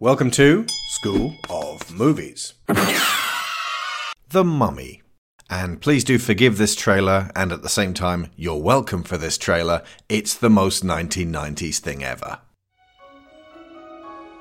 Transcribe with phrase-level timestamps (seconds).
[0.00, 2.54] Welcome to School of Movies.
[4.28, 5.02] the Mummy.
[5.50, 9.36] And please do forgive this trailer, and at the same time, you're welcome for this
[9.36, 9.82] trailer.
[10.08, 12.38] It's the most 1990s thing ever.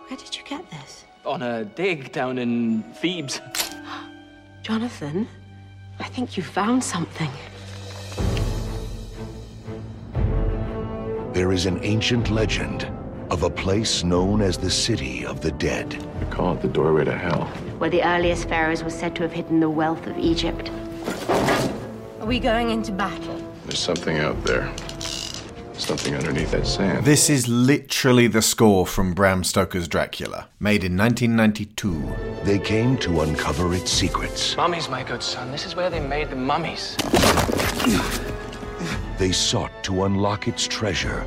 [0.07, 1.05] Where did you get this?
[1.25, 3.41] On a dig down in Thebes.
[4.61, 5.27] Jonathan,
[5.97, 7.31] I think you found something.
[11.33, 12.87] There is an ancient legend
[13.29, 15.91] of a place known as the City of the Dead.
[15.91, 17.45] They call it the doorway to hell.
[17.77, 20.71] Where the earliest pharaohs were said to have hidden the wealth of Egypt.
[22.19, 23.35] Are we going into battle?
[23.65, 24.73] There's something out there.
[25.73, 27.05] Something underneath that sand.
[27.05, 32.43] This is literally the score from Bram Stoker's Dracula, made in 1992.
[32.43, 34.57] They came to uncover its secrets.
[34.57, 35.51] Mummies, my good son.
[35.51, 36.97] This is where they made the mummies.
[39.17, 41.25] They sought to unlock its treasure.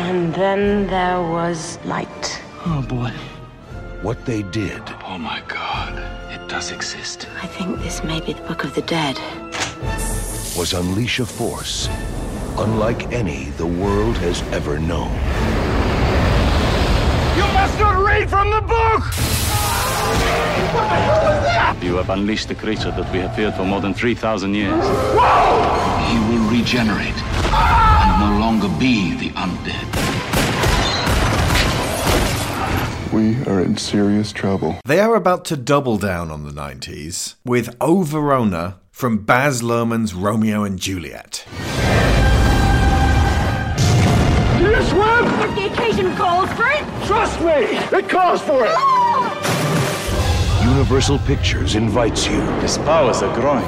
[0.00, 2.42] And then there was light.
[2.64, 3.12] Oh, boy.
[4.02, 5.98] What they did Oh my god.
[6.30, 7.26] It does exist.
[7.42, 9.18] I think this may be the Book of the Dead.
[10.56, 11.88] was unleash a force
[12.58, 15.12] unlike any the world has ever known.
[17.36, 19.47] You must not read from the book!
[21.82, 24.84] You have unleashed the creature that we have feared for more than 3,000 years.
[24.84, 27.16] He will regenerate
[27.52, 29.86] and no longer be the undead.
[33.12, 34.76] We are in serious trouble.
[34.84, 40.12] They are about to double down on the 90s with O Verona from Baz Luhrmann's
[40.14, 41.44] Romeo and Juliet.
[44.60, 46.84] Yes, well, If the occasion calls for it.
[47.06, 47.98] trust me!
[47.98, 48.72] It calls for it!
[48.74, 49.07] Ah!
[50.78, 53.66] Universal Pictures invites you His powers are growing.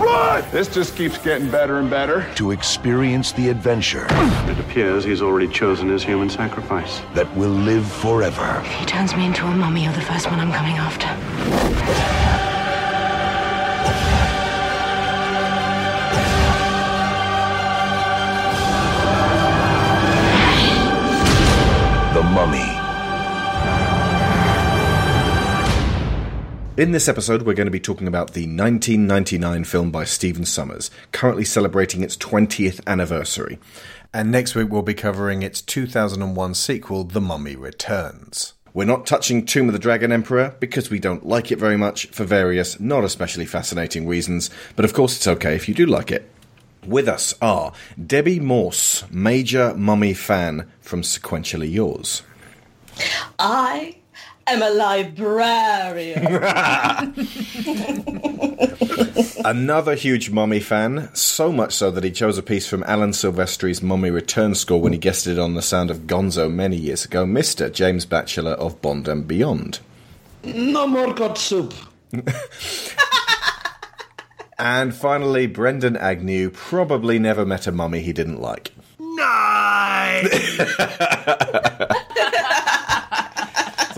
[0.53, 2.25] This just keeps getting better and better.
[2.37, 4.07] to experience the adventure
[4.49, 7.01] It appears he's already chosen his human sacrifice.
[7.15, 8.63] that will live forever.
[8.65, 11.09] If he turns me into a mummy, you're the first one I'm coming after.
[22.15, 22.70] The Mummy.
[26.77, 30.89] In this episode, we're going to be talking about the 1999 film by Stephen Sommers,
[31.11, 33.59] currently celebrating its 20th anniversary.
[34.15, 38.55] And next week, we'll be covering its 2001 sequel, The Mummy Returns.
[38.73, 42.07] We're not touching Tomb of the Dragon Emperor because we don't like it very much
[42.07, 46.13] for various, not especially fascinating reasons, but of course, it's okay if you do like
[46.13, 46.31] it.
[46.87, 47.73] With us are
[48.07, 52.23] Debbie Morse, major Mummy fan from Sequentially Yours.
[53.41, 53.97] I
[54.51, 56.27] am a librarian.
[59.45, 63.83] Another huge Mummy fan, so much so that he chose a piece from Alan Silvestri's
[63.83, 67.25] Mummy Return score when he guested it on the sound of Gonzo many years ago,
[67.25, 67.73] Mr.
[67.73, 69.81] James Batchelor of Bond and Beyond.
[70.45, 71.75] No more god soup.
[74.61, 78.73] And finally, Brendan Agnew probably never met a mummy he didn't like.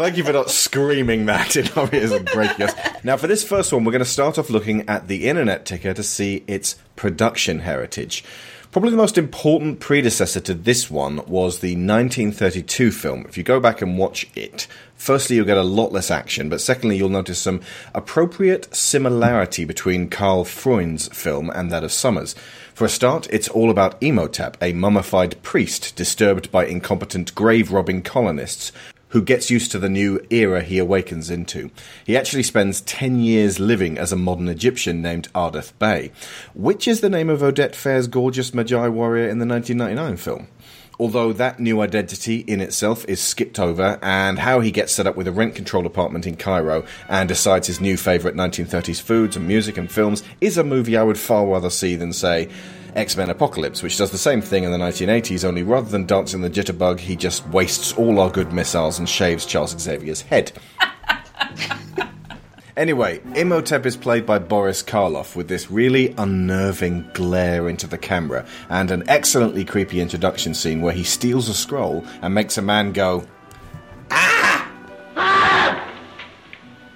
[0.02, 2.74] Thank you for not screaming that in our ears and breaking us.
[3.04, 5.94] Now, for this first one, we're going to start off looking at the internet ticker
[5.94, 8.24] to see its production heritage.
[8.72, 13.26] Probably the most important predecessor to this one was the 1932 film.
[13.28, 16.60] If you go back and watch it, firstly, you'll get a lot less action, but
[16.60, 17.60] secondly, you'll notice some
[17.94, 22.34] appropriate similarity between Karl Freund's film and that of Sommers.
[22.74, 28.02] For a start, it's all about Imhotep, a mummified priest disturbed by incompetent grave robbing
[28.02, 28.72] colonists
[29.12, 31.70] who gets used to the new era he awakens into.
[32.04, 36.12] He actually spends 10 years living as a modern Egyptian named Ardeth Bey,
[36.54, 40.48] which is the name of Oded Fehr's gorgeous Medjai warrior in the 1999 film.
[40.98, 45.16] Although that new identity in itself is skipped over, and how he gets set up
[45.16, 49.46] with a rent control apartment in Cairo and decides his new favourite 1930s foods and
[49.46, 52.48] music and films is a movie I would far rather see than, say,
[52.94, 56.42] X Men Apocalypse, which does the same thing in the 1980s, only rather than dancing
[56.42, 60.53] the jitterbug, he just wastes all our good missiles and shaves Charles Xavier's head.
[62.74, 68.47] Anyway, Imhotep is played by Boris Karloff with this really unnerving glare into the camera
[68.71, 72.92] and an excellently creepy introduction scene where he steals a scroll and makes a man
[72.92, 73.27] go,
[74.10, 74.42] ah!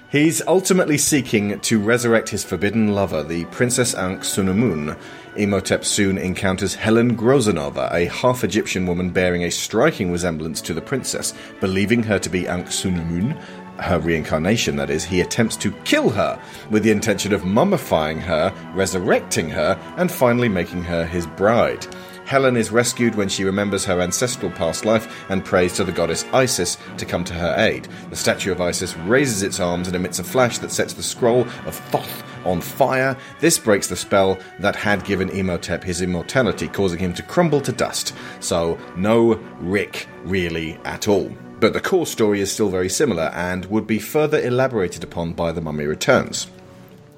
[0.09, 4.97] He's ultimately seeking to resurrect his forbidden lover, the Princess Ankh Sunamun.
[5.37, 10.81] Imhotep soon encounters Helen Grozanova, a half Egyptian woman bearing a striking resemblance to the
[10.81, 11.33] princess.
[11.59, 13.39] Believing her to be Ankh Sunamun,
[13.79, 18.53] her reincarnation that is, he attempts to kill her with the intention of mummifying her,
[18.73, 21.85] resurrecting her, and finally making her his bride.
[22.25, 26.25] Helen is rescued when she remembers her ancestral past life and prays to the goddess
[26.33, 27.87] Isis to come to her aid.
[28.09, 31.43] The statue of Isis raises its arms and emits a flash that sets the scroll
[31.65, 33.17] of Thoth on fire.
[33.39, 37.71] This breaks the spell that had given Imhotep his immortality, causing him to crumble to
[37.71, 38.15] dust.
[38.39, 41.31] So, no Rick really at all.
[41.59, 45.51] But the core story is still very similar and would be further elaborated upon by
[45.51, 46.47] The Mummy Returns.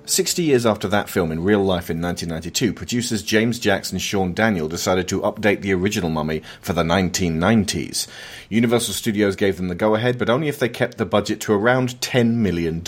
[0.10, 4.34] 60 years after that film in real life in 1992, producers James Jackson and Sean
[4.34, 8.08] Daniel decided to update the original Mummy for the 1990s.
[8.50, 11.54] Universal Studios gave them the go ahead, but only if they kept the budget to
[11.54, 12.82] around $10 million.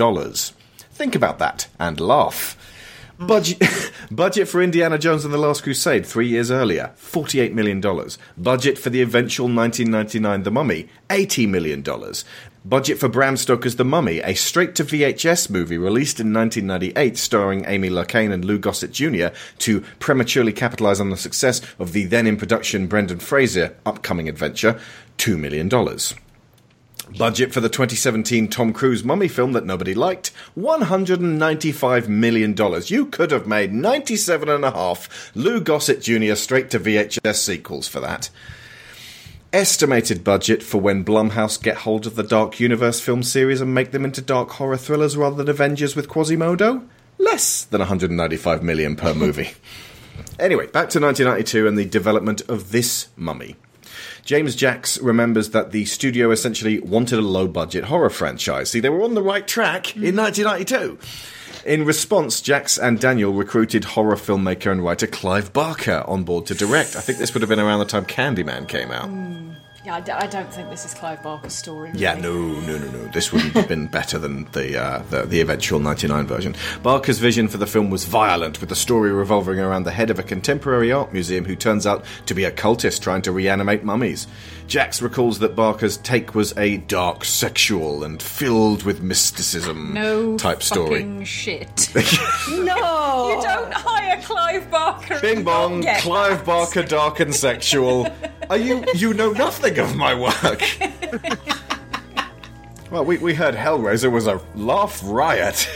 [0.93, 2.57] Think about that and laugh.
[3.17, 3.61] Budget,
[4.11, 7.79] budget for Indiana Jones and the Last Crusade three years earlier, $48 million.
[8.37, 11.83] Budget for the eventual 1999 The Mummy, $80 million.
[12.65, 17.65] Budget for Bram Stoker's The Mummy, a straight to VHS movie released in 1998 starring
[17.65, 19.27] Amy Locane and Lou Gossett Jr.
[19.59, 24.79] to prematurely capitalize on the success of the then in production Brendan Fraser upcoming adventure,
[25.17, 25.69] $2 million.
[27.17, 32.55] Budget for the 2017 Tom Cruise mummy film that nobody liked $195 million.
[32.85, 36.35] You could have made 97 and a half Lou Gossett Jr.
[36.35, 38.29] straight to VHS sequels for that.
[39.51, 43.91] Estimated budget for when Blumhouse get hold of the Dark Universe film series and make
[43.91, 46.87] them into dark horror thrillers rather than Avengers with Quasimodo?
[47.17, 49.51] Less than 195 million per movie.
[50.39, 53.57] anyway, back to 1992 and the development of this mummy.
[54.23, 58.71] James Jacks remembers that the studio essentially wanted a low budget horror franchise.
[58.71, 60.17] See, they were on the right track in mm.
[60.17, 60.99] 1992.
[61.65, 66.55] In response, Jacks and Daniel recruited horror filmmaker and writer Clive Barker on board to
[66.55, 66.95] direct.
[66.95, 69.09] I think this would have been around the time Candyman came out.
[69.09, 69.50] Hmm.
[69.83, 71.89] Yeah, I, d- I don't think this is Clive Barker's story.
[71.89, 72.01] Really.
[72.01, 73.07] Yeah, no, no, no, no.
[73.07, 76.55] This wouldn't have been better than the, uh, the the eventual '99 version.
[76.83, 80.19] Barker's vision for the film was violent, with the story revolving around the head of
[80.19, 84.27] a contemporary art museum who turns out to be a cultist trying to reanimate mummies.
[84.71, 90.63] Jacks recalls that Barker's take was a dark, sexual, and filled with mysticism No type
[90.63, 91.03] story.
[91.03, 91.89] No fucking shit.
[92.51, 93.35] No!
[93.35, 95.19] you don't hire Clive Barker.
[95.19, 96.45] Bing bong, Clive that.
[96.45, 98.07] Barker, dark and sexual.
[98.49, 98.85] Are you?
[98.95, 100.61] You know nothing of my work.
[102.91, 105.67] well, we we heard Hellraiser was a laugh riot.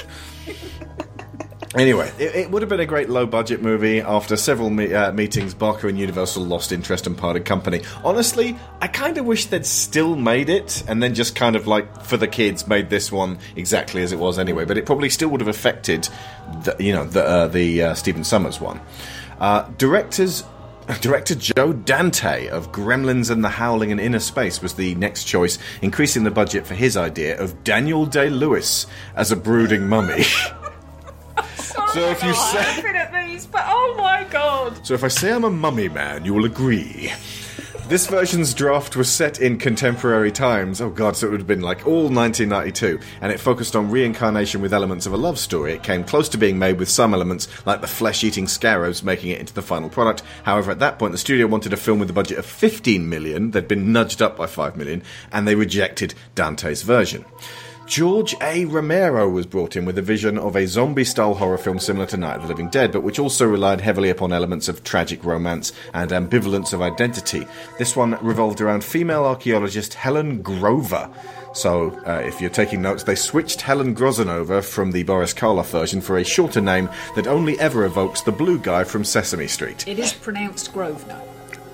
[1.76, 4.00] Anyway, it, it would have been a great low budget movie.
[4.00, 7.82] After several me- uh, meetings, Barker and Universal lost interest and parted company.
[8.04, 12.04] Honestly, I kind of wish they'd still made it and then just kind of like
[12.04, 14.64] for the kids made this one exactly as it was anyway.
[14.64, 16.08] But it probably still would have affected,
[16.64, 18.80] the, you know, the uh, the uh, Stephen Sommers one.
[19.40, 20.44] Uh, directors.
[21.02, 25.58] Director Joe Dante of Gremlins and the Howling and Inner Space was the next choice,
[25.82, 28.86] increasing the budget for his idea of Daniel Day Lewis
[29.16, 30.26] as a brooding mummy.
[31.94, 34.86] So oh if you say- these, but oh my god.
[34.86, 37.12] So if I say I'm a mummy man, you will agree.
[37.88, 40.82] This version's draft was set in contemporary times.
[40.82, 44.60] Oh god, so it would have been like all 1992, and it focused on reincarnation
[44.60, 45.74] with elements of a love story.
[45.74, 49.40] It came close to being made with some elements, like the flesh-eating scarabs, making it
[49.40, 50.24] into the final product.
[50.44, 53.52] However, at that point, the studio wanted a film with a budget of 15 million.
[53.52, 57.24] They'd been nudged up by 5 million, and they rejected Dante's version.
[57.86, 58.66] George A.
[58.66, 62.18] Romero was brought in with a vision of a zombie style horror film similar to
[62.18, 65.72] Night of the Living Dead, but which also relied heavily upon elements of tragic romance
[65.94, 67.46] and ambivalence of identity.
[67.78, 71.10] This one revolved around female archaeologist Helen Grover.
[71.54, 76.02] So, uh, if you're taking notes, they switched Helen Grozanova from the Boris Karloff version
[76.02, 79.88] for a shorter name that only ever evokes the blue guy from Sesame Street.
[79.88, 81.22] It is pronounced Grosvenor.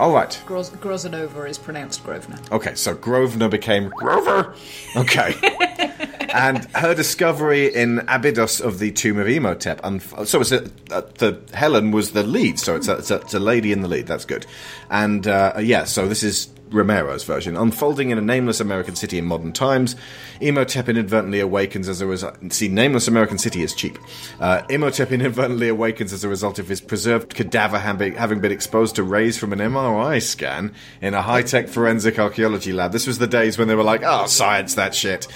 [0.01, 0.41] All right.
[0.47, 2.39] Gros- Grozanova is pronounced Grosvenor.
[2.51, 4.55] Okay, so Grosvenor became Grover.
[4.95, 5.35] Okay.
[6.33, 9.79] and her discovery in Abydos of the tomb of Imhotep.
[9.83, 12.57] Unf- so it's a, uh, the Helen was the lead.
[12.57, 14.07] So it's a, it's, a, it's a lady in the lead.
[14.07, 14.47] That's good.
[14.89, 17.55] And uh, yeah, so this is Romero's version.
[17.57, 19.95] Unfolding in a nameless American city in modern times,
[20.39, 22.37] Imhotep inadvertently awakens as a result.
[22.51, 23.97] See, nameless American city is cheap.
[24.39, 28.95] Uh, Imhotep inadvertently awakens as a result of his preserved cadaver having, having been exposed
[28.95, 32.91] to rays from an MRI scan in a high tech forensic archaeology lab.
[32.91, 35.27] This was the days when they were like, oh, science, that shit.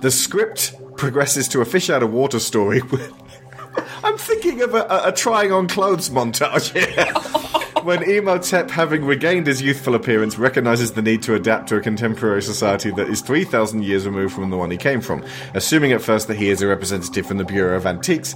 [0.00, 2.80] The script progresses to a fish out of water story.
[4.02, 7.66] I'm thinking of a, a, a trying on clothes montage here.
[7.84, 12.42] when Imhotep, having regained his youthful appearance, recognizes the need to adapt to a contemporary
[12.42, 15.24] society that is 3,000 years removed from the one he came from.
[15.54, 18.34] Assuming at first that he is a representative from the Bureau of Antiques,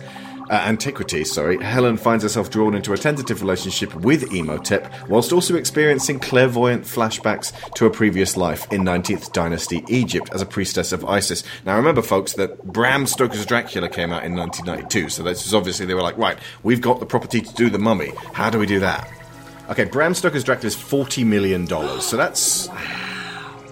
[0.50, 5.56] uh, antiquities, sorry, Helen finds herself drawn into a tentative relationship with Imhotep, whilst also
[5.56, 11.04] experiencing clairvoyant flashbacks to a previous life in 19th Dynasty Egypt as a priestess of
[11.04, 11.44] Isis.
[11.64, 15.86] Now remember, folks, that Bram Stoker's Dracula came out in 1992, so this is obviously
[15.86, 18.12] they were like, right, we've got the property to do the mummy.
[18.34, 19.23] How do we do that?
[19.70, 22.04] Okay, Bram Stoker's Dracula is forty million dollars.
[22.04, 22.68] So that's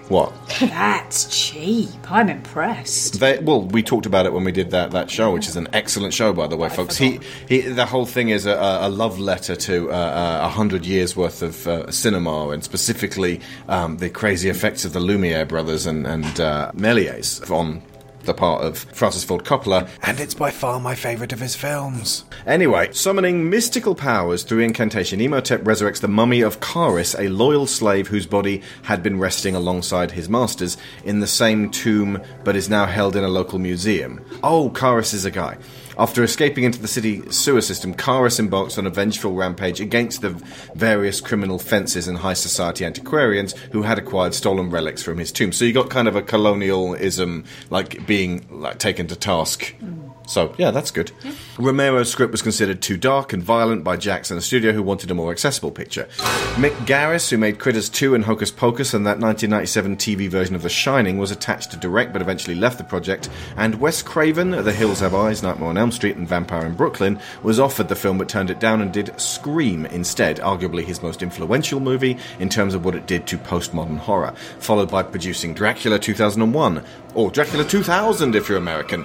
[0.08, 1.88] what That's cheap.
[2.10, 3.20] I'm impressed.
[3.20, 3.38] they.
[3.38, 6.12] Well, we talked about it when we did that that show, which is an excellent
[6.12, 6.96] show, by the way, folks.
[6.96, 11.16] He, he the whole thing is a, a love letter to uh, a hundred years
[11.16, 16.06] worth of uh, cinema, and specifically um, the crazy effects of the Lumiere brothers and
[16.06, 17.82] and uh, Méliès on
[18.24, 22.24] the part of Francis Ford Coppola, and it's by far my favourite of his films.
[22.46, 28.08] Anyway, summoning mystical powers through incantation, Imhotep resurrects the mummy of Charis, a loyal slave
[28.08, 32.86] whose body had been resting alongside his master's in the same tomb, but is now
[32.86, 34.24] held in a local museum.
[34.42, 35.58] Oh, Charis is a guy.
[35.98, 40.30] After escaping into the city sewer system, Charis embarks on a vengeful rampage against the
[40.74, 45.52] various criminal fences and high society antiquarians who had acquired stolen relics from his tomb.
[45.52, 49.74] So you got kind of a colonialism, like being like taken to task.
[49.82, 50.11] Mm.
[50.26, 51.12] So yeah, that's good.
[51.58, 55.14] Romero's script was considered too dark and violent by Jackson, a studio who wanted a
[55.14, 56.08] more accessible picture.
[56.54, 60.62] Mick Garris, who made Critters 2 and Hocus Pocus and that 1997 TV version of
[60.62, 63.28] The Shining, was attached to direct but eventually left the project.
[63.56, 67.18] And Wes Craven, The Hills Have Eyes, Nightmare on Elm Street, and Vampire in Brooklyn,
[67.42, 71.22] was offered the film but turned it down and did Scream instead, arguably his most
[71.22, 75.98] influential movie in terms of what it did to postmodern horror, followed by producing Dracula
[75.98, 79.04] 2001, or Dracula 2000 if you're American,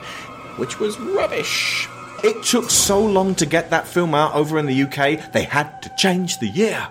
[0.58, 1.88] which was rubbish.
[2.24, 5.82] It took so long to get that film out over in the UK, they had
[5.84, 6.88] to change the year.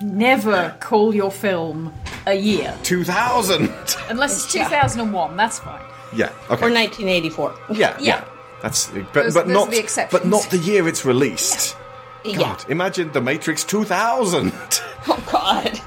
[0.00, 1.92] Never call your film
[2.26, 2.76] a year.
[2.82, 3.70] 2000!
[4.08, 5.80] Unless it's 2001, that's fine.
[6.14, 6.66] yeah, okay.
[6.66, 7.54] Or 1984.
[7.70, 7.96] yeah, yeah.
[8.00, 8.24] Yeah.
[8.62, 10.20] That's but, Those- but those not the exceptions.
[10.22, 11.76] but not the year it's released.
[12.24, 12.38] Yeah.
[12.38, 14.52] God, imagine The Matrix 2000.
[15.08, 15.80] Oh, God.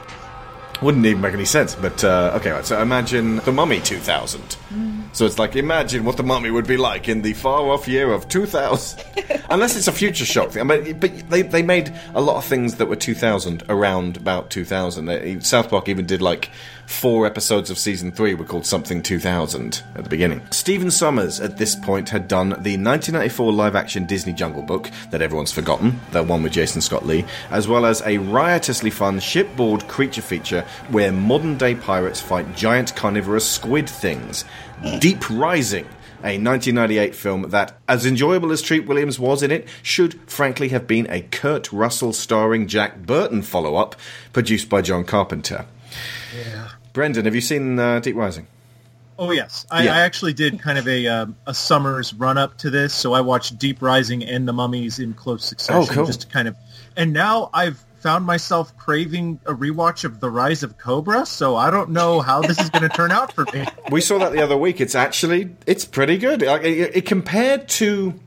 [0.82, 1.74] Wouldn't even make any sense.
[1.74, 4.42] But uh, okay, right, so imagine The Mummy 2000.
[4.74, 4.95] Mm.
[5.16, 8.12] So it's like imagine what the Mummy would be like in the far off year
[8.12, 9.02] of 2000.
[9.50, 10.70] Unless it's a future shock thing.
[10.70, 14.50] I mean, but they they made a lot of things that were 2000 around about
[14.50, 15.42] 2000.
[15.42, 16.50] South Park even did like
[16.88, 20.42] four episodes of season three were called something 2000 at the beginning.
[20.52, 25.22] Stephen Sommers at this point had done the 1994 live action Disney Jungle Book that
[25.22, 29.88] everyone's forgotten, the one with Jason Scott Lee, as well as a riotously fun shipboard
[29.88, 34.46] creature feature where modern day pirates fight giant carnivorous squid things.
[35.00, 35.88] Deep Rising.
[36.24, 40.88] A 1998 film that, as enjoyable as Treat Williams was in it, should frankly have
[40.88, 43.96] been a Kurt Russell starring Jack Burton follow up,
[44.34, 45.66] produced by John Carpenter.
[46.36, 46.65] Yeah.
[46.96, 48.48] Brendan, have you seen uh, Deep Rising?
[49.20, 49.96] Oh yes, I, Yeah.
[49.96, 52.94] I actually did kind of a um, a summer's run up to this.
[52.94, 56.06] So I watched Deep Rising and The Mummies in close succession, Oh, cool.
[56.06, 56.56] just to kind of.
[56.98, 61.26] And now I've found myself craving a rewatch of The Rise of Cobra.
[61.26, 63.66] So I don't know how this is going to turn out for me.
[63.92, 64.80] We saw that the other week.
[64.82, 66.42] It's actually it's pretty good.
[66.42, 68.20] Like, it, it compared to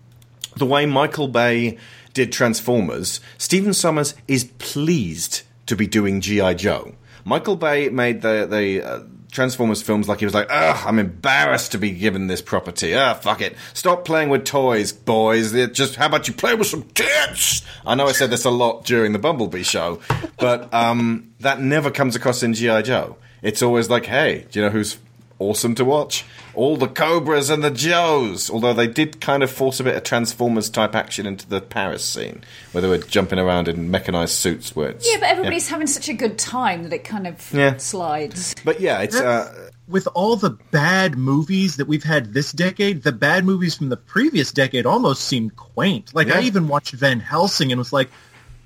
[0.56, 1.78] the way Michael Bay
[2.14, 6.94] did Transformers, Stephen Sommers is pleased to be doing GI Joe.
[7.24, 11.72] Michael Bay made the the uh, Transformers films like he was like, ugh, I'm embarrassed
[11.72, 12.94] to be given this property.
[12.94, 13.56] Ah, fuck it.
[13.74, 15.52] Stop playing with toys, boys.
[15.54, 17.62] It just how about you play with some tits?
[17.86, 20.00] I know I said this a lot during the Bumblebee show,
[20.38, 23.16] but um, that never comes across in GI Joe.
[23.42, 24.98] It's always like, hey, do you know who's
[25.38, 26.24] awesome to watch?
[26.58, 28.50] All the Cobras and the Joes.
[28.50, 32.04] Although they did kind of force a bit of Transformers type action into the Paris
[32.04, 34.74] scene, where they were jumping around in mechanized suits.
[34.74, 37.76] Where it's, Yeah, but everybody's having such a good time that it kind of Yeah.
[37.76, 38.56] slides.
[38.64, 43.12] But yeah, it's uh, With all the bad movies that we've had this decade, the
[43.12, 46.12] bad movies from the previous decade almost seem quaint.
[46.12, 48.10] Like I even watched Van Helsing and was like,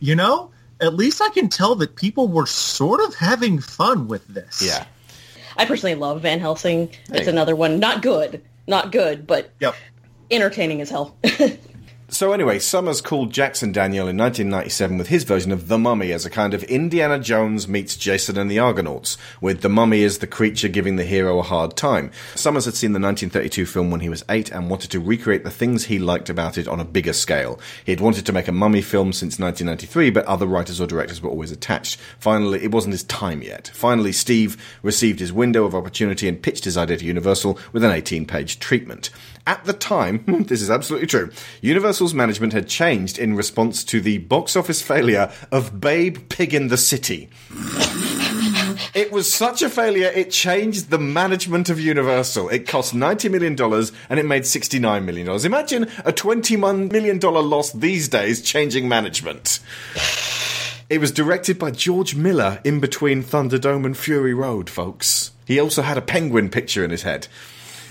[0.00, 4.26] you know, at least I can tell that people were sort of having fun with
[4.28, 4.62] this.
[4.66, 4.84] yeah.
[5.56, 6.90] I personally love Van Helsing.
[7.12, 7.78] It's another one.
[7.78, 8.42] Not good.
[8.66, 9.74] Not good, but Yep.
[10.30, 11.16] entertaining as hell.
[12.12, 16.26] So anyway, Sommers called Jackson Daniel in 1997 with his version of The Mummy as
[16.26, 20.26] a kind of Indiana Jones meets Jason and the Argonauts, with the mummy as the
[20.26, 22.10] creature giving the hero a hard time.
[22.34, 25.50] Sommers had seen the 1932 film when he was eight and wanted to recreate the
[25.50, 27.58] things he liked about it on a bigger scale.
[27.82, 31.22] He had wanted to make a mummy film since 1993, but other writers or directors
[31.22, 31.98] were always attached.
[32.18, 33.70] Finally, it wasn't his time yet.
[33.72, 37.90] Finally, Steve received his window of opportunity and pitched his idea to Universal with an
[37.90, 39.08] 18-page treatment.
[39.46, 41.30] At the time, this is absolutely true,
[41.60, 46.68] Universal's management had changed in response to the box office failure of Babe Pig in
[46.68, 47.28] the City.
[48.94, 52.50] It was such a failure, it changed the management of Universal.
[52.50, 53.58] It cost $90 million
[54.08, 55.28] and it made $69 million.
[55.46, 59.60] Imagine a $21 million loss these days changing management.
[60.90, 65.32] It was directed by George Miller in between Thunderdome and Fury Road, folks.
[65.46, 67.28] He also had a penguin picture in his head.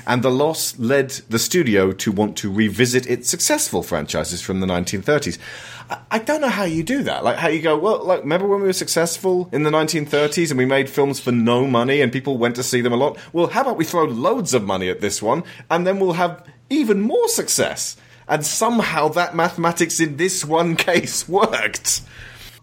[0.08, 4.68] And the loss led the studio to want to revisit its successful franchises from the
[4.68, 5.38] 1930s.
[6.10, 7.24] I, don't know how you do that.
[7.24, 10.58] Like, how you go, well, like, remember when we were successful in the 1930s and
[10.58, 13.18] we made films for no money and people went to see them a lot?
[13.34, 16.48] Well, how about we throw loads of money at this one and then we'll have
[16.70, 17.98] even more success?
[18.28, 22.02] And somehow that mathematics in this one case worked.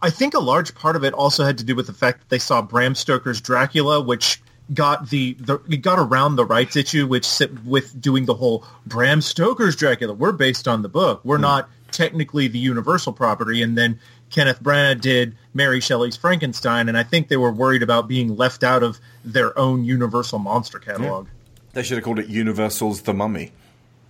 [0.01, 2.29] I think a large part of it also had to do with the fact that
[2.29, 4.41] they saw Bram Stoker's Dracula, which
[4.73, 8.65] got the, the it got around the rights issue, which sit with doing the whole
[8.87, 10.13] Bram Stoker's Dracula.
[10.13, 11.21] We're based on the book.
[11.25, 11.43] We're hmm.
[11.43, 13.63] not technically the Universal property.
[13.63, 13.99] And then
[14.31, 18.63] Kenneth Branagh did Mary Shelley's Frankenstein, and I think they were worried about being left
[18.63, 21.29] out of their own Universal monster catalog.
[21.73, 23.53] They should have called it Universal's The Mummy.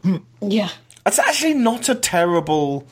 [0.03, 0.17] Hmm.
[0.41, 0.71] Yeah.
[1.05, 2.87] That's actually not a terrible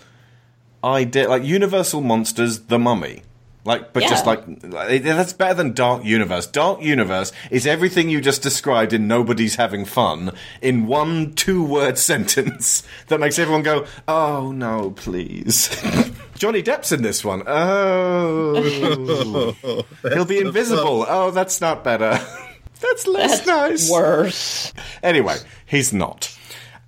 [0.82, 1.28] idea.
[1.28, 3.22] Like Universal Monsters, The Mummy.
[3.66, 6.46] Like, but just like like, that's better than Dark Universe.
[6.46, 10.32] Dark Universe is everything you just described in Nobody's Having Fun
[10.62, 15.68] in one two-word sentence that makes everyone go, "Oh no, please."
[16.36, 17.42] Johnny Depp's in this one.
[17.46, 19.54] Oh,
[20.12, 21.06] he'll be invisible.
[21.08, 22.20] Oh, that's not better.
[22.80, 23.90] that's less That's nice.
[23.90, 24.72] worse.
[25.02, 26.35] Anyway, he's not.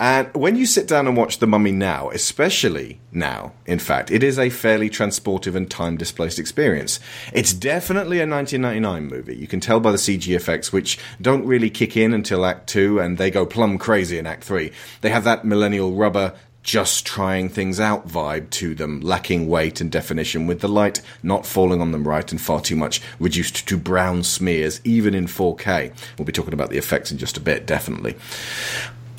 [0.01, 4.23] And when you sit down and watch The Mummy now, especially now, in fact, it
[4.23, 7.01] is a fairly transportive and time displaced experience.
[7.33, 9.37] It's definitely a 1999 movie.
[9.37, 13.01] You can tell by the CG effects, which don't really kick in until Act 2,
[13.01, 14.71] and they go plumb crazy in Act 3.
[15.01, 19.91] They have that millennial rubber, just trying things out vibe to them, lacking weight and
[19.91, 23.77] definition, with the light not falling on them right and far too much reduced to
[23.77, 25.93] brown smears, even in 4K.
[26.17, 28.15] We'll be talking about the effects in just a bit, definitely.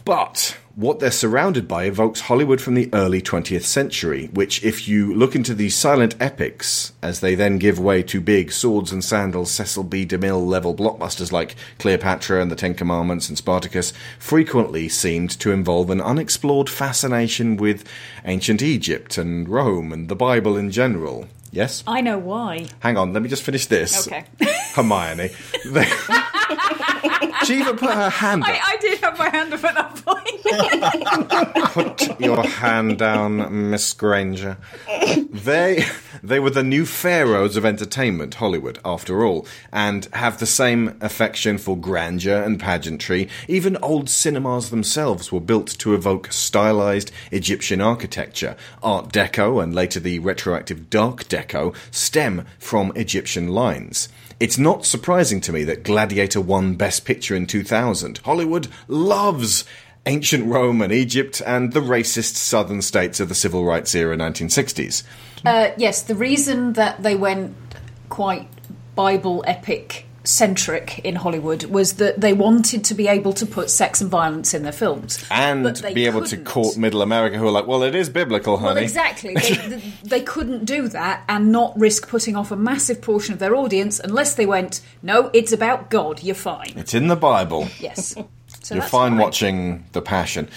[0.05, 5.13] But what they're surrounded by evokes Hollywood from the early 20th century, which, if you
[5.13, 9.51] look into the silent epics, as they then give way to big swords and sandals
[9.51, 10.05] Cecil B.
[10.05, 15.89] DeMille level blockbusters like Cleopatra and the Ten Commandments and Spartacus, frequently seemed to involve
[15.89, 17.83] an unexplored fascination with
[18.24, 21.27] ancient Egypt and Rome and the Bible in general.
[21.51, 21.83] Yes?
[21.88, 22.67] I know why.
[22.79, 24.07] Hang on, let me just finish this.
[24.07, 24.24] Okay.
[24.75, 25.31] Hermione.
[27.46, 28.50] She even put her hand up.
[28.50, 30.29] I, I did have my hand up at that point.
[32.10, 34.58] Put your hand down, Miss Granger.
[35.32, 35.86] They
[36.21, 41.58] they were the new pharaohs of entertainment, Hollywood, after all, and have the same affection
[41.58, 43.30] for grandeur and pageantry.
[43.47, 48.58] Even old cinemas themselves were built to evoke stylized Egyptian architecture.
[48.84, 54.10] Art Deco and later the retroactive Dark Deco stem from Egyptian lines.
[54.39, 58.19] It's not surprising to me that Gladiator won Best Picture in 2000.
[58.19, 59.65] Hollywood loves
[60.06, 65.04] ancient Rome and Egypt and the racist southern states of the civil rights era 1960s.
[65.45, 67.56] Uh, yes, the reason that they went
[68.08, 68.47] quite
[68.95, 74.00] Bible epic centric in Hollywood was that they wanted to be able to put sex
[74.00, 75.26] and violence in their films.
[75.32, 75.63] And
[75.94, 76.46] be able to couldn't.
[76.46, 78.76] court middle America who are like, well, it is biblical, honey.
[78.76, 79.36] Well, exactly.
[79.50, 83.56] They, they couldn't do that and not risk putting off a massive portion of their
[83.56, 86.74] audience unless they went, no, it's about God, you're fine.
[86.76, 87.68] It's in the Bible.
[87.80, 88.15] Yes.
[88.62, 90.50] So You're fine watching The Passion.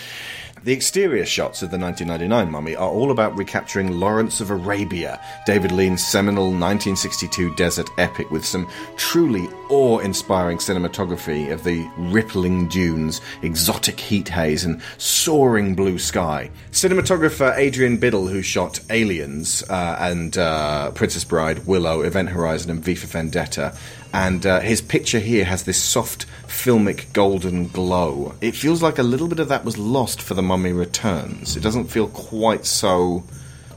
[0.65, 5.73] The exterior shots of the 1999 Mummy are all about recapturing Lawrence of Arabia, David
[5.73, 13.99] Lean's seminal 1962 desert epic with some truly awe-inspiring cinematography of the rippling dunes, exotic
[13.99, 16.49] heat haze, and soaring blue sky.
[16.71, 22.85] Cinematographer Adrian Biddle, who shot Aliens uh, and uh, Princess Bride, Willow, Event Horizon, and
[22.85, 23.77] V for Vendetta,
[24.13, 28.35] and uh, his picture here has this soft filmic golden glow.
[28.41, 31.57] It feels like a little bit of that was lost for The Mummy Returns.
[31.57, 33.25] It doesn't feel quite so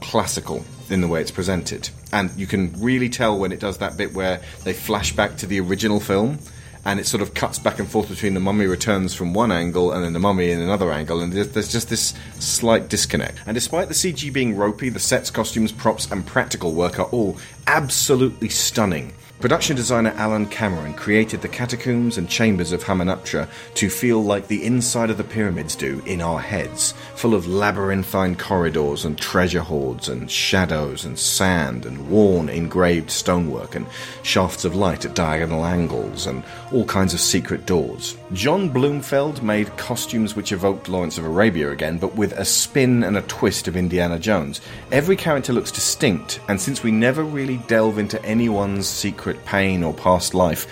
[0.00, 1.88] classical in the way it's presented.
[2.12, 5.46] And you can really tell when it does that bit where they flash back to
[5.46, 6.38] the original film
[6.84, 9.90] and it sort of cuts back and forth between The Mummy Returns from one angle
[9.90, 13.40] and then The Mummy in another angle, and there's, there's just this slight disconnect.
[13.44, 17.38] And despite the CG being ropey, the sets, costumes, props, and practical work are all
[17.66, 19.12] absolutely stunning.
[19.38, 24.64] Production designer Alan Cameron created the catacombs and chambers of Hamunaptra to feel like the
[24.64, 30.08] inside of the pyramids do in our heads, full of labyrinthine corridors and treasure hoards
[30.08, 33.86] and shadows and sand and worn engraved stonework and
[34.22, 36.42] shafts of light at diagonal angles and
[36.76, 38.18] all kinds of secret doors.
[38.34, 43.16] John Bloomfield made costumes which evoked Lawrence of Arabia again, but with a spin and
[43.16, 44.60] a twist of Indiana Jones.
[44.92, 49.94] Every character looks distinct, and since we never really delve into anyone's secret pain or
[49.94, 50.66] past life,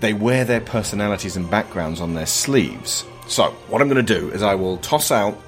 [0.00, 3.04] they wear their personalities and backgrounds on their sleeves.
[3.28, 5.38] So, what I'm going to do is I will toss out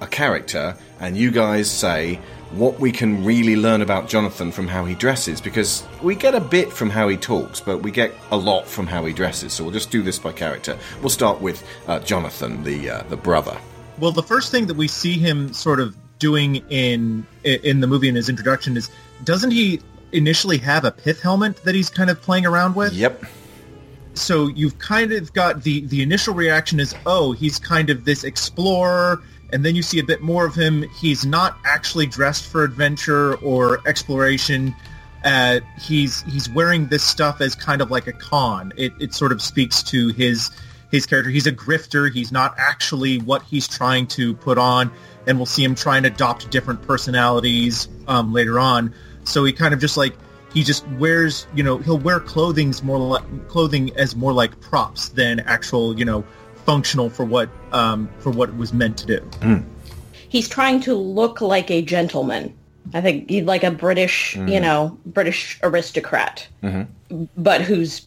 [0.00, 2.18] a character, and you guys say
[2.52, 6.40] what we can really learn about Jonathan from how he dresses, because we get a
[6.40, 9.52] bit from how he talks, but we get a lot from how he dresses.
[9.52, 10.78] So we'll just do this by character.
[11.00, 13.58] We'll start with uh, Jonathan, the uh, the brother.
[13.98, 18.08] Well, the first thing that we see him sort of doing in in the movie
[18.08, 18.90] in his introduction is
[19.24, 19.80] doesn't he
[20.12, 22.92] initially have a pith helmet that he's kind of playing around with?
[22.92, 23.24] Yep.
[24.14, 28.24] So you've kind of got the the initial reaction is oh he's kind of this
[28.24, 30.82] explorer and then you see a bit more of him.
[31.00, 34.74] He's not actually dressed for adventure or exploration.
[35.24, 38.72] Uh, he's he's wearing this stuff as kind of like a con.
[38.76, 40.50] It, it sort of speaks to his
[40.90, 41.30] his character.
[41.30, 42.12] He's a grifter.
[42.12, 44.90] He's not actually what he's trying to put on,
[45.26, 48.94] and we'll see him try and adopt different personalities um, later on.
[49.24, 50.14] So he kind of just like
[50.52, 55.10] he just wears you know he'll wear clothing's more like clothing as more like props
[55.10, 56.24] than actual you know
[56.68, 59.20] functional for what um, for what it was meant to do.
[59.40, 59.64] Mm.
[60.28, 62.54] He's trying to look like a gentleman.
[62.92, 64.40] I think he'd like a British, mm.
[64.40, 64.64] you mm-hmm.
[64.64, 67.24] know, British aristocrat, mm-hmm.
[67.38, 68.06] but who's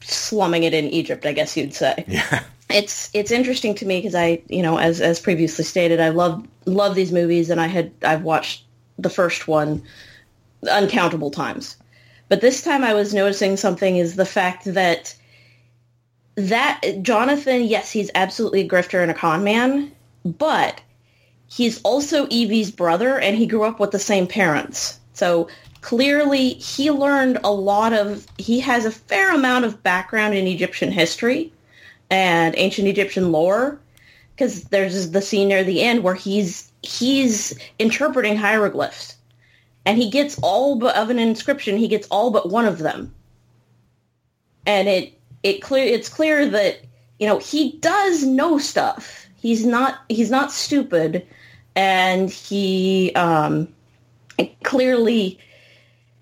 [0.00, 2.04] slumming it in Egypt, I guess you'd say.
[2.08, 2.42] Yeah.
[2.72, 6.46] It's it's interesting to me because I, you know, as as previously stated, I love
[6.66, 8.62] love these movies, and I had I've watched
[8.96, 9.82] the first one
[10.70, 11.76] uncountable times,
[12.28, 15.16] but this time I was noticing something is the fact that
[16.36, 19.92] that Jonathan, yes, he's absolutely a grifter and a con man,
[20.24, 20.80] but
[21.48, 24.98] he's also Evie's brother and he grew up with the same parents.
[25.12, 25.48] So
[25.80, 30.92] clearly he learned a lot of, he has a fair amount of background in Egyptian
[30.92, 31.52] history
[32.10, 33.80] and ancient Egyptian lore
[34.34, 39.16] because there's the scene near the end where he's, he's interpreting hieroglyphs
[39.84, 43.14] and he gets all but of an inscription, he gets all but one of them.
[44.66, 46.80] And it it clear it's clear that
[47.18, 49.26] you know he does know stuff.
[49.36, 51.26] He's not he's not stupid,
[51.74, 53.68] and he um,
[54.62, 55.38] clearly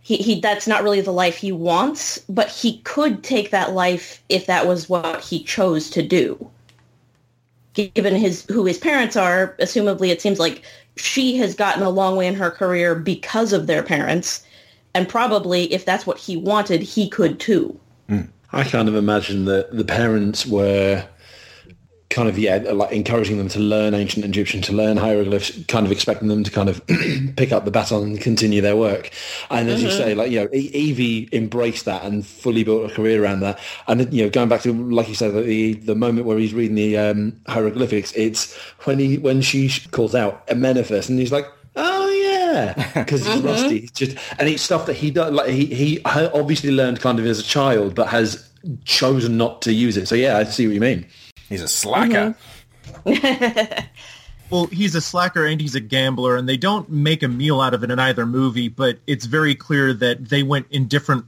[0.01, 2.19] he, he that's not really the life he wants.
[2.29, 6.51] But he could take that life if that was what he chose to do.
[7.75, 10.63] Given his who his parents are, assumably it seems like
[10.97, 14.45] she has gotten a long way in her career because of their parents,
[14.95, 17.79] and probably if that's what he wanted, he could too.
[18.09, 18.29] Mm.
[18.53, 21.07] I kind of imagine that the parents were
[22.11, 25.93] kind of yeah like encouraging them to learn ancient Egyptian, to learn hieroglyphs, kind of
[25.93, 26.85] expecting them to kind of
[27.37, 29.11] pick up the baton and continue their work.
[29.51, 29.87] And as mm-hmm.
[29.87, 33.59] you say, like you know, Evie embraced that and fully built a career around that.
[33.87, 36.77] And you know, going back to like you said, the the moment where he's reading
[36.77, 42.09] the um, hieroglyphics, it's when he when she calls out Amenophis, and he's like, oh
[42.11, 42.28] yeah,
[42.95, 43.47] because it's mm-hmm.
[43.47, 43.77] rusty.
[43.79, 45.33] It's just and it's stuff that he does.
[45.33, 48.49] Like he he obviously learned kind of as a child, but has
[48.85, 50.09] chosen not to use it.
[50.09, 51.07] So yeah, I see what you mean.
[51.49, 52.35] He's a slacker.
[53.05, 53.87] Mm-hmm.
[54.51, 57.75] well, he's a slacker and he's a gambler, and they don't make a meal out
[57.75, 58.69] of it in either movie.
[58.69, 61.25] But it's very clear that they went in different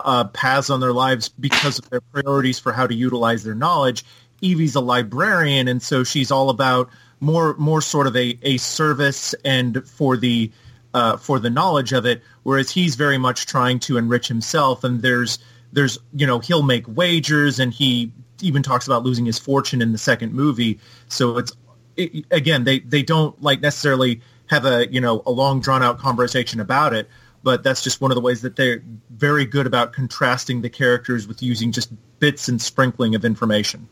[0.00, 4.04] uh, paths on their lives because of their priorities for how to utilize their knowledge.
[4.42, 6.90] Evie's a librarian, and so she's all about
[7.22, 10.50] more more sort of a, a service and for the
[10.92, 14.84] uh, for the knowledge of it, whereas he's very much trying to enrich himself.
[14.84, 15.38] And there's
[15.72, 19.92] there's you know he'll make wagers, and he even talks about losing his fortune in
[19.92, 20.80] the second movie.
[21.08, 21.52] So it's
[21.96, 25.98] it, again they they don't like necessarily have a you know a long drawn out
[25.98, 27.08] conversation about it,
[27.44, 31.28] but that's just one of the ways that they're very good about contrasting the characters
[31.28, 33.88] with using just bits and sprinkling of information.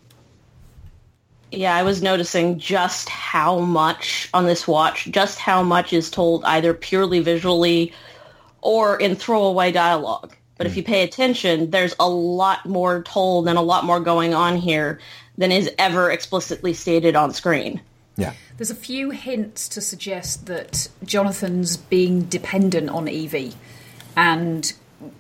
[1.53, 6.45] Yeah, I was noticing just how much on this watch, just how much is told
[6.45, 7.93] either purely visually
[8.61, 10.35] or in throwaway dialogue.
[10.57, 10.71] But mm.
[10.71, 10.79] if hmm.
[10.79, 15.01] you pay attention, there's a lot more told and a lot more going on here
[15.39, 17.81] than is ever explicitly stated on screen.
[18.17, 18.35] Yeah.
[18.57, 23.55] There's a few hints to suggest that Jonathan's being dependent on Evie
[24.17, 24.73] and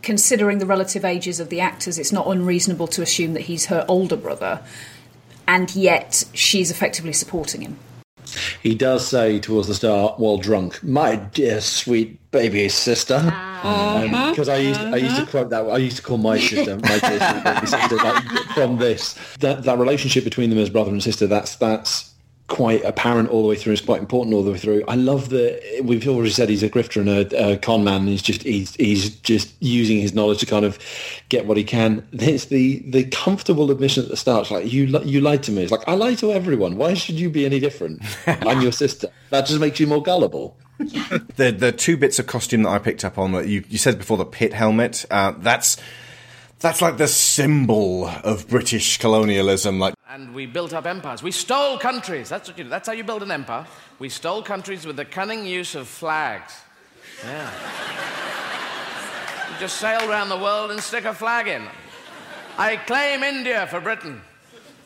[0.02, 3.84] considering the relative ages of the actors, it's not unreasonable to assume that he's her
[3.88, 4.62] older brother
[5.50, 7.76] and yet she's effectively supporting him.
[8.62, 14.14] He does say towards the start, while drunk, "My dear sweet baby sister," because um,
[14.14, 14.52] uh-huh.
[14.52, 15.30] I used I used to uh-huh.
[15.30, 15.66] quote that.
[15.66, 18.22] I used to call my sister my dear sweet baby sister like,
[18.54, 19.18] from this.
[19.40, 21.26] That that relationship between them as brother and sister.
[21.26, 22.09] That's that's
[22.50, 23.72] quite apparent all the way through.
[23.72, 24.84] It's quite important all the way through.
[24.88, 28.08] I love that we've already said he's a grifter and a, a con man.
[28.08, 30.78] he's just he's he's just using his knowledge to kind of
[31.30, 32.06] get what he can.
[32.12, 34.42] It's the the comfortable admission at the start.
[34.42, 35.62] It's like you you lied to me.
[35.62, 36.76] It's like I lie to everyone.
[36.76, 38.02] Why should you be any different?
[38.26, 39.08] I'm your sister.
[39.30, 40.58] That just makes you more gullible.
[40.78, 43.96] the the two bits of costume that I picked up on that you you said
[43.96, 45.06] before the pit helmet.
[45.08, 45.76] Uh, that's
[46.60, 49.78] that's like the symbol of British colonialism.
[49.78, 51.22] Like and we built up empires.
[51.22, 52.28] We stole countries.
[52.28, 52.70] That's what you do.
[52.70, 53.66] That's how you build an empire.
[53.98, 56.54] We stole countries with the cunning use of flags.
[57.24, 57.50] Yeah.
[59.50, 61.66] You just sail around the world and stick a flag in.
[62.58, 64.20] I claim India for Britain.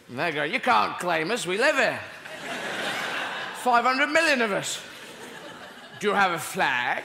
[0.08, 2.00] And they go, You can't claim us, we live here.
[3.62, 4.80] 500 million of us.
[6.00, 7.02] Do you have a flag?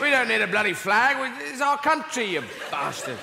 [0.00, 1.16] We don't need a bloody flag.
[1.42, 3.18] It's our country, you bastard.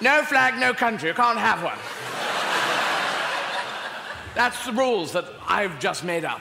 [0.00, 1.08] No flag, no country.
[1.08, 1.78] You can't have one.
[4.34, 6.40] That's the rules that I've just made up.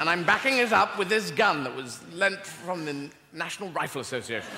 [0.00, 4.00] And I'm backing it up with this gun that was lent from the National Rifle
[4.00, 4.50] Association.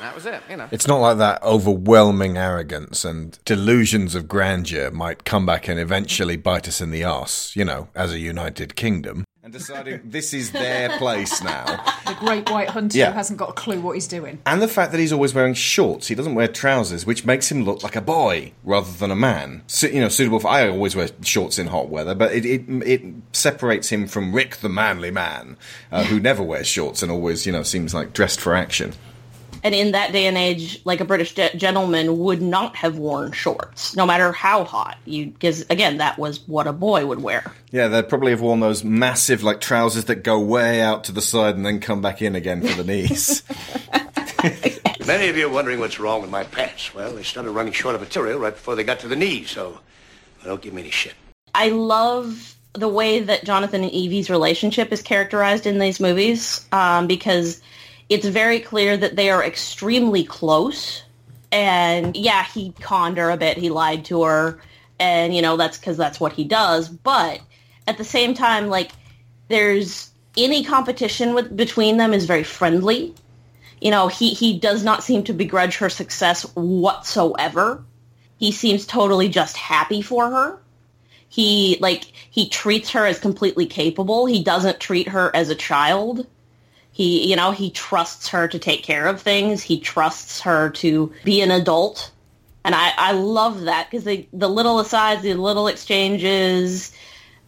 [0.00, 0.68] That was it, you know.
[0.70, 6.36] It's not like that overwhelming arrogance and delusions of grandeur might come back and eventually
[6.36, 9.23] bite us in the arse, you know, as a united kingdom.
[9.44, 11.84] And deciding this is their place now.
[12.04, 13.10] The great white hunter Yeah.
[13.10, 14.38] who hasn't got a clue what he's doing.
[14.46, 17.64] And the fact that he's always wearing shorts, he doesn't wear trousers, which makes him
[17.64, 19.62] look like a boy rather than a man.
[19.66, 20.48] So, you know, suitable for.
[20.48, 23.02] I always wear shorts in hot weather, but it it, it
[23.32, 25.56] separates him from Rick, the manly man,
[25.90, 28.92] uh, who never wears shorts and always, you know, seems like dressed for action.
[29.64, 33.32] And in that day and age, like a British ge- gentleman would not have worn
[33.32, 34.98] shorts, no matter how hot.
[35.06, 37.50] You because again, that was what a boy would wear.
[37.70, 41.22] Yeah, they'd probably have worn those massive like trousers that go way out to the
[41.22, 43.42] side and then come back in again for the knees.
[45.06, 46.94] Many of you are wondering what's wrong with my pants.
[46.94, 49.70] Well, they started running short of material right before they got to the knees, so
[49.70, 49.80] well,
[50.44, 51.14] don't give me any shit.
[51.54, 57.06] I love the way that Jonathan and Evie's relationship is characterized in these movies um,
[57.06, 57.62] because
[58.14, 61.02] it's very clear that they are extremely close.
[61.50, 63.58] And yeah, he conned her a bit.
[63.58, 64.60] He lied to her.
[65.00, 66.88] And, you know, that's because that's what he does.
[66.88, 67.40] But
[67.88, 68.92] at the same time, like,
[69.48, 73.14] there's any competition with between them is very friendly.
[73.80, 77.84] You know, he, he does not seem to begrudge her success whatsoever.
[78.38, 80.60] He seems totally just happy for her
[81.34, 86.28] he like he treats her as completely capable he doesn't treat her as a child
[86.94, 89.62] he you know he trusts her to take care of things.
[89.62, 92.10] He trusts her to be an adult.
[92.64, 96.92] And i i love that because the the little asides the little exchanges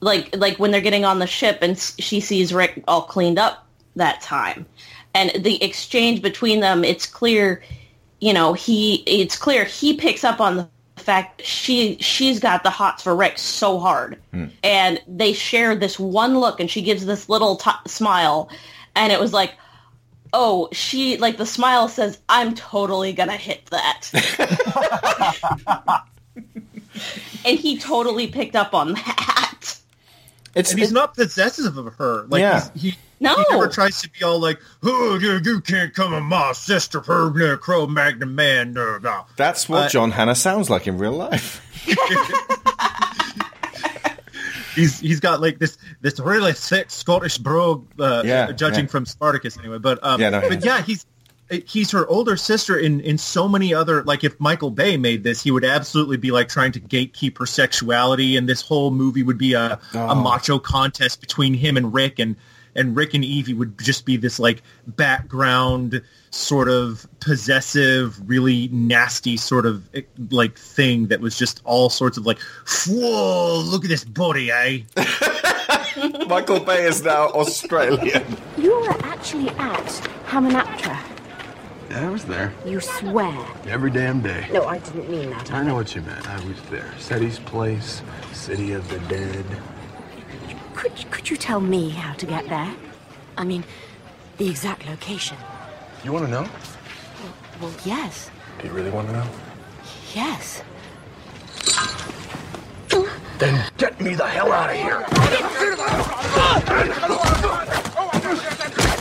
[0.01, 3.67] like like when they're getting on the ship and she sees rick all cleaned up
[3.95, 4.67] that time.
[5.15, 7.63] And the exchange between them it's clear
[8.21, 12.71] you know he it's clear he picks up on the fact she she's got the
[12.71, 14.47] hots for Rick so hard, hmm.
[14.65, 18.51] and they share this one look, and she gives this little t- smile,
[18.97, 19.55] and it was like,
[20.33, 24.11] oh, she like the smile says, I'm totally gonna hit that,
[27.45, 29.79] and he totally picked up on that.
[30.55, 32.25] It's, and he's not possessive of her.
[32.29, 32.69] Like Yeah.
[32.75, 33.35] he, No.
[33.37, 37.01] he never tries to be all like, "Oh, you, you can't come on my sister,
[37.03, 39.27] her no, Cro-Magnon Man." No, no.
[39.37, 41.63] That's what Uh, John Hannah sounds like in real life.
[44.77, 48.91] he's he's got like this this really thick Scottish brogue, uh, Yeah, judging yeah.
[48.91, 49.79] from Spartacus anyway.
[49.79, 51.05] But um, Yeah, no, but yeah, he's
[51.65, 55.43] he's her older sister in in so many other like if Michael Bay made this,
[55.43, 59.39] he would absolutely be like trying to gatekeep her sexuality, and this whole movie would
[59.39, 60.09] be a Oh.
[60.11, 62.37] a macho contest between him and Rick, and
[62.77, 69.37] and Rick and Evie would just be this like background sort of possessive, really nasty
[69.37, 72.39] sort of eh, like thing that was just all sorts of like,
[72.87, 74.81] whoa, look at this body, eh?
[76.29, 78.25] Michael Bay is now Australian.
[78.59, 79.87] You were actually at
[80.27, 80.99] Hamunaptra.
[81.91, 82.53] Yeah, I was there.
[82.67, 83.47] You swear.
[83.67, 84.49] Every damn day.
[84.53, 85.53] No, I didn't mean that.
[85.53, 86.29] I know what you meant.
[86.29, 86.93] I was there.
[86.99, 89.47] Seti's place, City of the Dead.
[90.77, 92.73] Could, could you tell me how to get there?
[93.39, 93.65] I mean,
[94.37, 95.39] the exact location.
[96.05, 96.47] You want to know?
[97.61, 98.31] Well, yes.
[98.61, 99.27] Do you really want to know?
[100.15, 100.63] Yes.
[103.39, 105.05] Then get me the hell out of here.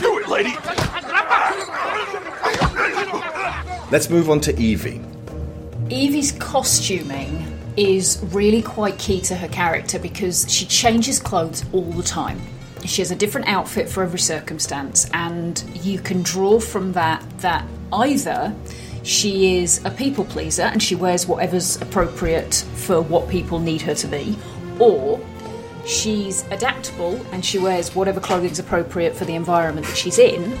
[0.00, 0.56] Do it, lady.
[3.90, 5.02] Let's move on to Evie.
[5.90, 12.02] Evie's costuming is really quite key to her character because she changes clothes all the
[12.02, 12.40] time.
[12.84, 17.66] She has a different outfit for every circumstance, and you can draw from that that
[17.92, 18.54] either
[19.02, 23.94] she is a people pleaser and she wears whatever's appropriate for what people need her
[23.94, 24.36] to be,
[24.78, 25.20] or
[25.84, 30.58] she's adaptable and she wears whatever clothing's appropriate for the environment that she's in,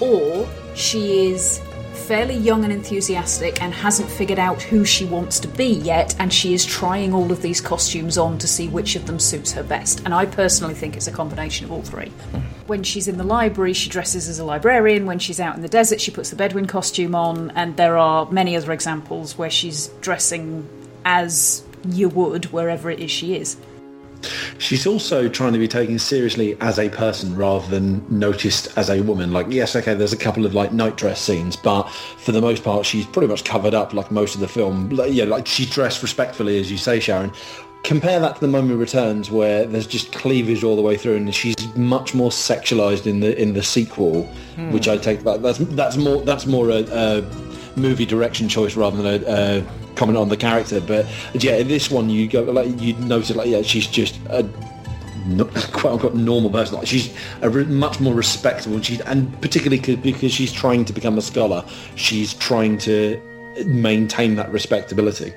[0.00, 1.60] or she is
[2.04, 6.32] fairly young and enthusiastic and hasn't figured out who she wants to be yet, and
[6.32, 9.62] she is trying all of these costumes on to see which of them suits her
[9.62, 10.02] best.
[10.04, 12.12] And I personally think it's a combination of all three.
[12.66, 15.06] When she's in the library, she dresses as a librarian.
[15.06, 17.50] When she's out in the desert, she puts the Bedouin costume on.
[17.52, 20.68] And there are many other examples where she's dressing
[21.04, 23.56] as you would wherever it is she is.
[24.58, 29.00] She's also trying to be taken seriously as a person rather than noticed as a
[29.02, 29.32] woman.
[29.32, 31.84] Like, yes, okay, there's a couple of like night dress scenes, but
[32.18, 34.88] for the most part, she's pretty much covered up like most of the film.
[34.90, 37.32] Like, yeah, like she's dressed respectfully, as you say, Sharon.
[37.82, 41.34] Compare that to the Mummy Returns, where there's just cleavage all the way through, and
[41.34, 44.22] she's much more sexualized in the in the sequel,
[44.56, 44.72] Hmm.
[44.72, 47.22] which I take that that's that's more that's more a, a
[47.76, 50.80] movie direction choice rather than a, a comment on the character.
[50.80, 54.48] But yeah, in this one you go like you notice like yeah, she's just a
[55.26, 56.76] no, quote unquote normal person.
[56.76, 58.80] Like she's a re- much more respectable.
[58.82, 61.64] She's and particularly 'cause- because she's trying to become a scholar,
[61.96, 63.20] she's trying to
[63.66, 65.32] maintain that respectability.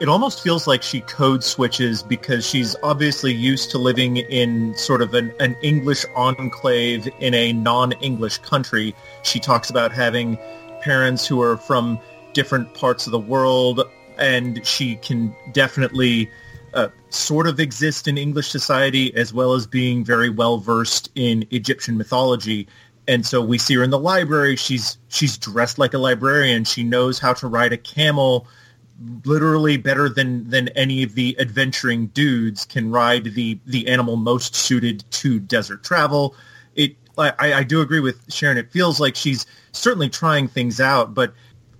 [0.00, 5.02] it almost feels like she code switches because she's obviously used to living in sort
[5.02, 8.94] of an, an English enclave in a non-English country.
[9.24, 10.38] She talks about having
[10.82, 11.98] parents who are from
[12.38, 13.82] different parts of the world,
[14.16, 16.30] and she can definitely
[16.72, 21.44] uh, sort of exist in English society as well as being very well versed in
[21.50, 22.68] Egyptian mythology.
[23.08, 24.54] And so we see her in the library.
[24.54, 26.62] She's she's dressed like a librarian.
[26.62, 28.46] She knows how to ride a camel
[29.24, 34.54] literally better than than any of the adventuring dudes can ride the the animal most
[34.54, 36.36] suited to desert travel.
[36.76, 38.58] It I, I do agree with Sharon.
[38.58, 41.34] It feels like she's certainly trying things out, but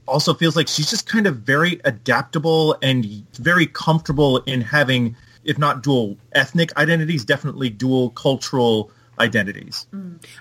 [0.08, 5.58] also feels like she's just kind of very adaptable and very comfortable in having, if
[5.58, 9.86] not dual ethnic identities, definitely dual cultural identities.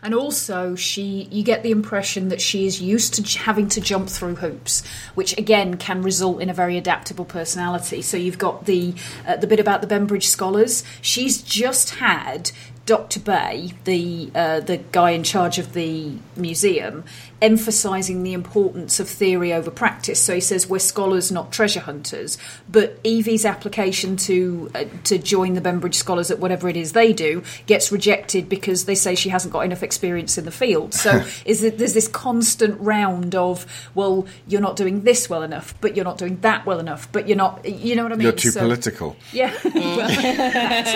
[0.04, 4.10] And also, she you get the impression that she is used to having to jump
[4.10, 8.02] through hoops, which again can result in a very adaptable personality.
[8.02, 8.94] So you've got the
[9.28, 10.84] uh, the bit about the Bembridge scholars.
[11.02, 12.52] She's just had
[12.86, 13.20] Dr.
[13.20, 17.04] Bey, the uh, the guy in charge of the museum,
[17.42, 20.20] emphasising the importance of theory over practice.
[20.22, 22.38] So he says we're scholars, not treasure hunters.
[22.70, 27.14] But Evie's application to uh, to join the Bembridge scholars at whatever it is they
[27.14, 30.94] do gets rejected because they say she hasn't got enough experience in the field.
[30.94, 35.74] So is it, there's this constant round of well, you're not doing this well enough,
[35.82, 37.64] but you're not doing that well enough, but you're not.
[37.66, 38.24] You know what I mean?
[38.24, 39.16] You're too So- political.
[39.34, 39.54] Yeah.
[39.76, 40.90] Well, that's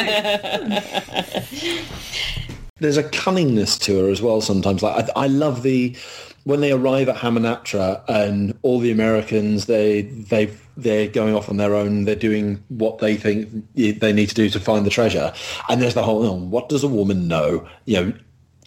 [1.61, 1.83] it.
[2.79, 4.41] There's a cunningness to her as well.
[4.41, 5.95] Sometimes, like I, I love the
[6.43, 11.57] when they arrive at Hamunaptra and all the Americans they they they're going off on
[11.57, 12.05] their own.
[12.05, 15.33] They're doing what they think they need to do to find the treasure.
[15.69, 17.67] And there's the whole, oh, what does a woman know?
[17.85, 18.13] You know,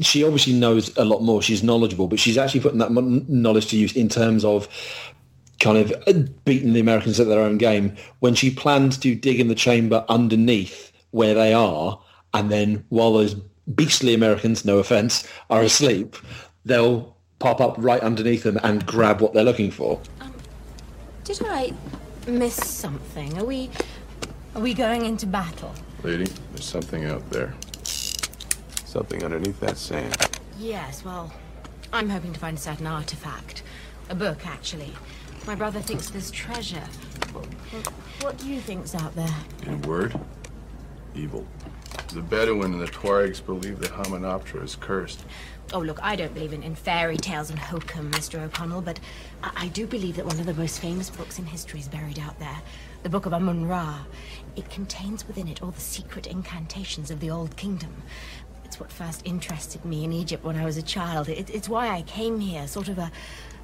[0.01, 1.43] she obviously knows a lot more.
[1.43, 4.69] She's knowledgeable, but she's actually putting that knowledge to use in terms of
[5.61, 7.97] kind of beating the Americans at their own game.
[8.21, 12.01] When she plans to dig in the chamber underneath where they are,
[12.33, 13.35] and then while those
[13.75, 16.17] beastly Americans, no offense, are asleep,
[16.65, 20.01] they'll pop up right underneath them and grab what they're looking for.
[20.20, 20.33] Um,
[21.25, 21.73] did I
[22.27, 23.38] miss something?
[23.38, 23.70] Are we...
[24.55, 25.75] Are we going into battle?
[26.05, 27.53] Lady, there's something out there.
[27.83, 30.16] Something underneath that sand.
[30.61, 31.33] Yes, well,
[31.92, 33.64] I'm hoping to find a certain artifact.
[34.11, 34.92] A book, actually.
[35.44, 36.85] My brother thinks there's treasure.
[37.33, 37.87] What, what,
[38.23, 39.35] what do you think's out there?
[39.66, 40.18] In a word,
[41.16, 41.44] evil.
[42.12, 45.25] The Bedouin and the Tuaregs believe that Hamunaptra is cursed.
[45.72, 48.40] Oh, look, I don't believe in, in fairy tales and hokum, Mr.
[48.40, 49.00] O'Connell, but
[49.42, 52.18] I, I do believe that one of the most famous books in history is buried
[52.18, 52.59] out there.
[53.03, 54.05] The Book of Amun-Ra.
[54.57, 58.03] It contains within it all the secret incantations of the Old Kingdom.
[58.64, 61.29] It's what first interested me in Egypt when I was a child.
[61.29, 63.11] It, it's why I came here, sort of a,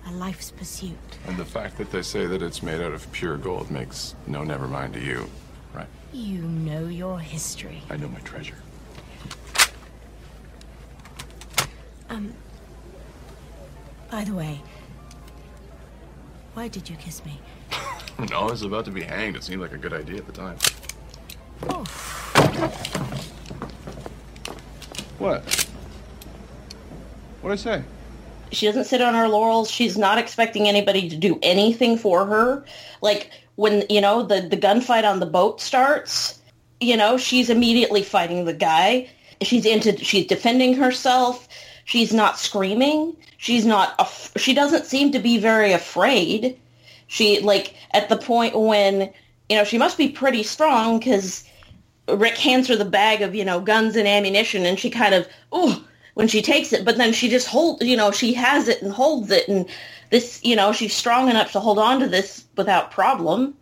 [0.06, 0.98] a life's pursuit.
[1.26, 4.42] And the fact that they say that it's made out of pure gold makes no
[4.42, 5.28] never mind to you,
[5.74, 5.88] right?
[6.12, 7.82] You know your history.
[7.88, 8.56] I know my treasure.
[12.10, 12.34] Um,
[14.10, 14.60] by the way,
[16.54, 17.40] why did you kiss me?
[18.28, 19.34] No, I was about to be hanged.
[19.34, 20.58] It seemed like a good idea at the time.
[21.70, 21.84] Oh,
[25.18, 25.42] What?
[27.40, 27.82] What'd I say?
[28.52, 29.70] She doesn't sit on her laurels.
[29.70, 32.62] She's not expecting anybody to do anything for her.
[33.00, 36.38] Like when, you know, the, the gunfight on the boat starts,
[36.80, 39.08] you know, she's immediately fighting the guy.
[39.40, 41.48] She's into, she's defending herself.
[41.84, 43.16] She's not screaming.
[43.36, 46.58] She's not, af- she doesn't seem to be very afraid.
[47.06, 49.12] She, like, at the point when,
[49.48, 51.44] you know, she must be pretty strong because
[52.08, 55.26] Rick hands her the bag of, you know, guns and ammunition and she kind of,
[55.54, 58.82] ooh, when she takes it, but then she just hold, you know, she has it
[58.82, 59.66] and holds it, and
[60.10, 63.54] this, you know, she's strong enough to hold on to this without problem.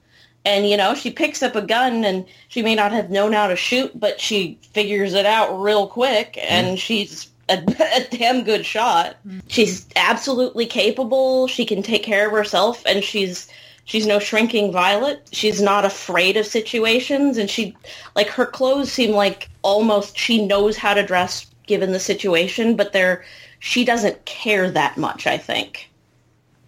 [0.45, 3.49] And you know, she picks up a gun, and she may not have known how
[3.49, 6.77] to shoot, but she figures it out real quick, and mm-hmm.
[6.77, 7.59] she's a,
[7.96, 9.16] a damn good shot.
[9.26, 9.40] Mm-hmm.
[9.49, 11.46] She's absolutely capable.
[11.49, 13.49] She can take care of herself, and she's
[13.84, 15.28] she's no shrinking violet.
[15.32, 17.76] She's not afraid of situations, and she
[18.14, 22.92] like her clothes seem like almost she knows how to dress given the situation, but
[22.92, 23.24] they're
[23.61, 25.26] she doesn't care that much.
[25.26, 25.88] I think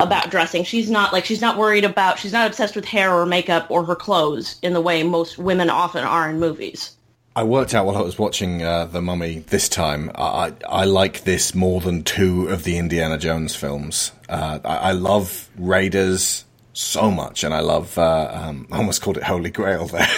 [0.00, 0.64] about dressing.
[0.64, 2.18] She's not like she's not worried about.
[2.18, 5.70] She's not obsessed with hair or makeup or her clothes in the way most women
[5.70, 6.96] often are in movies.
[7.40, 10.10] I worked out while I was watching uh, The Mummy this time.
[10.14, 14.12] I, I like this more than two of the Indiana Jones films.
[14.28, 17.96] Uh, I, I love Raiders so much, and I love.
[17.96, 20.06] Uh, um, I almost called it Holy Grail there.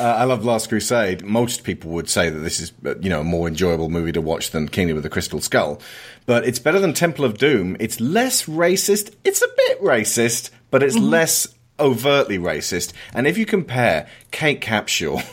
[0.00, 1.22] Uh, I love Last Crusade.
[1.26, 4.22] Most people would say that this is, uh, you know, a more enjoyable movie to
[4.22, 5.78] watch than Kingdom of the Crystal Skull.
[6.24, 7.76] But it's better than Temple of Doom.
[7.78, 9.14] It's less racist.
[9.24, 11.46] It's a bit racist, but it's less
[11.80, 12.92] overtly racist.
[13.14, 15.24] And if you compare Kate Capshaw,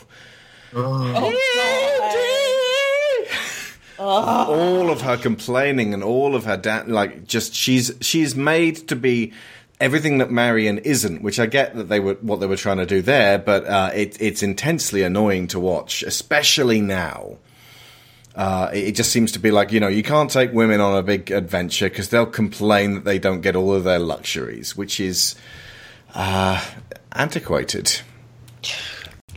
[3.98, 8.96] all of her complaining and all of her da- like just she's she's made to
[8.96, 9.32] be
[9.80, 12.86] everything that Marion isn't, which I get that they were what they were trying to
[12.86, 17.36] do there, but uh, it, it's intensely annoying to watch, especially now.
[18.34, 20.96] Uh, it it just seems to be like you know you can't take women on
[20.96, 25.00] a big adventure because they'll complain that they don't get all of their luxuries, which
[25.00, 25.34] is
[26.14, 26.64] uh,
[27.12, 28.00] antiquated.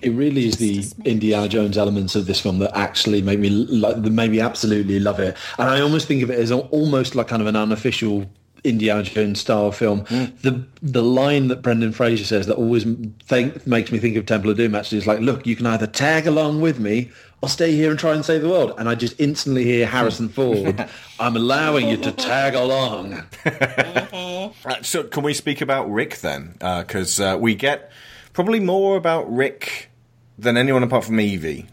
[0.01, 4.01] It really is the Indiana Jones elements of this film that actually make me like
[4.01, 7.27] that made me absolutely love it, and I almost think of it as almost like
[7.27, 8.25] kind of an unofficial
[8.63, 10.05] Indiana Jones style film.
[10.05, 10.37] Mm.
[10.41, 12.85] The the line that Brendan Fraser says that always
[13.23, 15.87] think, makes me think of Temple of Doom actually is like, look, you can either
[15.87, 18.73] tag along with me or stay here and try and save the world.
[18.77, 20.87] And I just instantly hear Harrison Ford.
[21.19, 23.13] I'm allowing you to tag along.
[23.13, 24.67] Right, mm-hmm.
[24.69, 26.55] uh, so can we speak about Rick then?
[26.61, 27.91] Uh, because uh, we get
[28.33, 29.89] probably more about Rick
[30.37, 31.67] than anyone apart from Evie.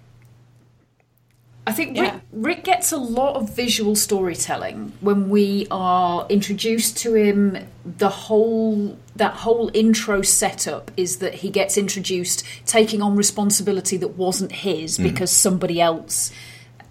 [1.68, 7.14] I think Rick, Rick gets a lot of visual storytelling when we are introduced to
[7.14, 7.58] him.
[7.84, 14.16] The whole that whole intro setup is that he gets introduced taking on responsibility that
[14.16, 15.02] wasn't his Mm.
[15.02, 16.30] because somebody else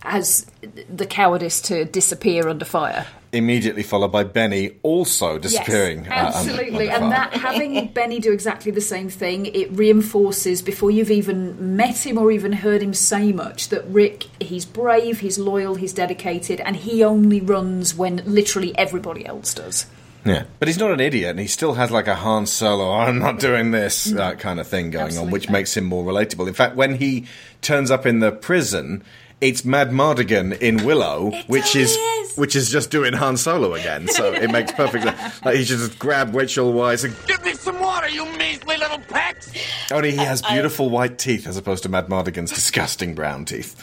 [0.01, 0.45] has
[0.89, 3.05] the cowardice to disappear under fire.
[3.33, 6.05] Immediately followed by Benny also disappearing.
[6.05, 6.89] Yes, uh, under- absolutely.
[6.89, 11.75] under and that having Benny do exactly the same thing, it reinforces before you've even
[11.75, 15.93] met him or even heard him say much that Rick, he's brave, he's loyal, he's
[15.93, 19.87] dedicated, and he only runs when literally everybody else does.
[20.27, 23.19] Yeah, but he's not an idiot, and he still has like a Han Solo, I'm
[23.19, 26.47] not doing this uh, kind of thing going on, which makes him more relatable.
[26.47, 27.27] In fact, when he
[27.61, 29.03] turns up in the prison,
[29.41, 31.97] it's Madmartigan in Willow, which is,
[32.35, 34.07] which is just doing Han Solo again.
[34.07, 35.45] So it makes perfect sense.
[35.45, 38.99] Like he should just grab Rachel Weisz and Give me some water, you measly little
[38.99, 39.51] pecks!
[39.91, 43.75] only he has beautiful white teeth as opposed to Madmartigan's disgusting brown teeth.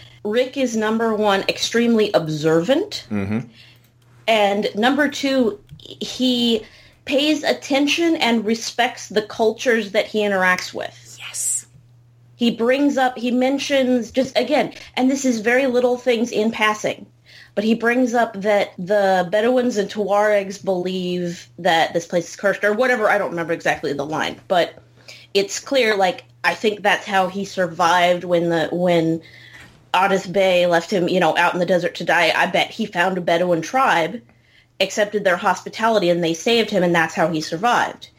[0.24, 3.06] Rick is number one, extremely observant.
[3.08, 3.40] hmm
[4.26, 6.64] And number two, he
[7.06, 10.94] pays attention and respects the cultures that he interacts with.
[12.38, 17.04] He brings up, he mentions just again, and this is very little things in passing,
[17.56, 22.62] but he brings up that the Bedouins and Tuaregs believe that this place is cursed
[22.62, 23.10] or whatever.
[23.10, 24.80] I don't remember exactly the line, but
[25.34, 25.96] it's clear.
[25.96, 29.20] Like I think that's how he survived when the when
[29.92, 32.30] Ardeth Bay left him, you know, out in the desert to die.
[32.36, 34.22] I bet he found a Bedouin tribe,
[34.78, 38.10] accepted their hospitality, and they saved him, and that's how he survived.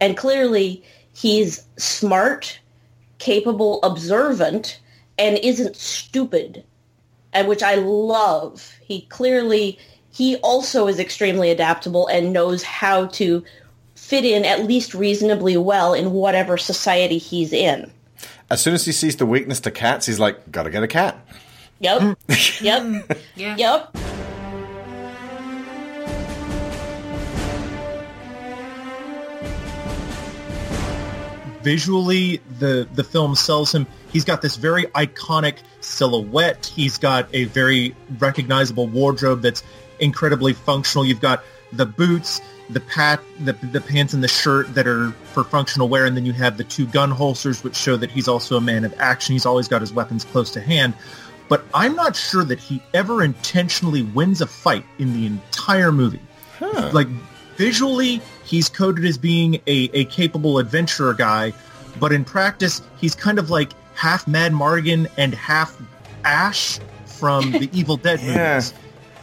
[0.00, 0.82] And clearly,
[1.14, 2.58] he's smart,
[3.18, 4.80] capable, observant,
[5.18, 6.64] and isn't stupid,
[7.32, 8.72] and which I love.
[8.80, 9.78] He clearly,
[10.10, 13.44] he also is extremely adaptable and knows how to
[13.94, 17.90] fit in at least reasonably well in whatever society he's in.
[18.50, 21.18] As soon as he sees the weakness to cats, he's like, gotta get a cat.
[21.80, 22.18] Yep.
[22.60, 23.18] yep.
[23.36, 23.56] Yeah.
[23.56, 23.96] Yep.
[31.62, 33.86] Visually the the film sells him.
[34.12, 36.66] He's got this very iconic silhouette.
[36.66, 39.62] He's got a very recognizable wardrobe that's
[40.00, 41.04] incredibly functional.
[41.04, 41.42] You've got
[41.72, 42.40] the boots
[42.70, 46.26] the pat the, the pants and the shirt that are for functional wear and then
[46.26, 49.32] you have the two gun holsters which show that he's also a man of action.
[49.34, 50.94] He's always got his weapons close to hand.
[51.48, 56.20] But i'm not sure that he ever intentionally wins a fight in the entire movie.
[56.92, 57.08] Like
[57.58, 61.52] visually he's coded as being a, a capable adventurer guy
[62.00, 65.76] but in practice he's kind of like half Madmartigan and half
[66.24, 68.54] Ash from the Evil Dead Yeah.
[68.54, 68.74] movies.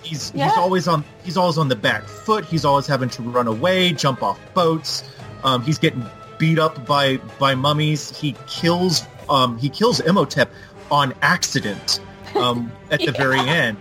[0.04, 0.50] He's Yeah.
[0.50, 2.44] he's always on he's always on the back foot.
[2.46, 5.04] He's always having to run away, jump off boats.
[5.44, 6.06] Um, he's getting
[6.38, 8.16] beat up by by mummies.
[8.16, 10.50] He kills um, he kills Imhotep
[10.92, 12.02] on accident
[12.36, 13.78] um, at the very end,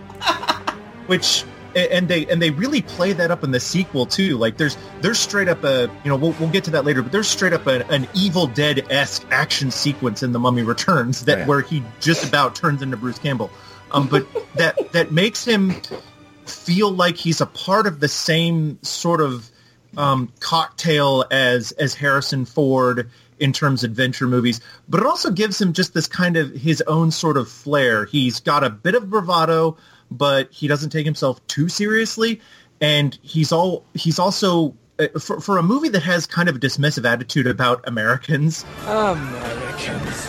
[1.07, 1.43] which
[1.75, 4.37] and they and they really play that up in the sequel too.
[4.37, 7.11] Like there's there's straight up a you know we'll, we'll get to that later, but
[7.11, 11.39] there's straight up a, an Evil Dead esque action sequence in the Mummy Returns that
[11.39, 11.45] Yeah.
[11.47, 13.49] where he just about turns into Bruce Campbell.
[13.91, 15.75] Um, but that that makes him
[16.45, 19.49] feel like he's a part of the same sort of
[19.97, 25.59] um, cocktail as as Harrison Ford in terms of adventure movies, but it also gives
[25.59, 28.05] him just this kind of his own sort of flair.
[28.05, 29.75] He's got a bit of bravado,
[30.11, 32.41] but he doesn't take himself too seriously,
[32.81, 36.59] and he's all he's also uh, for for a movie that has kind of a
[36.59, 38.65] dismissive attitude about Americans.
[38.87, 40.27] Americans.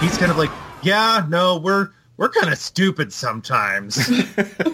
[0.00, 0.50] He's kind of like,
[0.82, 3.96] yeah, no, we're we're kind of stupid sometimes.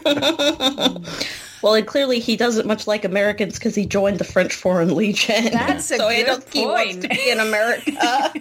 [1.62, 5.46] Well, and clearly he doesn't much like Americans because he joined the French Foreign Legion.
[5.52, 7.10] That's a so I good don't think he wants to point.
[7.10, 8.32] be in America.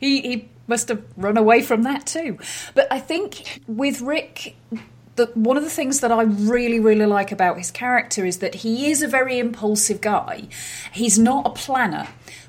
[0.00, 2.38] he he must have run away from that too.
[2.74, 4.56] But I think with Rick,
[5.16, 8.56] the, one of the things that I really really like about his character is that
[8.56, 10.48] he is a very impulsive guy.
[10.92, 12.08] He's not a planner.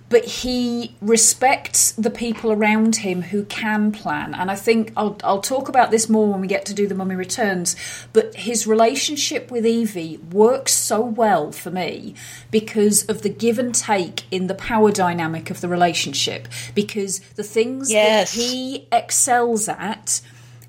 [0.09, 5.41] But he respects the people around him who can plan, and I think I'll I'll
[5.41, 7.75] talk about this more when we get to do the Mummy Returns.
[8.11, 12.13] But his relationship with Evie works so well for me
[12.51, 16.47] because of the give and take in the power dynamic of the relationship.
[16.75, 18.35] Because the things Yes.
[18.35, 20.21] that he excels at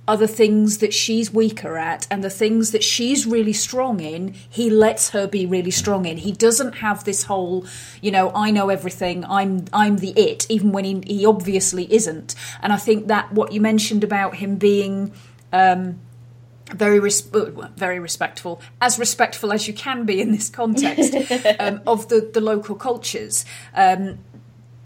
[0.07, 4.35] are the things that she's weaker at and the things that she's really strong in
[4.49, 7.67] he lets her be really strong in he doesn't have this whole
[8.01, 12.35] you know i know everything i'm i'm the it even when he, he obviously isn't
[12.63, 15.13] and i think that what you mentioned about him being
[15.53, 15.99] um
[16.71, 21.15] very res- uh, very respectful, as respectful as you can be in this context
[21.61, 23.45] um, of the, the local cultures.
[23.75, 24.19] Um,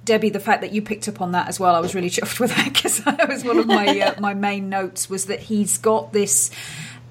[0.09, 2.41] Debbie, the fact that you picked up on that as well, I was really chuffed
[2.41, 5.77] with that because that was one of my uh, my main notes was that he's
[5.77, 6.51] got this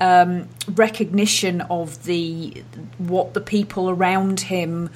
[0.02, 2.64] um, recognition of the
[2.98, 4.89] what the people around him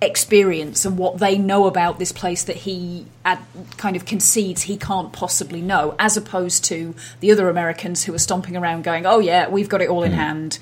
[0.00, 3.42] experience and what they know about this place that he ad-
[3.76, 8.18] kind of concedes he can't possibly know, as opposed to the other Americans who are
[8.18, 10.60] stomping around going, "Oh yeah, we've got it all in hand."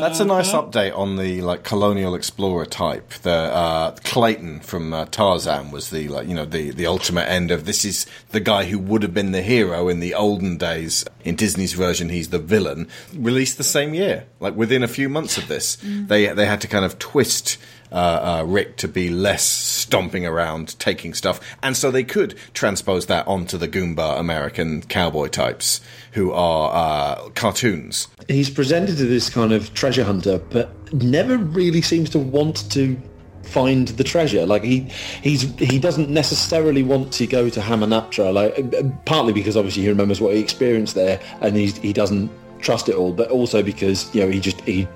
[0.00, 3.10] That's a nice update on the like colonial explorer type.
[3.10, 7.50] The uh, Clayton from uh, Tarzan was the like you know the the ultimate end
[7.50, 11.04] of this is the guy who would have been the hero in the olden days.
[11.24, 12.88] In Disney's version, he's the villain.
[13.14, 16.68] Released the same year, like within a few months of this, they they had to
[16.68, 17.58] kind of twist.
[17.92, 23.04] Uh, uh, Rick to be less stomping around, taking stuff, and so they could transpose
[23.04, 25.82] that onto the Goomba American cowboy types
[26.12, 28.08] who are uh, cartoons.
[28.28, 33.00] He's presented as this kind of treasure hunter, but never really seems to want to
[33.42, 34.46] find the treasure.
[34.46, 34.80] Like he,
[35.22, 38.32] he's he doesn't necessarily want to go to Hamunaptra.
[38.32, 42.30] Like uh, partly because obviously he remembers what he experienced there, and he's, he doesn't
[42.60, 44.86] trust it all, but also because you know he just he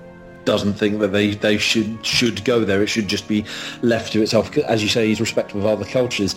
[0.45, 2.83] doesn't think that they, they should should go there.
[2.83, 3.45] It should just be
[3.83, 4.57] left to itself.
[4.59, 6.35] As you say, he's respectful of other cultures,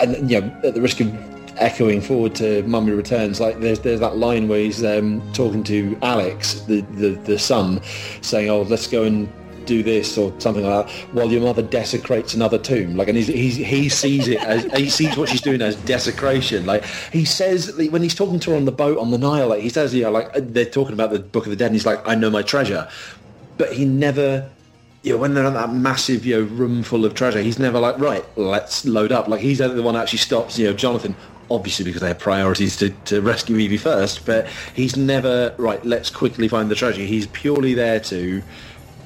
[0.00, 4.00] and you know, at the risk of echoing forward to Mummy Returns, like there's there's
[4.00, 7.80] that line where he's um, talking to Alex, the, the the son,
[8.20, 9.28] saying, "Oh, let's go and."
[9.64, 13.26] do this or something like that while your mother desecrates another tomb like and he's,
[13.26, 16.82] he sees it as he sees what she's doing as desecration like
[17.12, 19.68] he says when he's talking to her on the boat on the Nile like he
[19.68, 22.00] says you know like they're talking about the Book of the Dead and he's like
[22.08, 22.88] I know my treasure
[23.58, 24.48] but he never
[25.02, 27.78] you know, when they're in that massive, you know, room full of treasure, he's never
[27.78, 29.28] like, right, let's load up.
[29.28, 31.14] Like he's the one that actually stops, you know, Jonathan,
[31.50, 36.10] obviously because they have priorities to, to rescue Evie first, but he's never, right, let's
[36.10, 37.02] quickly find the treasure.
[37.02, 38.42] He's purely there to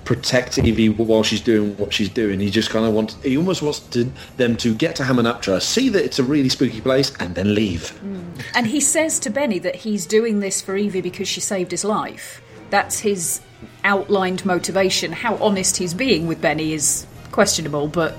[0.04, 2.40] protect Evie while she's doing what she's doing.
[2.40, 5.88] He just kind of wants, he almost wants to, them to get to Hamunaptra, see
[5.90, 7.98] that it's a really spooky place, and then leave.
[8.04, 8.42] Mm.
[8.54, 11.84] And he says to Benny that he's doing this for Evie because she saved his
[11.84, 12.42] life.
[12.70, 13.40] That's his
[13.84, 15.12] outlined motivation.
[15.12, 18.16] How honest he's being with Benny is questionable, but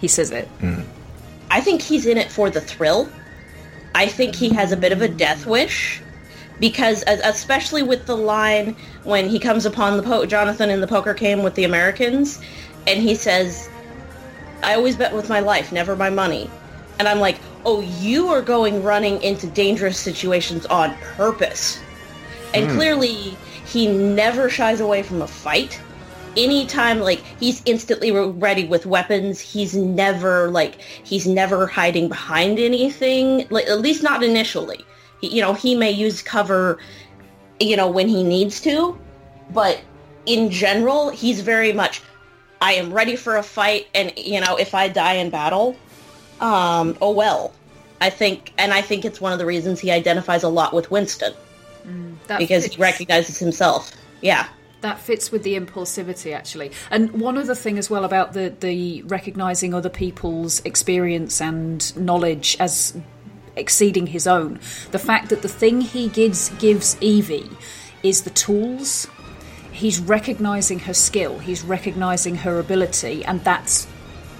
[0.00, 0.48] he says it.
[1.50, 3.08] I think he's in it for the thrill.
[3.94, 6.02] I think he has a bit of a death wish
[6.60, 11.14] because, especially with the line when he comes upon the po- Jonathan in the poker
[11.14, 12.40] game with the Americans,
[12.86, 13.68] and he says,
[14.62, 16.50] "I always bet with my life, never my money,"
[16.98, 21.78] and I'm like, "Oh, you are going running into dangerous situations on purpose,"
[22.52, 22.76] and Hmm.
[22.76, 25.80] clearly he never shies away from a fight
[26.36, 33.46] anytime like he's instantly ready with weapons he's never like he's never hiding behind anything
[33.50, 34.84] like at least not initially
[35.30, 36.78] you know, he may use cover,
[37.60, 38.98] you know, when he needs to,
[39.50, 39.80] but
[40.26, 42.02] in general, he's very much,
[42.60, 45.76] I am ready for a fight, and you know, if I die in battle,
[46.40, 47.52] um, oh well.
[48.00, 50.90] I think, and I think it's one of the reasons he identifies a lot with
[50.90, 51.32] Winston
[52.26, 53.92] That because he recognizes himself.
[54.20, 54.46] Yeah.
[54.84, 56.70] That fits with the impulsivity, actually.
[56.90, 62.54] And one other thing as well about the, the recognizing other people's experience and knowledge
[62.60, 62.94] as
[63.56, 64.60] exceeding his own.
[64.90, 67.48] The fact that the thing he gives gives Evie
[68.02, 69.08] is the tools.
[69.72, 71.38] He's recognizing her skill.
[71.38, 73.86] He's recognizing her ability, and that's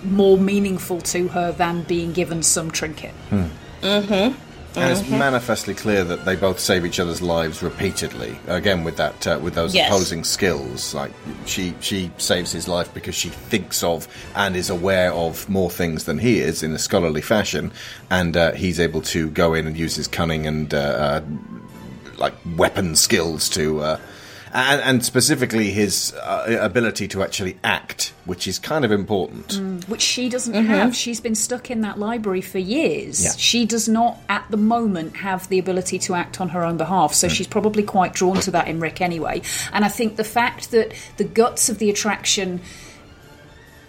[0.03, 3.15] more meaningful to her than being given some trinket.
[3.31, 4.44] Mm-hmm.
[4.77, 8.37] And it's manifestly clear that they both save each other's lives repeatedly.
[8.49, 9.89] Again, with that, uh, with those Yes.
[9.89, 11.13] opposing skills, like
[11.47, 16.05] she she saves his life because she thinks of and is aware of more things
[16.05, 17.71] than he is in a scholarly fashion,
[18.11, 21.21] and uh, he's able to go in and use his cunning and uh, uh,
[22.19, 23.99] like weapon skills to.
[24.57, 29.49] And, and specifically his uh, ability to actually act, which is kind of important.
[29.49, 30.95] Mm, which she doesn't have.
[30.95, 33.25] She's been stuck in that library for years.
[33.25, 33.33] Yeah.
[33.37, 37.15] She does not, at the moment, have the ability to act on her own behalf.
[37.15, 39.43] So she's probably quite drawn to that in Rick anyway.
[39.73, 42.61] And I think the fact that the guts of the attraction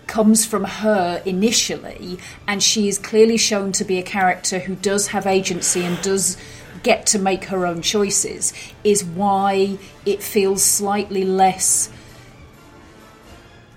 [0.08, 5.08] comes from her initially, and she is clearly shown to be a character who does
[5.08, 6.38] have agency and does
[6.90, 11.90] get to make her own choices, is why it feels slightly less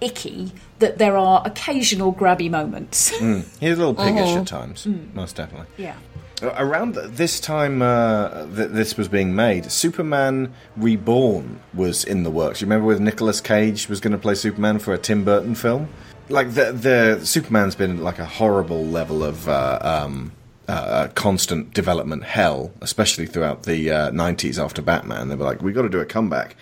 [0.01, 3.11] icky that there are occasional grabby moments.
[3.21, 3.43] Mm.
[3.59, 4.41] He's a little piggish Uh-huh.
[4.41, 5.13] at times, Mm.
[5.15, 5.67] most definitely.
[5.77, 5.95] Yeah.
[6.41, 12.31] Uh, Around this time uh, that this was being made, Superman Reborn was in the
[12.31, 12.61] works.
[12.61, 15.89] You remember with Nicolas Cage was going to play Superman for a Tim Burton film?
[16.29, 20.31] Like the the Superman's been like a horrible level of uh, um,
[20.69, 25.29] uh, constant development hell, especially throughout the uh, '90s after Batman.
[25.29, 26.57] They were like, we've got to do a comeback."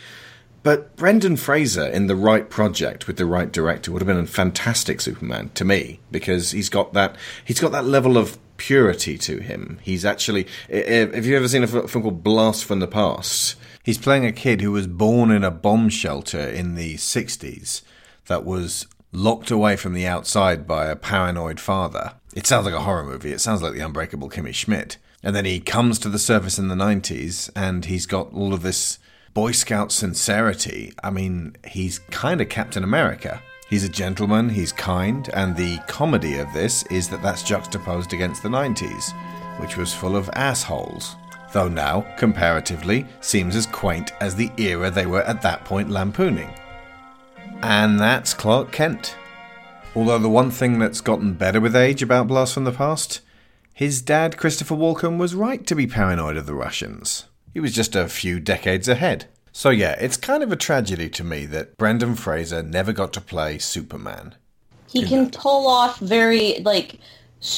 [0.63, 4.27] But Brendan Fraser in the right project with the right director would have been a
[4.27, 9.39] fantastic Superman to me because he's got that he's got that level of purity to
[9.39, 9.79] him.
[9.83, 13.55] He's actually have you ever seen a film called Blast from the Past?
[13.85, 17.83] He's playing a kid who was born in a bomb shelter in the 60s
[18.27, 22.15] that was locked away from the outside by a paranoid father.
[22.37, 23.33] It sounds like a horror movie.
[23.33, 24.99] It sounds like the unbreakable Kimmy Schmidt.
[25.23, 28.61] And then he comes to the surface in the 90s and he's got all of
[28.61, 28.99] this
[29.33, 30.93] Boy Scout sincerity.
[31.03, 33.43] I mean, he's kind of Captain America.
[33.71, 38.43] He's a gentleman, he's kind, and the comedy of this is that that's juxtaposed against
[38.43, 39.13] the 90s,
[39.59, 41.17] which was full of assholes.
[41.55, 46.51] Though now, comparatively, seems as quaint as the era they were at that point lampooning.
[47.63, 49.17] And that's Clark Kent.
[49.97, 53.23] Although the one thing that's gotten better with age about Blast from the Past,
[53.73, 57.25] his dad, Christopher Walken, was right to be paranoid of the Russians.
[57.55, 59.25] He was just a few decades ahead.
[59.53, 63.23] So yeah, it's kind of a tragedy to me that Brendan Fraser never got to
[63.23, 64.35] play Superman.
[64.87, 67.01] He can pull off very like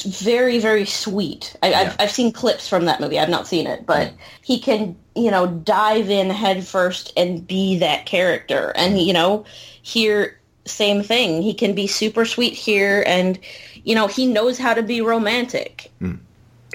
[0.04, 1.56] very very sweet.
[1.60, 3.18] I, I've I've seen clips from that movie.
[3.18, 4.16] I've not seen it, but mm.
[4.42, 8.72] he can you know dive in head first and be that character.
[8.76, 9.04] And mm.
[9.04, 9.44] you know
[9.82, 10.37] here
[10.68, 11.42] same thing.
[11.42, 13.38] He can be super sweet here, and
[13.84, 15.90] you know he knows how to be romantic.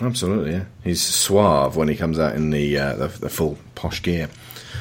[0.01, 0.65] Absolutely, yeah.
[0.83, 4.29] He's suave when he comes out in the uh, the, the full posh gear.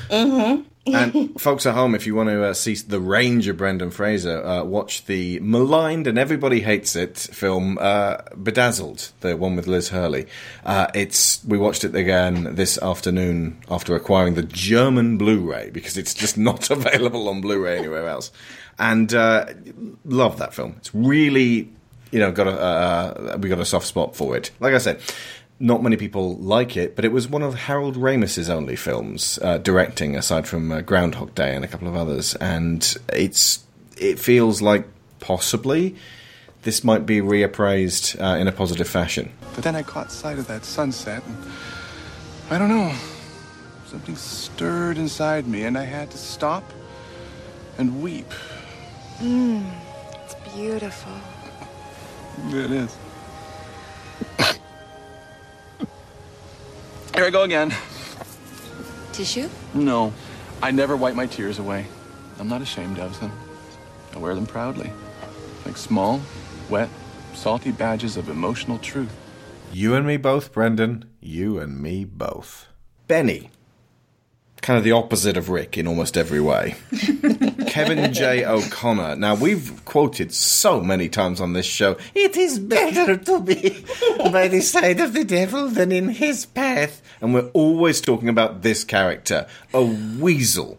[0.08, 0.62] Mm-hmm.
[0.94, 4.44] and folks at home, if you want to uh, see the range of Brendan Fraser,
[4.44, 9.90] uh, watch the maligned and everybody hates it film uh, Bedazzled, the one with Liz
[9.90, 10.26] Hurley.
[10.64, 16.14] Uh, it's we watched it again this afternoon after acquiring the German Blu-ray because it's
[16.14, 18.30] just not available on Blu-ray anywhere else,
[18.82, 19.46] and uh,
[20.04, 20.74] love that film.
[20.78, 21.70] It's really
[22.10, 24.50] you know got a uh, we got a soft spot for it.
[24.60, 25.00] Like I said.
[25.60, 29.58] Not many people like it, but it was one of Harold Ramis's only films uh,
[29.58, 32.34] directing, aside from uh, Groundhog Day and a couple of others.
[32.34, 33.62] And it's
[33.96, 34.88] it feels like
[35.20, 35.94] possibly
[36.62, 39.30] this might be reappraised uh, in a positive fashion.
[39.54, 41.36] But then I caught sight of that sunset, and
[42.50, 42.92] I don't know.
[43.86, 46.64] Something stirred inside me, and I had to stop
[47.78, 48.32] and weep.
[49.22, 49.64] Mmm,
[50.24, 51.12] it's beautiful.
[52.48, 52.96] It is.
[57.14, 57.72] Here I go again.
[59.12, 59.48] Tissue?
[59.74, 60.12] No,
[60.60, 61.86] I never wipe my tears away.
[62.40, 63.30] I'm not ashamed of them.
[64.12, 64.90] I wear them proudly.
[65.64, 66.20] Like small,
[66.68, 66.88] wet,
[67.32, 69.14] salty badges of emotional truth.
[69.72, 71.04] You and me both, Brendan.
[71.20, 72.66] You and me both.
[73.06, 73.50] Benny.
[74.62, 76.76] Kind of the opposite of Rick in almost every way.
[77.66, 78.44] Kevin J.
[78.44, 79.16] O'Connor.
[79.16, 83.84] Now, we've quoted so many times on this show it is better to be
[84.30, 87.02] by the side of the devil than in his path.
[87.20, 90.78] And we're always talking about this character, a weasel.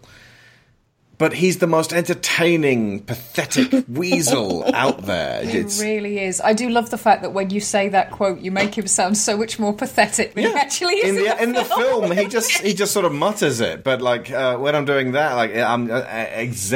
[1.20, 5.44] But he's the most entertaining, pathetic weasel out there.
[5.44, 6.42] It It's, really is.
[6.42, 9.18] I do love the fact that when you say that quote, you make him sound
[9.18, 11.16] so much more pathetic than he actually is.
[11.16, 13.84] in the in the film, he just he just sort of mutters it.
[13.84, 16.00] But like uh, when I'm doing that, like I'm uh,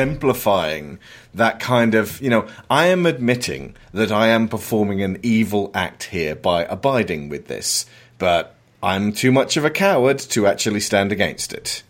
[0.02, 1.00] exemplifying
[1.34, 6.06] that kind of you know, I am admitting that I am performing an evil act
[6.06, 7.86] here by abiding with this,
[8.18, 11.84] but I'm too much of a coward to actually stand against it.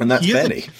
[0.00, 0.70] And that's He is a-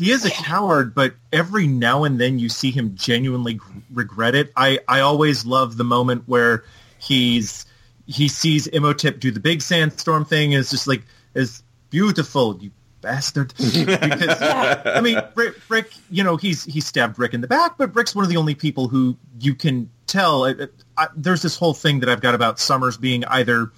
[0.00, 3.60] he is a coward, but every now and then you see him genuinely
[3.92, 4.50] regret it.
[4.56, 6.64] I, I always love the moment where
[6.98, 7.66] he's
[8.06, 11.02] he sees Imhotep do the big sandstorm thing and it's just like
[11.34, 12.70] is beautiful, you
[13.02, 13.52] bastard.
[13.58, 17.94] because I mean Rick, Rick, you know, he's he stabbed Rick in the back, but
[17.94, 20.46] Rick's one of the only people who you can tell.
[20.46, 20.54] I,
[20.96, 23.70] I, there's this whole thing that I've got about Sommers being either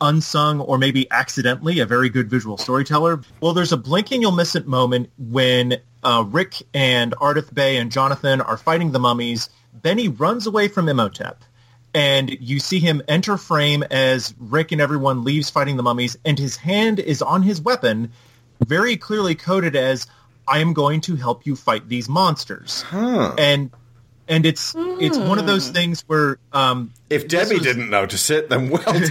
[0.00, 3.20] unsung or maybe accidentally a very good visual storyteller.
[3.40, 7.90] Well, there's a blinking you'll miss it moment when uh, Rick and Ardeth Bay and
[7.90, 9.48] Jonathan are fighting the mummies.
[9.72, 11.42] Benny runs away from Imhotep.
[11.96, 16.36] And you see him enter frame as Rick and everyone leaves fighting the mummies, and
[16.36, 18.10] his hand is on his weapon,
[18.66, 20.08] very clearly coded as
[20.48, 22.84] "I am going to help you fight these monsters."
[23.38, 23.70] And
[24.28, 28.70] and it's it's one of those things where um, If Debbie didn't notice it, then
[28.70, 29.10] well done.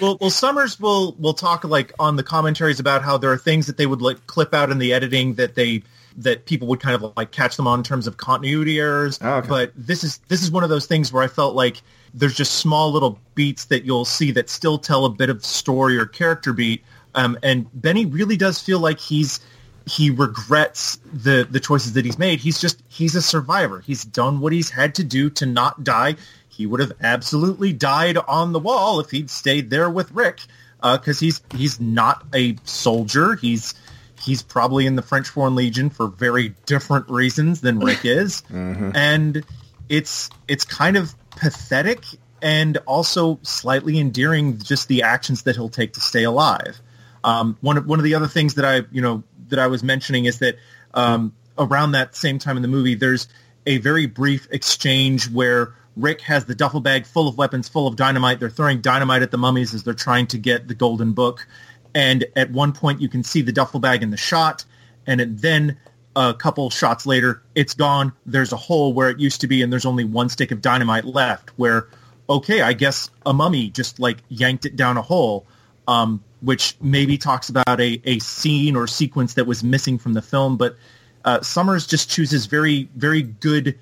[0.00, 3.66] well, well, Sommers will will talk like on the commentaries about how there are things
[3.66, 5.82] that they would like clip out in the editing that they
[6.16, 9.18] that people would kind of like catch them on in terms of continuity errors.
[9.48, 11.80] But this is this is one of those things where I felt like
[12.14, 15.96] there's just small little beats that you'll see that still tell a bit of story
[15.98, 16.82] or character beat.
[17.14, 19.40] Um, and Benny really does feel like he's
[19.88, 22.40] he regrets the the choices that he's made.
[22.40, 23.80] He's just he's a survivor.
[23.80, 26.16] He's done what he's had to do to not die.
[26.48, 30.40] He would have absolutely died on the wall if he'd stayed there with Rick,
[30.82, 33.36] because he's he's not a soldier.
[33.36, 33.74] He's
[34.20, 39.44] he's probably in the French Foreign Legion for very different reasons than Rick is, and
[39.88, 42.04] it's it's kind of pathetic
[42.42, 44.58] and also slightly endearing.
[44.58, 46.80] Just the actions that he'll take to stay alive.
[47.24, 49.82] Um, one of one of the other things that I you know that I was
[49.82, 50.56] mentioning is that
[50.94, 53.28] um, around that same time in the movie, there's
[53.66, 57.96] a very brief exchange where Rick has the duffel bag full of weapons, full of
[57.96, 58.40] dynamite.
[58.40, 61.46] They're throwing dynamite at the mummies as they're trying to get the golden book.
[61.94, 64.64] And at one point, you can see the duffel bag in the shot,
[65.06, 65.78] and then
[66.14, 68.12] a couple shots later, it's gone.
[68.26, 71.04] There's a hole where it used to be, and there's only one stick of dynamite
[71.04, 71.50] left.
[71.56, 71.88] Where,
[72.28, 75.46] okay, I guess a mummy just like yanked it down a hole,
[75.88, 80.22] um, which maybe talks about a, a scene or sequence that was missing from the
[80.22, 80.56] film.
[80.56, 80.76] But
[81.24, 83.76] uh, Sommers just chooses very, very good,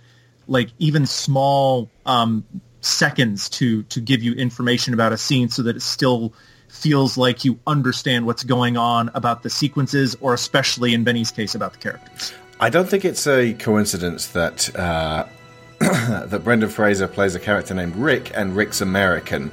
[0.47, 2.47] like even small um,
[2.81, 6.33] seconds to to give you information about a scene, so that it still
[6.69, 11.55] feels like you understand what's going on about the sequences, or especially in Benny's case
[11.55, 12.33] about the characters.
[12.59, 15.27] I don't think it's a coincidence that uh,
[15.79, 19.51] that Brendan Fraser plays a character named Rick, and Rick's American.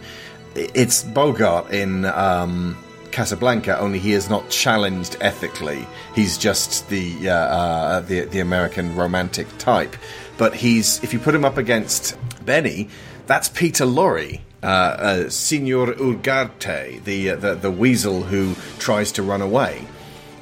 [0.56, 2.78] It's Bogart in um,
[3.14, 5.88] Casablanca, only he is not challenged ethically.
[6.16, 9.96] He's just the uh, uh, the the American romantic type.
[10.38, 12.90] But he's if you put him up against Benny,
[13.28, 14.42] that's Peter Lorre.
[14.64, 19.86] Uh, uh, Signor Ugarte, the, uh, the the weasel who tries to run away.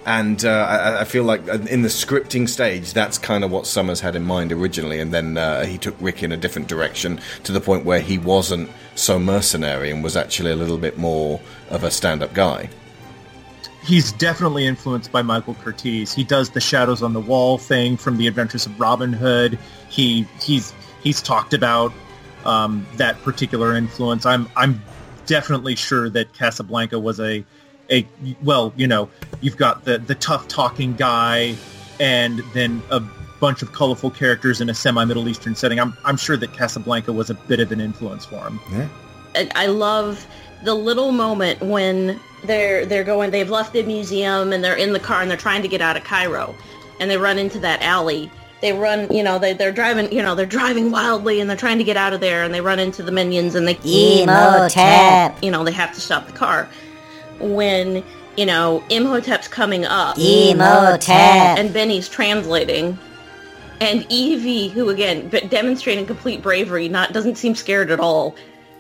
[0.06, 4.02] And uh, I, I feel like in the scripting stage, that's kind of what Sommers
[4.02, 7.52] had in mind originally, and then uh, he took Rick in a different direction to
[7.52, 11.39] the point where he wasn't so mercenary and was actually a little bit more
[11.70, 12.70] of a stand-up guy.
[13.84, 16.14] He's definitely influenced by Michael Curtiz.
[16.14, 19.58] He does the shadows on the wall thing from The Adventures of Robin Hood.
[19.89, 20.74] He he's
[21.04, 21.91] he's talked about
[22.45, 24.26] um, that particular influence.
[24.26, 24.84] I'm I'm
[25.26, 27.43] definitely sure that Casablanca was a
[27.92, 28.08] a
[28.42, 29.10] well, you know,
[29.42, 31.56] you've got the the tough talking guy,
[32.00, 33.02] and then a
[33.39, 35.80] bunch of colorful characters in a semi Middle Eastern setting.
[35.80, 38.60] I'm I'm sure that Casablanca was a bit of an influence for him.
[38.72, 38.88] Yeah.
[39.56, 40.28] I love
[40.64, 45.00] the little moment when they're they're going they've left the museum and they're in the
[45.00, 46.56] car and they're trying to get out of Cairo
[47.00, 48.32] and they run into that alley.
[48.62, 51.80] They run, you know, they they're driving, you know, they're driving wildly and they're trying
[51.80, 55.44] to get out of there and they run into the minions and they Imhotep.
[55.44, 56.70] You know, they have to stop the car.
[57.42, 58.04] When,
[58.38, 60.18] you know, Imhotep's coming up.
[60.18, 61.58] Imhotep.
[61.58, 62.98] And Benny's translating.
[63.80, 68.36] And Evie, who again but demonstrating complete bravery, not doesn't seem scared at all,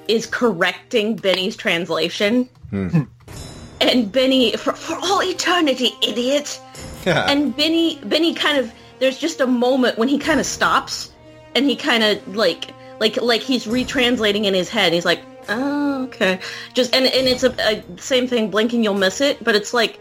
[0.07, 2.47] is correcting Benny's translation.
[2.69, 3.03] Hmm.
[3.81, 6.61] and Benny for, for all eternity, idiot.
[7.05, 11.11] and Benny Benny kind of there's just a moment when he kind of stops
[11.55, 14.93] and he kind of like like like he's retranslating in his head.
[14.93, 16.39] He's like, oh okay,
[16.73, 18.49] just and and it's a, a same thing.
[18.49, 19.99] Blinking, you'll miss it, but it's like,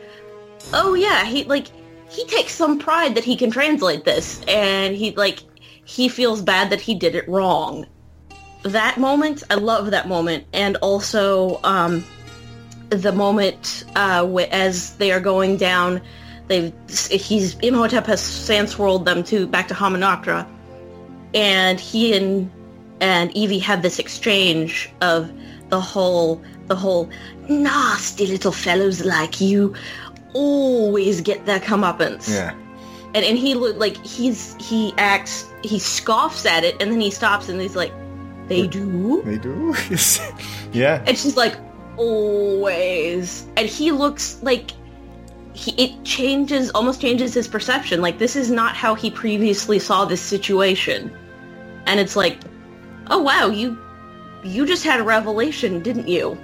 [0.72, 1.66] oh yeah, he like
[2.08, 5.40] he takes some pride that he can translate this, and he like
[5.84, 7.86] he feels bad that he did it wrong.
[8.62, 12.04] That moment, I love that moment, and also um,
[12.90, 16.02] the moment uh, as they are going down,
[16.48, 16.72] they've
[17.08, 20.46] he's Imhotep has sans swirled them to back to Hamunaptra,
[21.34, 22.50] and he and
[23.00, 25.30] and Evie have this exchange of
[25.68, 27.08] the whole the whole
[27.48, 29.74] nasty little fellows like you
[30.34, 32.28] always get their comeuppance.
[32.28, 32.54] Yeah.
[33.14, 37.10] And and he look like he's he acts he scoffs at it and then he
[37.10, 37.92] stops and he's like,
[38.46, 39.22] They do?
[39.22, 39.74] They do?
[40.72, 41.02] yeah.
[41.06, 41.56] And she's like,
[41.96, 43.46] Always.
[43.56, 44.70] And he looks like
[45.52, 48.00] he, it changes almost changes his perception.
[48.00, 51.16] Like this is not how he previously saw this situation.
[51.86, 52.38] And it's like,
[53.10, 53.76] oh wow, you
[54.42, 56.38] you just had a revelation, didn't you?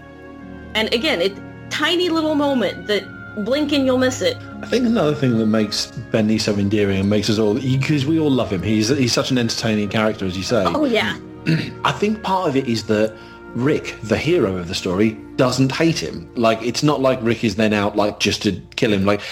[0.75, 1.37] And again, it
[1.71, 3.05] tiny little moment that
[3.45, 4.37] blink and you'll miss it.
[4.63, 8.19] I think another thing that makes Benny so endearing and makes us all because we
[8.19, 8.63] all love him.
[8.63, 10.65] He's he's such an entertaining character, as you say.
[10.67, 11.19] Oh yeah.
[11.85, 13.17] I think part of it is that
[13.57, 16.31] Rick, the hero of the story, doesn't hate him.
[16.35, 19.07] Like it's not like Rick is then out like just to kill him.
[19.07, 19.23] Like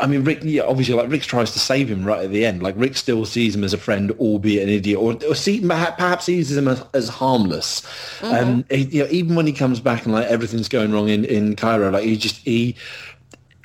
[0.00, 2.62] I mean, Rick, yeah, obviously, like Rick tries to save him right at the end.
[2.62, 6.24] Like Rick still sees him as a friend, albeit an idiot, or, or see perhaps
[6.24, 7.86] sees him as, as harmless.
[8.22, 11.26] Um, he, you know, even when he comes back and like everything's going wrong in
[11.26, 12.76] in Cairo, like he just he.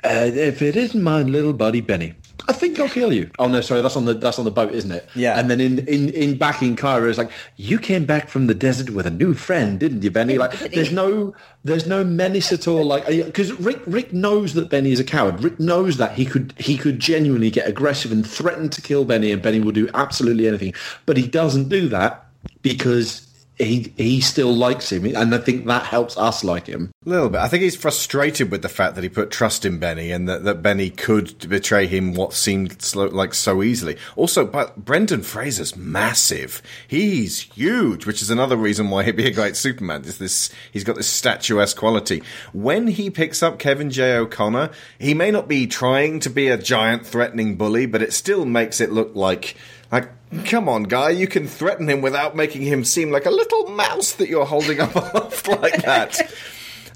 [0.04, 2.14] Uh, if it isn't my little buddy Benny,
[2.46, 3.30] I think I'll kill you.
[3.38, 5.08] Oh no, sorry, that's on the that's on the boat, isn't it?
[5.14, 5.38] Yeah.
[5.38, 8.54] And then in in in back in Cairo, it's like you came back from the
[8.54, 10.36] desert with a new friend, didn't you, Benny?
[10.36, 12.84] Like there's no there's no menace at all.
[12.84, 15.42] Like because Rick Rick knows that Benny is a coward.
[15.42, 19.32] Rick knows that he could he could genuinely get aggressive and threaten to kill Benny,
[19.32, 20.74] and Benny will do absolutely anything.
[21.06, 22.26] But he doesn't do that
[22.62, 23.26] because
[23.56, 26.90] he he still likes him, and I think that helps us like him.
[27.06, 27.40] A little bit.
[27.40, 30.42] I think he's frustrated with the fact that he put trust in Benny and that,
[30.44, 33.96] that Benny could betray him what seemed like so easily.
[34.16, 36.62] Also, but Brendan Fraser's massive.
[36.88, 40.04] He's huge, which is another reason why he'd be a great Superman.
[40.04, 42.22] Is this he's got this statuesque quality.
[42.52, 44.16] When he picks up Kevin J.
[44.16, 48.44] O'Connor, he may not be trying to be a giant threatening bully, but it still
[48.44, 49.54] makes it look like
[49.94, 50.10] like
[50.46, 54.12] Come on, guy, you can threaten him without making him seem like a little mouse
[54.12, 56.20] that you're holding up aloft like that.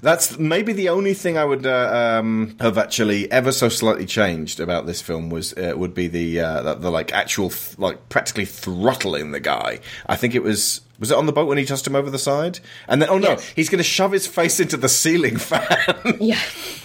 [0.01, 4.59] That's maybe the only thing I would uh, um, have actually ever so slightly changed
[4.59, 8.07] about this film was uh, would be the, uh, the the like actual th- like
[8.09, 9.79] practically throttling the guy.
[10.05, 12.19] I think it was was it on the boat when he tossed him over the
[12.19, 12.59] side?
[12.87, 16.17] And then oh no, he's going to shove his face into the ceiling fan.
[16.19, 16.39] yeah.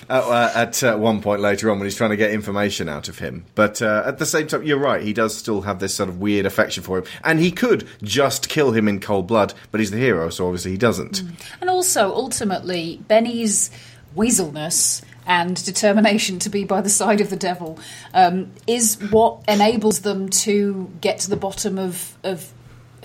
[0.08, 3.08] At, uh, at uh, one point later on when he's trying to get information out
[3.08, 3.44] of him.
[3.54, 5.02] But uh, at the same time, you're right.
[5.02, 8.48] He does still have this sort of weird affection for him, and he could just
[8.48, 9.54] kill him in cold blood.
[9.70, 11.22] But he's the hero, so obviously he doesn't.
[11.60, 13.70] And also, ultimately, Benny's
[14.14, 17.78] weaselness and determination to be by the side of the devil
[18.12, 22.52] um, is what enables them to get to the bottom of, of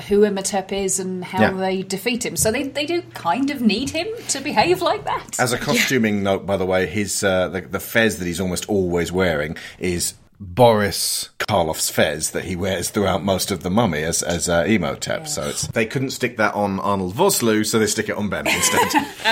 [0.08, 1.52] who Imhotep is and how Yeah.
[1.54, 2.36] they defeat him.
[2.36, 5.39] So they, they do kind of need him to behave like that.
[5.39, 8.68] As a costuming note, by the way, his uh, the, the fez that he's almost
[8.70, 14.24] always wearing is Boris Karloff's fez that he wears throughout most of the Mummy as
[14.24, 15.28] as uh, Imhotep.
[15.28, 18.48] So it's they couldn't stick that on Arnold Vosloo, so they stick it on Ben
[18.48, 18.90] instead.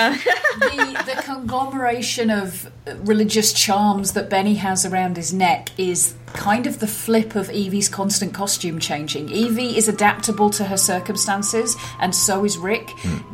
[0.58, 2.70] the, the conglomeration of
[3.06, 7.88] religious charms that Benny has around his neck is kind of the flip of Evie's
[7.88, 9.30] constant costume changing.
[9.30, 12.90] Evie is adaptable to her circumstances, and so is Rick.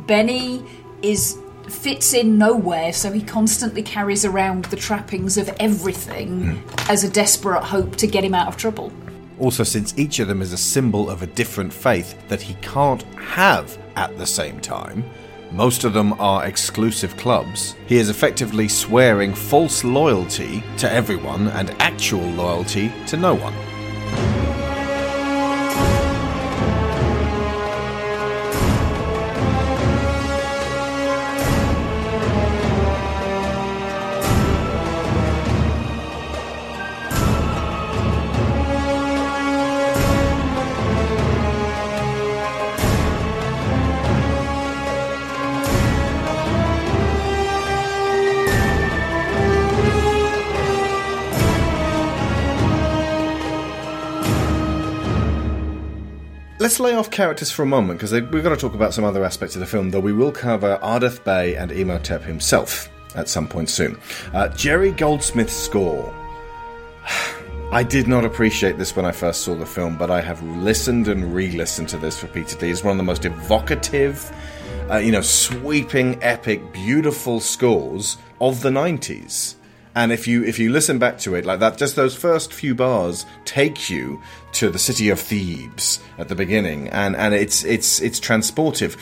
[0.07, 0.63] Benny
[1.01, 1.37] is
[1.69, 6.91] fits in nowhere, so he constantly carries around the trappings of everything hmm.
[6.91, 8.91] as a desperate hope to get him out of trouble.
[9.39, 13.03] also, since each of them is a symbol of a different faith that he can't
[13.13, 15.03] have at the same time.
[15.51, 17.75] Most of them are exclusive clubs.
[17.87, 23.74] He is effectively swearing false loyalty to everyone and actual loyalty to no one.
[56.75, 59.23] Let's lay off characters for a moment because we've got to talk about some other
[59.23, 62.89] aspects of the film, though we will cover Ardeth Bay and Imhotep himself.
[63.15, 63.97] at some point soon.
[64.33, 66.13] Uh, Jerry Goldsmith's score.
[67.71, 71.07] I did not appreciate this when I first saw the film, but I have listened
[71.07, 72.71] and re-listened to this repeatedly.
[72.71, 74.29] It's one of the most evocative,
[74.91, 79.55] uh, you know, sweeping, epic, beautiful scores of the '90s.
[79.95, 82.75] And if you if you listen back to it like that, just those first few
[82.75, 84.21] bars take you
[84.53, 88.97] to the city of Thebes at the beginning, and and it's it's it's transportive.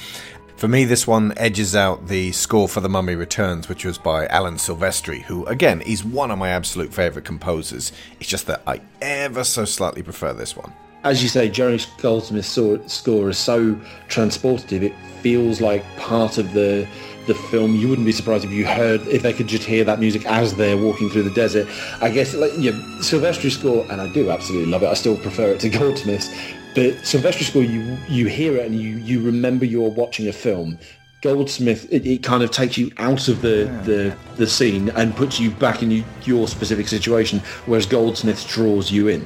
[0.56, 4.28] For me, this one edges out the score for The Mummy Returns, which was by
[4.28, 7.92] Alan Silvestri, who, again, is one of my absolute favourite composers.
[8.20, 10.72] It's just that I ever so slightly prefer this one.
[11.04, 12.48] As you say, Jerry Goldsmith's
[12.94, 13.76] score is so
[14.08, 14.84] transportive.
[14.84, 16.88] It feels like part of the
[17.26, 17.76] the film.
[17.76, 20.56] You wouldn't be surprised if you heard if they could just hear that music as
[20.56, 21.68] they're walking through the desert.
[22.02, 22.72] I guess like yeah,
[23.02, 24.88] Silvestri's score, and I do absolutely love it.
[24.88, 26.30] I still prefer it to Goldsmith's,
[26.76, 30.78] but Silvestri's score, you you hear it and you you remember you're watching a film.
[31.22, 35.40] Goldsmith, it, it kind of takes you out of the, the, the scene and puts
[35.40, 39.26] you back in you, your specific situation, whereas Goldsmith draws you in.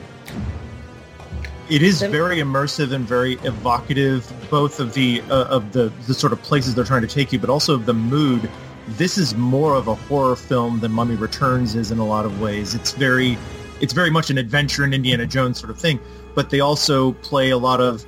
[1.70, 6.32] It is very immersive and very evocative, both of the uh, of the the sort
[6.32, 8.49] of places they're trying to take you, but also of the mood.
[8.88, 12.39] This is more of a horror film than Mummy Returns is in a lot of
[12.39, 12.74] ways.
[12.74, 13.38] It's very,
[13.82, 15.99] it's very much an adventure in Indiana Jones sort of thing,
[16.36, 18.05] but they also play a lot of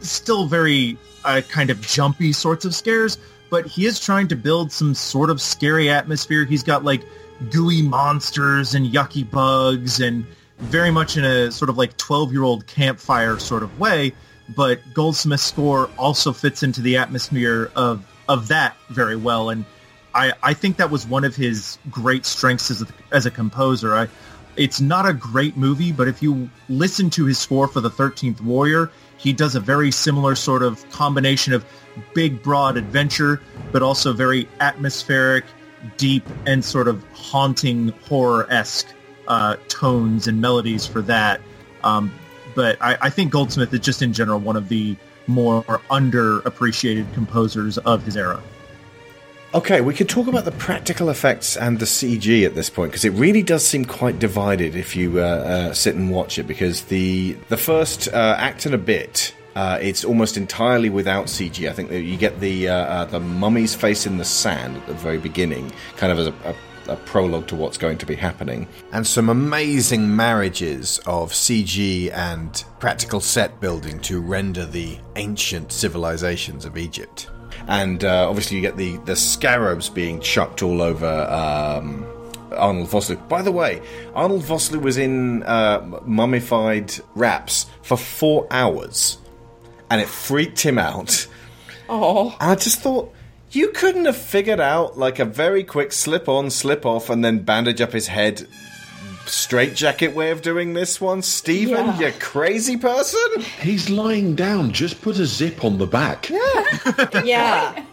[0.00, 3.16] still very uh, kind of jumpy sorts of scares.
[3.48, 6.44] But he is trying to build some sort of scary atmosphere.
[6.44, 7.02] He's got like
[7.50, 10.26] gooey monsters and yucky bugs and
[10.58, 14.12] very much in a sort of like 12 year old campfire sort of way
[14.56, 19.64] but goldsmith's score also fits into the atmosphere of of that very well and
[20.14, 23.94] i i think that was one of his great strengths as a, as a composer.
[23.94, 24.08] I
[24.56, 28.40] it's not a great movie but if you listen to his score for the 13th
[28.40, 31.64] warrior he does a very similar sort of combination of
[32.14, 33.40] big broad adventure
[33.70, 35.44] but also very atmospheric
[35.96, 38.88] deep and sort of haunting horror-esque
[39.28, 41.40] uh, tones and melodies for that.
[41.84, 42.12] Um,
[42.54, 44.96] but I, I, think Goldsmith is just in general one of the
[45.28, 48.42] more underappreciated composers of his era.
[49.54, 53.04] Okay, we could talk about the practical effects and the CG at this point because
[53.04, 56.42] it really does seem quite divided if you uh, uh, sit and watch it.
[56.42, 61.68] Because the the first uh, act and a bit, uh, it's almost entirely without CG.
[61.68, 65.18] I think you get the uh, the mummy's face in the sand at the very
[65.18, 66.54] beginning, kind of as a, a
[66.88, 68.66] a prologue to what's going to be happening.
[68.92, 76.64] And some amazing marriages of CG and practical set building to render the ancient civilizations
[76.64, 77.28] of Egypt.
[77.66, 82.06] And uh, obviously, you get the, the scarabs being chucked all over um,
[82.52, 83.28] Arnold Vosloo.
[83.28, 83.82] By the way,
[84.14, 89.18] Arnold Vosloo was in uh, mummified wraps for four hours,
[89.90, 91.26] and it freaked him out.
[91.88, 93.12] Oh, and I just thought
[93.50, 97.40] you couldn't have figured out like a very quick slip on, slip off, and then
[97.40, 98.46] bandage up his head
[99.26, 101.86] straight jacket way of doing this one, Stephen?
[101.86, 101.98] Yeah.
[101.98, 103.20] You crazy person?
[103.60, 104.72] He's lying down.
[104.72, 106.28] Just put a zip on the back.
[106.30, 107.10] Yeah.
[107.24, 107.84] yeah.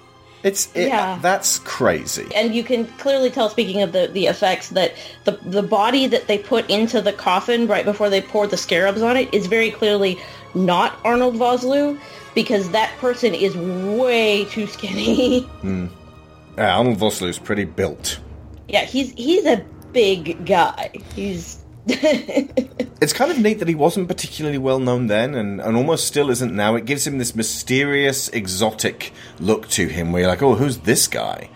[0.44, 1.18] It's it, Yeah.
[1.22, 2.28] that's crazy.
[2.36, 4.94] And you can clearly tell, speaking of the, the effects, that
[5.24, 9.02] the the body that they put into the coffin right before they poured the scarabs
[9.02, 10.20] on it is very clearly
[10.54, 12.00] not Arnold Vosloo
[12.36, 15.40] because that person is way too skinny.
[15.62, 15.88] Hmm.
[16.58, 18.20] Yeah, Arnold Vosloo's pretty built.
[18.70, 20.90] yeah, he's he's a big guy.
[21.16, 26.08] He's It's kind of neat that he wasn't particularly well known then and, and almost
[26.08, 26.76] still isn't now.
[26.76, 31.08] It gives him this mysterious, exotic look to him where you're like, oh, who's this
[31.08, 31.50] guy?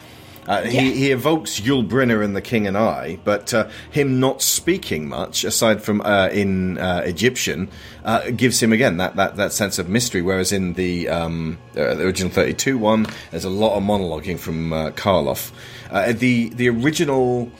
[0.50, 4.42] Uh, he, he evokes Yul Brynner in The King and I, but uh, him not
[4.42, 7.70] speaking much, aside from uh, in uh, Egyptian,
[8.04, 10.24] uh, gives him again that, that, that sense of mystery.
[10.24, 14.74] Whereas in the, um, uh, the original 32 one, there's a lot of monologuing from
[14.74, 15.52] uh, Karloff.
[15.92, 17.52] Uh, the the original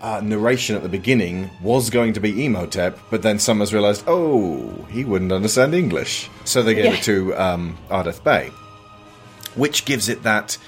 [0.00, 4.86] uh, narration at the beginning was going to be Imhotep, but then Sommers realised, oh,
[4.90, 6.92] he wouldn't understand English, so they gave Yeah.
[6.94, 8.50] it to um, Ardeth Bay,
[9.56, 10.58] which gives it that.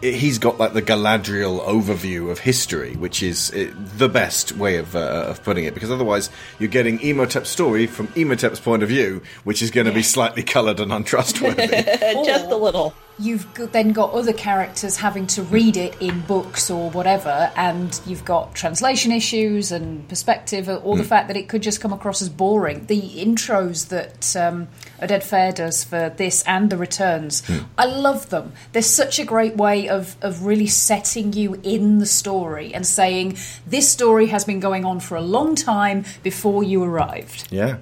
[0.00, 4.94] He's got like the Galadriel overview of history, which is uh, the best way of
[4.94, 6.30] uh, of putting it, because otherwise
[6.60, 10.42] you're getting Imhotep's story from Imhotep's point of view, which is going to be slightly
[10.44, 11.66] coloured and untrustworthy.
[12.24, 12.94] just a little.
[13.20, 18.24] You've then got other characters having to read it in books or whatever, and you've
[18.24, 21.08] got translation issues and perspective, or the Hmm.
[21.08, 22.86] fact that it could just come across as boring.
[22.86, 24.68] The intros that um,
[25.00, 27.58] Oded Fehr does for this and the returns, Hmm.
[27.76, 28.52] I love them.
[28.72, 33.36] They're such a great way of, of really setting you in the story and saying,
[33.66, 37.48] this story has been going on for a long time before you arrived.
[37.50, 37.78] yeah.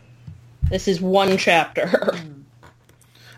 [0.71, 2.11] This is one chapter.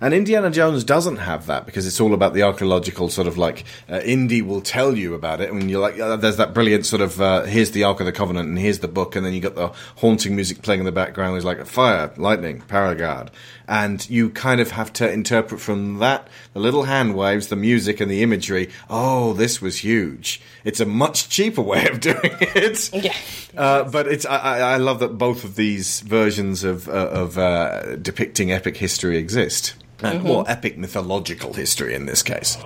[0.01, 3.64] And Indiana Jones doesn't have that because it's all about the archaeological sort of like
[3.91, 5.49] uh, Indy will tell you about it.
[5.49, 8.07] I mean, you're like, uh, there's that brilliant sort of uh, here's the Ark of
[8.07, 10.87] the Covenant and here's the book, and then you got the haunting music playing in
[10.87, 11.35] the background.
[11.37, 13.31] It's like a fire, lightning, Paragard,
[13.69, 18.01] and you kind of have to interpret from that the little hand waves, the music,
[18.01, 18.71] and the imagery.
[18.91, 20.41] Oh, this was huge.
[20.64, 22.93] It's a much cheaper way of doing it.
[22.95, 23.14] Yeah.
[23.57, 27.37] Uh, but it's I, I I love that both of these versions of uh, of
[27.39, 29.75] uh, depicting epic history exist.
[30.01, 30.25] And, Mhm.
[30.25, 32.57] Well, epic mythological history in this case.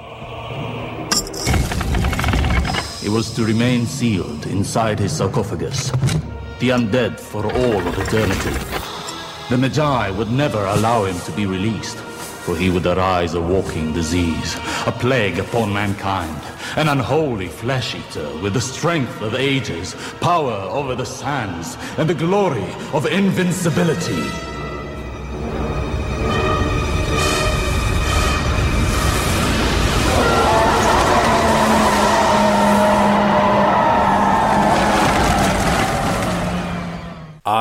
[3.01, 5.91] He was to remain sealed inside his sarcophagus,
[6.61, 8.92] the undead for all of eternity.
[9.51, 13.93] The Magi would never allow him to be released, for he would arise a walking
[13.93, 16.41] disease, a plague upon mankind,
[16.77, 22.15] an unholy flesh eater with the strength of ages, power over the sands, and the
[22.15, 24.52] glory of invincibility.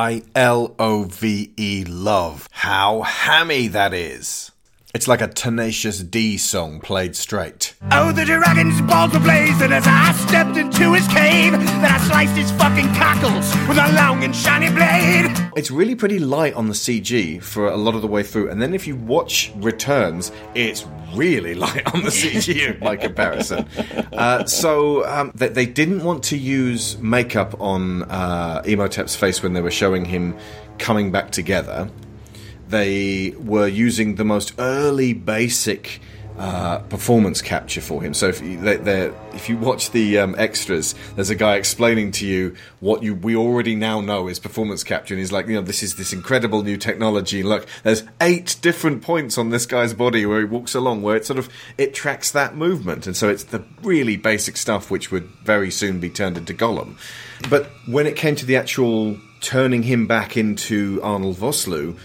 [0.02, 2.48] I L O V E love.
[2.50, 4.51] How hammy that is.
[4.94, 7.72] It's like a tenacious D song played straight.
[7.92, 11.52] Oh, the dragon's balls were blazing as I stepped into his cave.
[11.52, 15.34] Then I sliced his fucking cockles with a long and shiny blade.
[15.56, 18.60] It's really pretty light on the CG for a lot of the way through, and
[18.60, 20.84] then if you watch Returns, it's
[21.14, 23.66] really light on the CG by comparison.
[24.12, 29.54] Uh, so um, they, they didn't want to use makeup on uh, Imhotep's face when
[29.54, 30.36] they were showing him
[30.76, 31.90] coming back together.
[32.72, 36.00] They were using the most early basic
[36.38, 38.14] uh, performance capture for him.
[38.14, 42.26] So if you, they, if you watch the um, extras, there's a guy explaining to
[42.26, 45.60] you what you we already now know is performance capture, and he's like, you know,
[45.60, 47.42] this is this incredible new technology.
[47.42, 51.26] Look, there's eight different points on this guy's body where he walks along, where it
[51.26, 55.28] sort of it tracks that movement, and so it's the really basic stuff which would
[55.44, 56.96] very soon be turned into Gollum.
[57.50, 61.98] But when it came to the actual turning him back into Arnold Vosloo,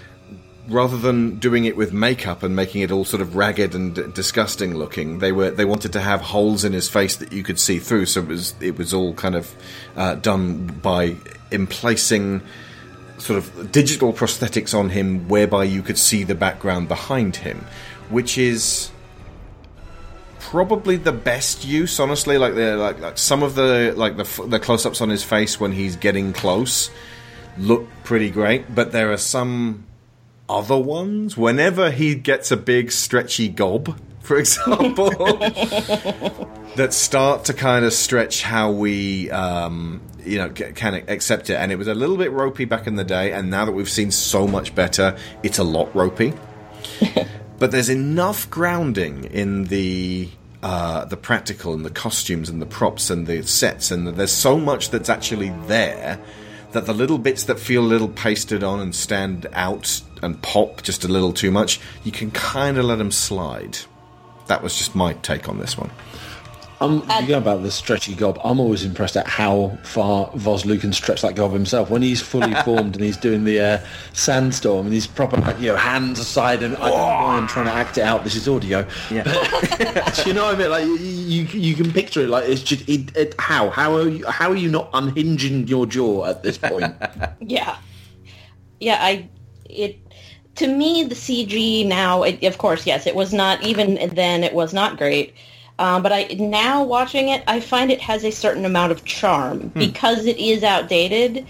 [0.68, 4.76] rather than doing it with makeup and making it all sort of ragged and disgusting
[4.76, 7.80] looking, they were they wanted to have holes in his face that you could see
[7.80, 8.06] through.
[8.06, 9.56] So it was it was all kind of
[9.96, 11.16] uh, done by
[11.52, 12.42] emplacing
[13.18, 17.66] sort of digital prosthetics on him, whereby you could see the background behind him,
[18.10, 18.92] which is
[20.40, 24.60] probably the best use honestly like the like, like some of the like the, the
[24.60, 26.90] close-ups on his face when he's getting close
[27.58, 29.86] look pretty great but there are some
[30.50, 31.38] other ones.
[31.38, 35.10] Whenever he gets a big stretchy gob for example
[36.76, 41.56] that start to kind of stretch how we um, you know ca- can accept it.
[41.56, 43.90] And it was a little bit ropey back in the day and now that we've
[43.90, 46.34] seen so much better it's a lot ropey.
[47.60, 50.30] But there's enough grounding in the
[50.62, 54.58] uh, the practical and the costumes and the props and the sets and there's so
[54.60, 56.20] much that's actually there
[56.78, 60.84] that the little bits that feel a little pasted on and stand out and pop
[60.84, 63.80] just a little too much you can kind of let them slide.
[64.46, 65.90] That was just my take on this one
[66.80, 68.40] Um, you go about the stretchy gob.
[68.44, 71.90] I'm always impressed at how far Vosloo can stretch that gob himself.
[71.90, 73.80] When he's fully formed and he's doing the uh,
[74.14, 77.48] sandstorm and he's proper, like, you know, hands aside and I don't know why I'm
[77.48, 78.24] trying to act it out.
[78.24, 78.88] This is audio.
[79.10, 79.24] Yeah.
[80.16, 80.70] Do you know what I mean?
[80.70, 82.30] Like you, you, you can picture it.
[82.30, 85.86] Like it's just it, it, how how are you how are you not unhinging your
[85.88, 86.94] jaw at this point?
[87.40, 87.78] Yeah.
[88.80, 89.30] Yeah, I
[89.66, 89.98] it
[90.56, 94.54] to me the CG now it, of course yes it was not even then it
[94.54, 95.34] was not great.
[95.80, 99.70] Um, but I now watching it I find it has a certain amount of charm
[99.70, 99.80] hmm.
[99.80, 101.46] because it is outdated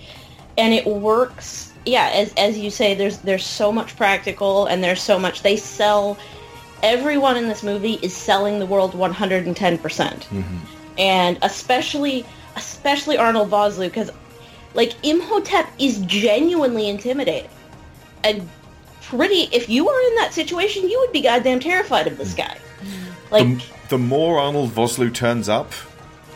[0.57, 1.73] and it works.
[1.85, 5.55] Yeah as as you say there's there's so much practical and there's so much they
[5.55, 6.17] sell
[6.83, 10.57] everyone in this movie is selling the world 110% mm-hmm.
[10.97, 12.25] and especially
[12.57, 14.11] especially Arnold Vosloo because
[14.73, 17.49] like Imhotep is genuinely intimidating.
[18.23, 18.47] And
[19.01, 22.41] pretty if you were in that situation you would be goddamn terrified of this hmm.
[22.41, 22.57] guy.
[23.31, 25.71] Like the, the more arnold vosloo turns up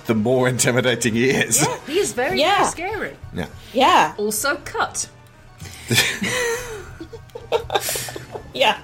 [0.06, 2.58] the more intimidating he is Yeah, He is very, Yeah.
[2.60, 3.18] very scary.
[3.34, 5.08] yeah yeah Also cut.
[8.54, 8.80] yeah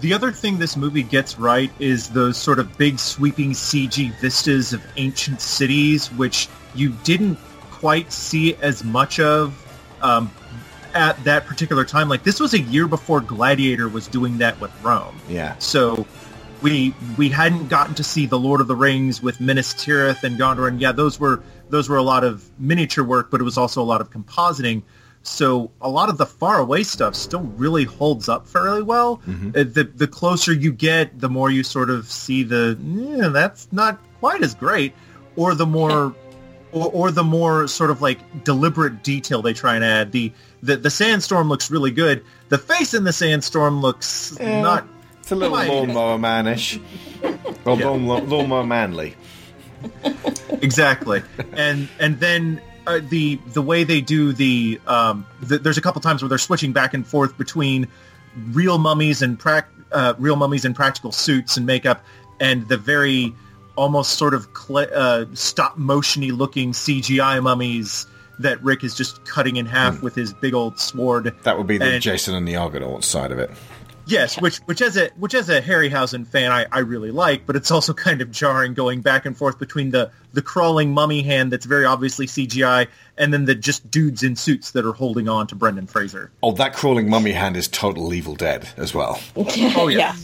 [0.00, 4.72] The other thing this movie gets right is those sort of big sweeping CG vistas
[4.72, 7.38] of ancient cities, which you didn't
[7.70, 9.52] quite see as much of
[10.02, 10.30] um,
[10.94, 12.08] at that particular time.
[12.08, 15.14] Like this was a year before Gladiator was doing that with Rome.
[15.28, 16.06] yeah So
[16.62, 20.38] we we hadn't gotten to see the Lord of the Rings with Minas Tirith and
[20.38, 23.56] Gondor, and yeah, those were those were a lot of miniature work, but it was
[23.58, 24.82] also a lot of compositing.
[25.22, 29.20] So a lot of the far away stuff still really holds up fairly well.
[29.28, 33.68] Uh, The the closer you get, the more you sort of see the yeah, that's
[33.70, 34.94] not quite as great,
[35.36, 36.14] or the more
[36.72, 40.12] or, or the more sort of like deliberate detail they try and add.
[40.12, 40.32] The
[40.62, 42.24] the, the sandstorm looks really good.
[42.48, 44.60] The face in the sandstorm looks Yeah.
[44.62, 44.88] not.
[45.30, 46.82] It's a little lawnmower manish.
[47.64, 49.14] Or lawn, lawnmower manly.
[50.60, 55.80] exactly and and then uh, the the way they do the um the, there's a
[55.80, 57.86] couple times where they're switching back and forth between
[58.50, 62.04] real mummies and prac uh, real mummies in practical suits and makeup
[62.40, 63.32] and the very
[63.76, 68.06] almost sort of cl- uh, stop motiony looking CGI mummies
[68.40, 71.34] that Rick is just cutting in half with his big old sword.
[71.44, 73.50] That would be the And- Jason and the Argonauts side of it.
[74.10, 77.54] Yes, which which as a which as a Harryhausen fan I, I really like, but
[77.54, 81.52] it's also kind of jarring going back and forth between the the crawling mummy hand
[81.52, 85.46] that's very obviously CGI and then the just dudes in suits that are holding on
[85.48, 86.30] to Brendan Fraser.
[86.42, 89.20] Oh, that crawling mummy hand is total Evil Dead as well.
[89.36, 90.16] Oh, oh yeah.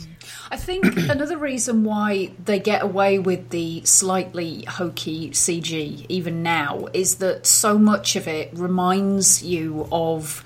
[0.51, 6.87] I think another reason why they get away with the slightly hokey CG even now
[6.93, 10.43] is that so much of it reminds you of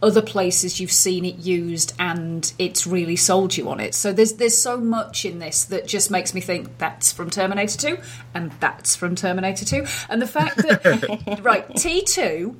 [0.00, 3.94] other places you've seen it used and it's really sold you on it.
[3.94, 7.76] So there's there's so much in this that just makes me think that's from Terminator
[7.76, 7.98] 2
[8.34, 12.54] and that's from Terminator 2 and the fact that right T2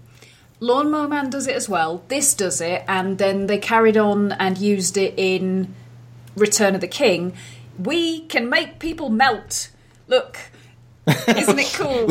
[0.60, 2.02] Lawnmower Man does it as well.
[2.08, 5.74] This does it, and then they carried on and used it in
[6.36, 7.34] Return of the King.
[7.78, 9.70] We can make people melt.
[10.08, 10.38] Look,
[11.06, 12.08] isn't it cool?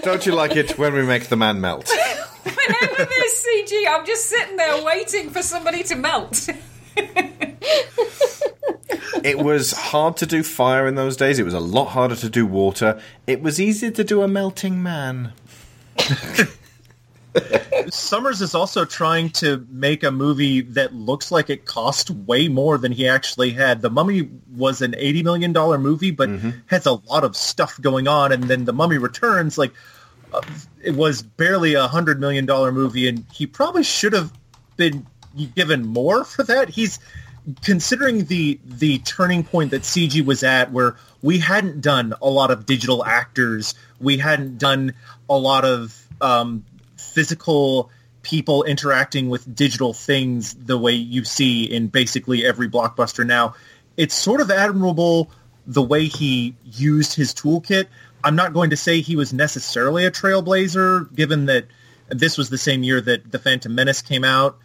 [0.02, 1.90] Don't you like it when we make the man melt?
[2.44, 6.48] Whenever there's CG, I'm just sitting there waiting for somebody to melt.
[9.24, 11.38] It was hard to do fire in those days.
[11.38, 13.00] It was a lot harder to do water.
[13.26, 15.32] It was easier to do a melting man.
[17.90, 22.76] Sommers is also trying to make a movie that looks like it cost way more
[22.76, 23.80] than he actually had.
[23.80, 26.50] The Mummy was an eighty million dollar movie, but mm-hmm.
[26.66, 28.30] has a lot of stuff going on.
[28.30, 29.72] And then The Mummy Returns, like
[30.82, 34.32] it was barely a hundred million dollar movie, and he probably should have
[34.76, 35.06] been
[35.54, 36.68] given more for that.
[36.68, 36.98] He's
[37.62, 42.50] considering the the turning point that CG was at, where we hadn't done a lot
[42.50, 44.94] of digital actors, we hadn't done
[45.28, 46.64] a lot of um,
[46.96, 47.90] physical
[48.22, 53.54] people interacting with digital things the way you see in basically every blockbuster now.
[53.96, 55.30] It's sort of admirable
[55.66, 57.86] the way he used his toolkit.
[58.24, 61.66] I'm not going to say he was necessarily a trailblazer, given that
[62.08, 64.58] this was the same year that The Phantom Menace came out,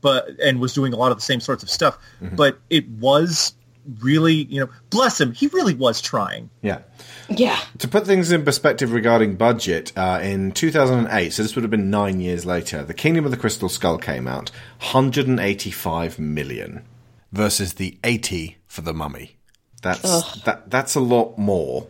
[0.00, 1.98] but and was doing a lot of the same sorts of stuff.
[2.20, 3.54] But it was
[4.00, 6.50] really, you know, bless him, he really was trying.
[6.62, 6.80] Yeah.
[7.28, 7.58] Yeah.
[7.78, 11.90] To put things in perspective regarding budget, uh, in 2008, so this would have been
[11.90, 14.50] nine years later, The Kingdom of the Crystal Skull came out,
[14.80, 16.84] 185 million
[17.32, 19.36] versus the 80 for The Mummy.
[19.82, 20.40] That's Ugh.
[20.46, 20.70] that.
[20.70, 21.86] That's a lot more.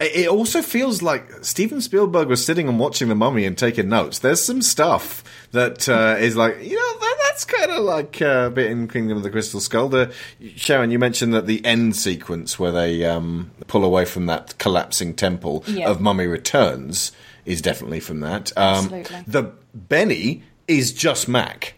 [0.00, 3.88] It it also feels like Steven Spielberg was sitting and watching The Mummy and taking
[3.88, 4.18] notes.
[4.20, 8.44] There's some stuff that uh, is like, you know, that, that's kind of like uh,
[8.46, 9.88] a bit in Kingdom of the Crystal Skull.
[9.88, 10.12] The,
[10.56, 15.14] Sharon, you mentioned that the end sequence where they um, pull away from that collapsing
[15.14, 15.88] temple Yeah.
[15.90, 17.12] of Mummy Returns
[17.44, 18.52] is definitely from that.
[18.56, 19.16] Um, Absolutely.
[19.26, 21.74] The Benny is just Mac.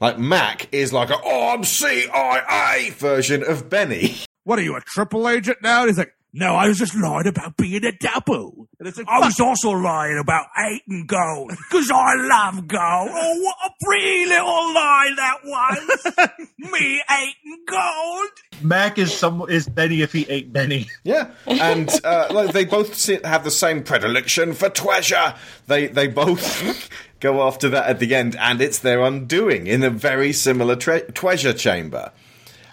[0.00, 4.14] Like Mac is like a oh, I'm CIA version of Benny.
[4.44, 5.82] What are you, a triple agent now?
[5.82, 8.68] And he's like, no, I was just lying about being a double.
[8.78, 13.10] And it's like, I was also lying about eating gold, because I love gold.
[13.12, 16.28] Oh, what a pretty little lie that was.
[16.58, 18.28] Me eating gold.
[18.62, 20.88] Mac is some is Benny if he ate Benny.
[21.04, 25.34] Yeah, and uh, like they both se- have the same predilection for treasure.
[25.66, 26.88] They they both
[27.20, 31.02] go after that at the end, and it's their undoing in a very similar tre-
[31.12, 32.12] treasure chamber.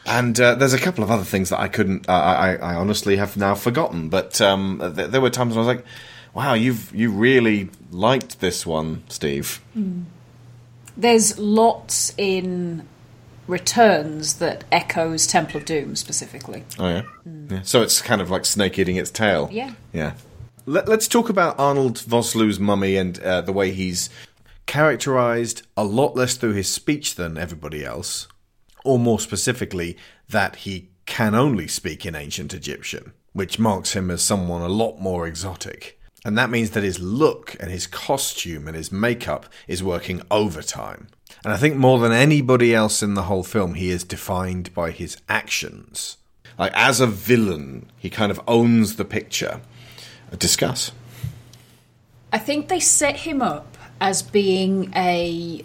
[0.05, 2.09] And uh, there's a couple of other things that I couldn't.
[2.09, 5.67] Uh, I, I honestly have now forgotten, but um, th- there were times when I
[5.67, 5.85] was like,
[6.33, 9.61] "Wow, you've you really liked this one, Steve."
[10.97, 12.87] There's lots in
[13.49, 16.63] Returns that echoes Temple of Doom specifically.
[16.77, 17.01] Oh yeah.
[17.49, 17.61] yeah.
[17.63, 19.49] So it's kind of like snake eating its tail.
[19.51, 19.73] Yeah.
[19.91, 20.13] Yeah.
[20.67, 24.11] Let, us talk about Arnold Vosloo's mummy and uh, the way he's
[24.67, 28.27] characterized a lot less through his speech than everybody else,
[28.83, 29.97] or more specifically,
[30.29, 34.99] that he can only speak in ancient Egyptian, which marks him as someone a lot
[34.99, 35.99] more exotic.
[36.25, 41.07] And that means that his look and his costume and his makeup is working overtime.
[41.43, 44.91] And I think more than anybody else in the whole film, he is defined by
[44.91, 46.17] his actions.
[46.57, 49.61] Like, as a villain, he kind of owns the picture.
[50.37, 50.91] Discuss.
[52.33, 55.63] I think they set him up as being a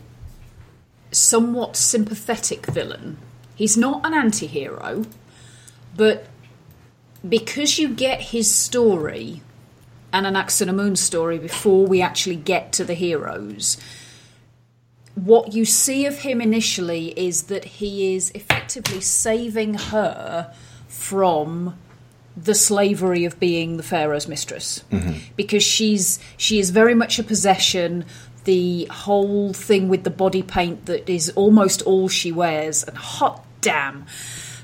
[1.15, 3.19] somewhat sympathetic villain.
[3.55, 5.05] He's not an anti hero,
[5.97, 6.27] but
[7.27, 9.43] because you get his story
[10.13, 13.79] and Anck-su-namun story before we actually get to the heroes,
[15.15, 20.53] what you see of him initially is that he is effectively saving her
[20.89, 21.77] from
[22.37, 25.19] the slavery of being the pharaoh's mistress mm-hmm.
[25.37, 28.05] because she's she is very much a possession
[28.45, 33.45] the whole thing with the body paint that is almost all she wears and hot
[33.61, 34.07] damn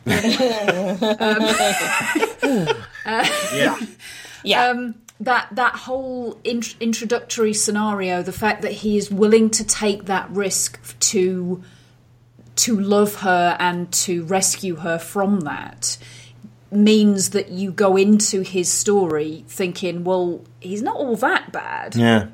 [0.06, 0.14] um,
[3.06, 3.78] uh, Yeah.
[4.42, 4.66] Yeah.
[4.66, 10.06] Um, that that whole int- introductory scenario, the fact that he is willing to take
[10.06, 11.62] that risk to
[12.56, 15.98] to love her and to rescue her from that
[16.70, 21.96] means that you go into his story thinking, well, he's not all that bad.
[21.96, 22.28] Yeah.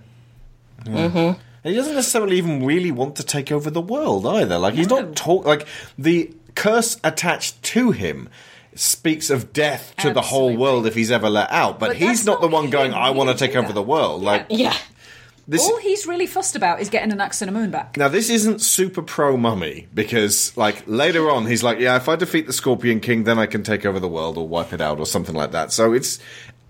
[0.89, 1.09] Yeah.
[1.09, 1.19] Mm-hmm.
[1.19, 4.59] And He doesn't necessarily even really want to take over the world either.
[4.59, 5.67] Like he's not talk like
[5.99, 8.29] the curse attached to him
[8.75, 11.81] speaks of death to the whole world if he's ever let out.
[11.81, 12.93] But, But he's that's not the one going.
[12.95, 14.23] I want to take over the world.
[14.23, 14.77] Like Yeah.
[15.49, 17.97] This- All he's really fussed about is getting Anck-su-namun back.
[17.97, 22.17] Now this isn't super pro mummy because like later on he's like, yeah, if I
[22.17, 24.99] defeat the Scorpion King, then I can take over the world or wipe it out
[24.99, 25.73] or something like that.
[25.73, 26.19] So it's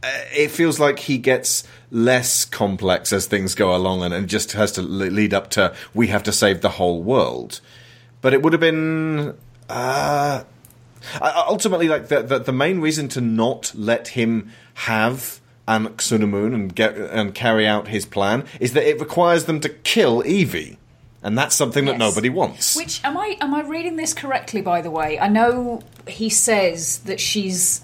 [0.02, 4.73] it feels like he gets less complex as things go along and, and just has
[4.73, 7.60] to lead up to we have to save the whole world.
[8.20, 9.36] But it would have been
[9.68, 10.43] uh,
[11.20, 16.55] uh, ultimately like the, the the main reason to not let him have an Moon
[16.55, 20.78] and get and carry out his plan is that it requires them to kill Evie,
[21.23, 21.98] and that's something that Yes.
[21.98, 22.77] nobody wants.
[22.77, 24.62] Which am I am I reading this correctly?
[24.62, 27.81] By the way, I know he says that she's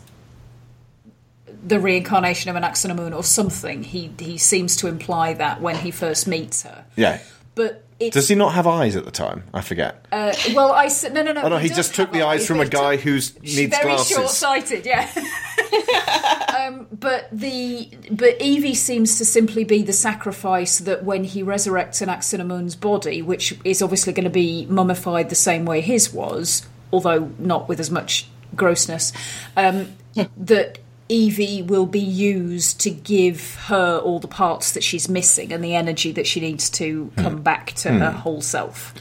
[1.65, 3.83] the reincarnation of Anck-su-namun or something.
[3.83, 6.85] He he seems to imply that when he first meets her.
[6.97, 7.21] Yeah.
[7.55, 9.45] But it's Does he not have eyes at the time?
[9.55, 10.07] I forget.
[10.11, 11.43] Uh, well, I said no, no, no.
[11.43, 14.17] oh no, he does just took the eyes from a guy who needs very glasses.
[14.17, 14.87] short-sighted.
[14.87, 15.09] Yeah.
[16.59, 22.05] um, but the but Evie seems to simply be the sacrifice that when he resurrects
[22.05, 27.31] Anck-su-namun's body, which is obviously going to be mummified the same way his was, although
[27.39, 29.13] not with as much grossness,
[29.57, 29.93] um,
[30.37, 30.79] that.
[31.13, 35.75] Evie will be used to give her all the parts that she's missing and the
[35.75, 37.99] energy that she needs to come back to Hmm.
[37.99, 38.95] her whole self.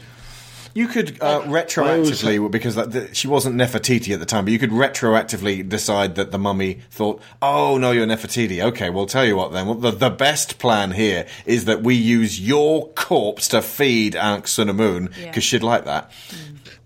[0.74, 4.58] You could uh, retroactively, because that, that- she wasn't Nefertiti at the time, but you
[4.58, 8.62] could retroactively decide that the mummy thought, "Oh no, you're Nefertiti.
[8.62, 9.66] Okay, well, tell you what then.
[9.66, 15.10] Well, the, the best plan here is that we use your corpse to feed Moon
[15.22, 16.10] because she'd like that."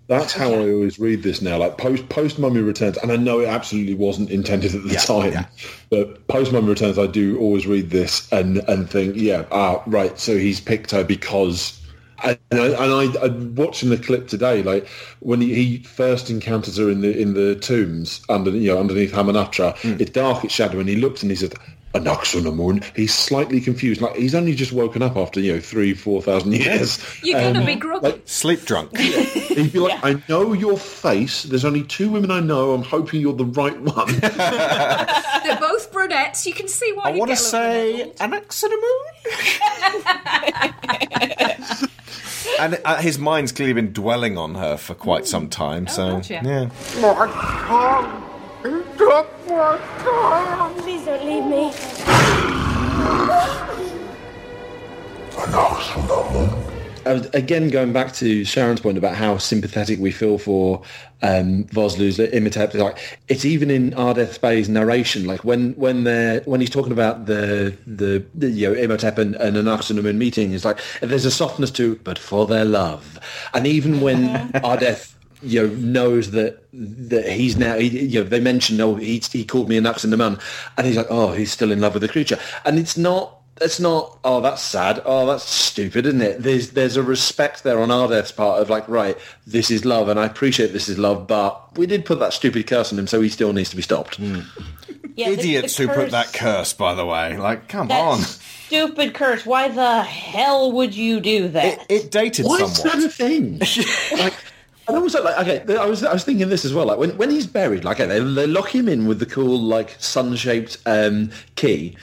[0.07, 1.57] That's how I always read this now.
[1.57, 5.45] Like post post Mummy Returns, and I know it absolutely wasn't intended at the time,
[5.89, 10.17] but post Mummy Returns, I do always read this and and think, yeah, ah, right.
[10.17, 11.81] So he's picked her because.
[12.23, 14.87] And I, and I, I watching the clip today, like
[15.19, 19.11] when he, he first encounters her in the in the tombs under you know underneath
[19.11, 21.53] Hamunaptra, it's dark, it's shadow, and he looks and he says,
[21.93, 26.21] "Anck-su-namun." He's slightly confused, like he's only just woken up after you know three, four
[26.21, 26.99] thousand years.
[27.23, 28.21] You're gonna Um, be groggy.
[28.25, 28.95] Sleep drunk.
[28.97, 31.43] He'd be like, I know your face.
[31.43, 32.73] There's only two women I know.
[32.73, 34.19] I'm hoping you're the right one.
[34.19, 36.45] They're both brunettes.
[36.45, 37.03] You can see why.
[37.05, 38.33] I you want to get a say an
[42.59, 45.87] and uh, his mind's clearly been dwelling on her for quite some time.
[45.87, 46.41] so gotcha.
[46.43, 46.69] yeah.
[50.81, 51.71] Please don't leave me.
[57.05, 60.81] Was- again, going back to Sharon's point about how sympathetic we feel for
[61.21, 62.97] um, Vosloo's Imhotep, like
[63.27, 67.77] it's even in Ardeth Bay's narration, like when when they're when he's talking about the
[67.85, 72.19] the, the you know Imhotep and, and meeting, it's like there's a softness to, but
[72.19, 73.19] for their love,
[73.53, 78.39] and even when Ardeth you know knows that that he's now he, you know they
[78.39, 80.41] mention oh he he called me Anck-su-namun
[80.77, 83.79] and he's like oh he's still in love with the creature and it's not it's
[83.79, 87.89] not oh that's sad oh that's stupid isn't it there's there's a respect there on
[87.89, 91.77] Ardeth's part of like right this is love and I appreciate this is love but
[91.77, 94.15] we did put that stupid curse on him so he still needs to be stopped
[94.17, 94.41] hmm.
[95.15, 97.37] Yeah, the- Idiots the who put that curse, by the way.
[97.37, 98.19] Like, come That on.
[98.19, 99.47] stupid curse.
[99.47, 101.85] Why the hell would you do that?
[101.89, 103.59] It, it dated Why is that a thing?
[104.19, 104.35] like,
[104.87, 106.85] and also, like, okay, I was I was thinking this as well.
[106.85, 109.59] Like, when when he's buried, like, okay, they, they lock him in with the cool
[109.59, 111.97] like sun-shaped um, key.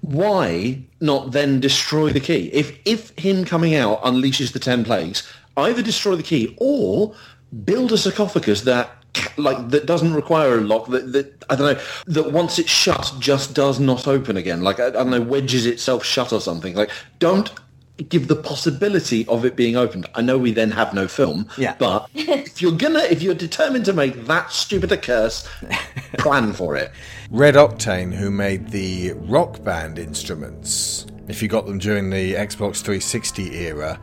[0.00, 2.50] Why not then destroy the key?
[2.52, 5.22] If if him coming out unleashes the ten plagues,
[5.56, 7.14] either destroy the key or
[7.64, 8.90] build a sarcophagus that
[9.36, 13.14] like that doesn't require a lock that, that I don't know that once it's shut
[13.20, 16.74] just does not open again like I, I don't know wedges itself shut or something
[16.74, 16.90] like
[17.20, 17.52] don't
[18.08, 20.06] give the possibility of it being opened.
[20.14, 21.76] I know we then have no film, Yeah.
[21.78, 25.46] but if you're gonna, if you're determined to make that stupid a curse,
[26.18, 26.90] plan for it.
[27.30, 32.82] Red Octane, who made the rock band instruments, if you got them during the Xbox
[32.82, 34.00] 360 era,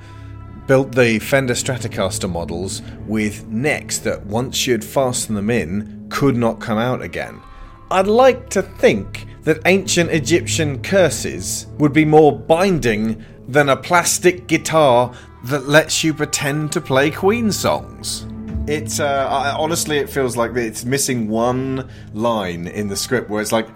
[0.67, 6.61] built the Fender Stratocaster models with necks that once you'd fasten them in, could not
[6.61, 7.41] come out again.
[7.89, 14.47] I'd like to think that ancient Egyptian curses would be more binding than a plastic
[14.47, 15.13] guitar
[15.45, 18.25] that lets you pretend to play Queen songs.
[18.67, 23.41] It's uh, I, honestly, it feels like it's missing one line in the script where
[23.41, 23.67] it's like,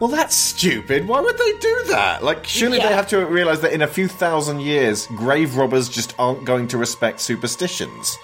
[0.00, 1.06] well, that's stupid.
[1.06, 2.24] Why would they do that?
[2.24, 6.12] Like, surely they have to realize that in a few thousand years, grave robbers just
[6.18, 8.16] aren't going to respect superstitions.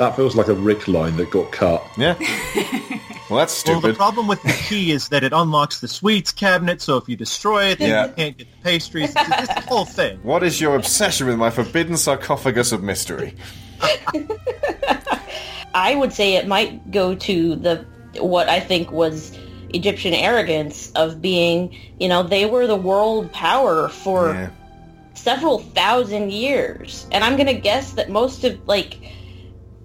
[0.00, 1.84] That feels like a Rick line that got cut.
[1.98, 2.14] Yeah.
[3.28, 3.82] well, that's stupid.
[3.82, 7.06] Well, the problem with the key is that it unlocks the sweets cabinet, so if
[7.06, 8.06] you destroy it, then Yeah.
[8.06, 9.12] you can't get the pastries.
[9.14, 10.18] It's this whole thing.
[10.22, 13.34] what is your obsession with my forbidden sarcophagus of mystery?
[15.74, 17.84] I would say it might go to the
[18.20, 19.38] what I think was
[19.74, 24.50] Egyptian arrogance of being, you know, they were the world power for Yeah.
[25.12, 27.06] several thousand years.
[27.12, 28.98] And I'm going to guess that most of like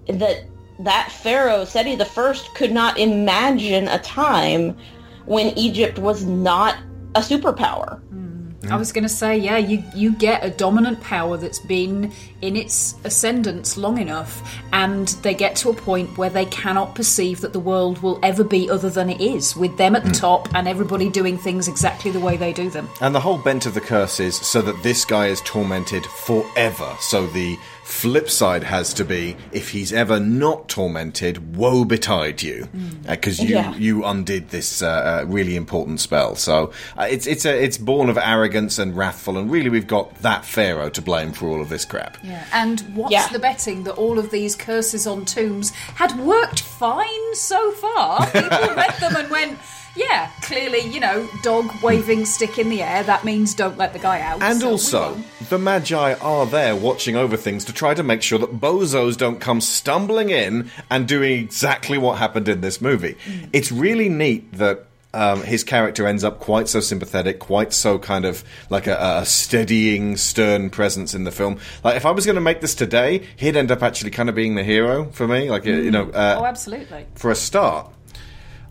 [0.08, 0.44] that
[0.80, 4.76] that pharaoh Seti the first could not imagine a time
[5.24, 6.76] when Egypt was not
[7.14, 8.00] a superpower.
[8.12, 8.36] Mm.
[8.70, 12.12] I was going to say, yeah, you you get a dominant power that's been
[12.42, 17.40] in its ascendance long enough, and they get to a point where they cannot perceive
[17.42, 20.14] that the world will ever be other than it is, with them at the hmm.
[20.16, 22.88] top and everybody doing things exactly the way they do them.
[23.00, 26.96] And the whole bent of the curse is so that this guy is tormented forever.
[27.00, 32.68] So the flip side has to be if he's ever not tormented, woe betide you,
[33.08, 33.74] because you Yeah.
[33.76, 36.34] you undid this uh, uh, really important spell.
[36.34, 40.12] So uh, it's it's a, it's born of arrogance and wrathful, and really we've got
[40.22, 42.18] that pharaoh to blame for all of this crap.
[42.24, 42.44] Yeah.
[42.52, 43.28] And what's Yeah.
[43.28, 48.26] the betting that all of these curses on tombs had worked fine so far?
[48.32, 49.58] People read them and went,
[49.96, 53.98] yeah, clearly, you know, dog waving stick in the air, that means don't let the
[53.98, 54.42] guy out.
[54.42, 55.16] And so also,
[55.48, 59.40] the Magi are there watching over things to try to make sure that bozos don't
[59.40, 63.16] come stumbling in and doing exactly what happened in this movie.
[63.52, 64.86] It's really neat that.
[65.14, 69.24] Um, his character ends up quite so sympathetic, quite so kind of like a, a
[69.24, 71.58] steadying, stern presence in the film.
[71.82, 74.34] Like, if I was going to make this today, he'd end up actually kind of
[74.34, 75.50] being the hero for me.
[75.50, 77.06] Like, you know, uh, oh, absolutely.
[77.14, 77.90] for a start,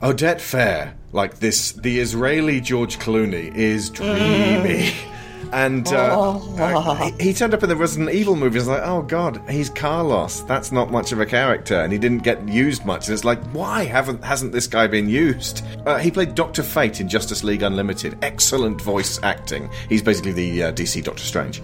[0.02, 4.92] Oded Fehr, like this, the Israeli George Clooney, is dreamy.
[5.54, 7.14] And uh, Oh.
[7.20, 8.58] he, he turned up in the Resident Evil movie.
[8.58, 10.42] It's like, oh god, he's Carlos.
[10.42, 13.08] That's not much of a character, and he didn't get used much.
[13.08, 15.64] And it's like, why haven't hasn't this guy been used?
[15.86, 18.18] Uh, he played Doctor Fate in Justice League Unlimited.
[18.22, 19.70] Excellent voice acting.
[19.88, 21.62] He's basically the uh, DC Doctor Strange.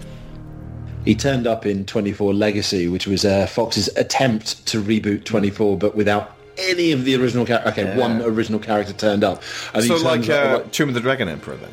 [1.04, 5.96] He turned up in 24 Legacy, which was uh, Fox's attempt to reboot 24, but
[5.96, 7.70] without any of the original character.
[7.70, 9.42] Okay, one original character turned up.
[9.74, 11.70] And he so, turns like up- uh, Tomb of the Dragon Emperor, then.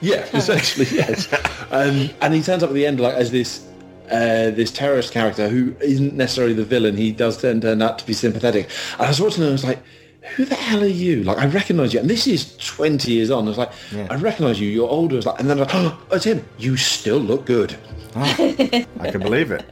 [0.00, 1.32] Yeah, essentially, yes.
[1.70, 3.66] Um, and he turns up at the end like as this
[4.10, 6.96] uh, this terrorist character who isn't necessarily the villain.
[6.96, 8.68] He does turn, turn out to be sympathetic.
[8.94, 9.82] And I was watching and I was like,
[10.36, 11.22] who the hell are you?
[11.24, 12.00] Like, I recognise you.
[12.00, 13.44] And this is 20 years on.
[13.44, 13.72] I was like,
[14.10, 14.68] I recognise you.
[14.68, 15.14] You're older.
[15.14, 16.44] I was like, and then I was like, oh, it's him.
[16.58, 17.76] You still look good.
[18.14, 19.64] I can believe it.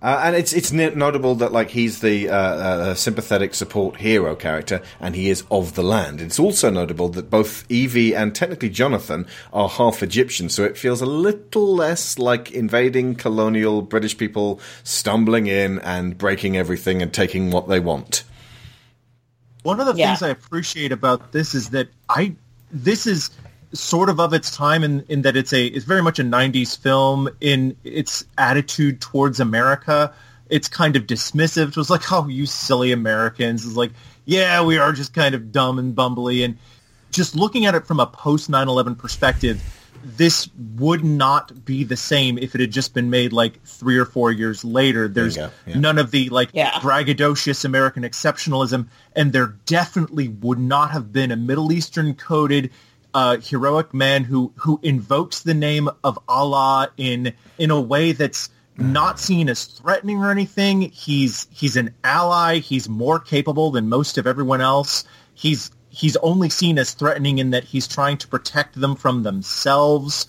[0.00, 4.80] Uh, and it's it's notable that like he's the uh, uh, sympathetic support hero character,
[5.00, 6.20] and he is of the land.
[6.20, 11.00] It's also notable that both Evie and technically Jonathan are half Egyptian, so it feels
[11.02, 17.50] a little less like invading colonial British people stumbling in and breaking everything and taking
[17.50, 18.22] what they want.
[19.64, 20.10] One of the Yeah.
[20.10, 22.36] things I appreciate about this is that I
[22.70, 23.30] this is
[23.72, 26.76] sort of of its time in, in that it's a it's very much a 90s
[26.78, 30.12] film in its attitude towards America.
[30.48, 31.68] It's kind of dismissive.
[31.68, 33.66] It was like, oh, you silly Americans.
[33.66, 33.92] It's like,
[34.24, 36.42] yeah, we are just kind of dumb and bumbly.
[36.44, 36.56] And
[37.10, 39.62] just looking at it from a post 9-11 perspective,
[40.02, 44.04] this would not be the same if it had just been made like three or
[44.06, 45.08] four years later.
[45.08, 45.78] There's go, yeah.
[45.78, 46.70] none of the like Yeah.
[46.80, 52.70] braggadocious American exceptionalism, and there definitely would not have been a Middle Eastern coded
[53.14, 58.50] uh, heroic man who who invokes the name of Allah in in a way that's
[58.76, 60.82] not seen as threatening or anything.
[60.82, 62.58] He's he's an ally.
[62.58, 65.04] He's more capable than most of everyone else.
[65.34, 70.26] He's he's only seen as threatening in that he's trying to protect them from themselves.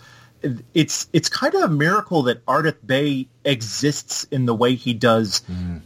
[0.73, 5.41] It's it's kind of a miracle that Ardeth Bay exists in the way he does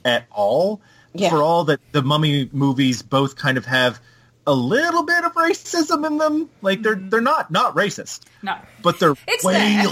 [0.05, 0.81] at all.
[1.13, 1.29] Yeah.
[1.29, 3.99] For all that the Mummy movies both kind of have
[4.45, 6.49] a little bit of racism in them.
[6.61, 8.55] Like they're they're not not racist, No.
[8.81, 9.85] but they're It's way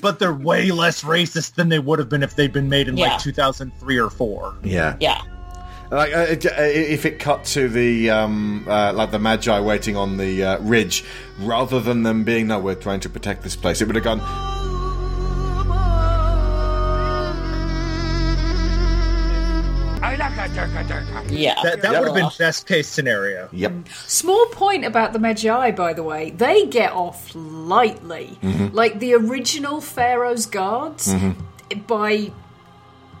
[0.00, 2.96] but they're way less racist than they would have been if they'd been made in
[2.96, 3.12] Yeah.
[3.12, 4.54] like 2003 or 4.
[4.62, 4.96] Yeah.
[5.00, 5.22] Yeah.
[5.90, 10.18] Like uh, uh, if it cut to the um, uh, like the magi waiting on
[10.18, 11.02] the uh, ridge,
[11.40, 14.57] rather than them being no, we're trying to protect this place, it would have gone.
[21.30, 21.54] Yeah.
[21.62, 22.00] That, that Yep.
[22.00, 23.48] would have been best case scenario.
[23.52, 23.72] Yep.
[24.06, 26.30] Small point about the Magi, by the way.
[26.30, 28.38] They get off lightly.
[28.42, 28.74] Mm-hmm.
[28.74, 31.80] Like the original Pharaoh's guards, Mm-hmm.
[31.86, 32.32] by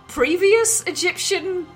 [0.08, 1.66] previous Egyptian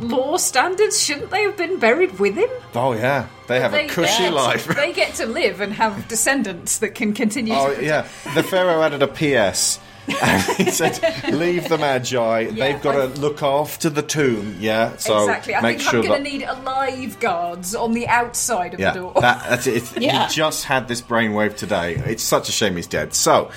[0.00, 2.50] law standards, shouldn't they have been buried with him?
[2.74, 4.66] Oh yeah, they have a cushy get- life.
[4.66, 8.02] they get to live and have descendants that can continue Oh to yeah,
[8.34, 9.78] the pharaoh added a PS.
[10.08, 10.98] And he said,
[11.32, 12.46] "Leave the magi.
[12.50, 14.56] They've got to look after the tomb.
[14.60, 15.54] Yeah, so exactly.
[15.54, 18.80] I make think sure I'm going that to need alive guards on the outside of
[18.80, 19.12] yeah, the door.
[19.20, 19.76] that, that's it.
[19.76, 20.28] It's- Yeah.
[20.28, 21.96] He just had this brainwave today.
[22.06, 23.14] It's such a shame he's dead.
[23.14, 23.50] So,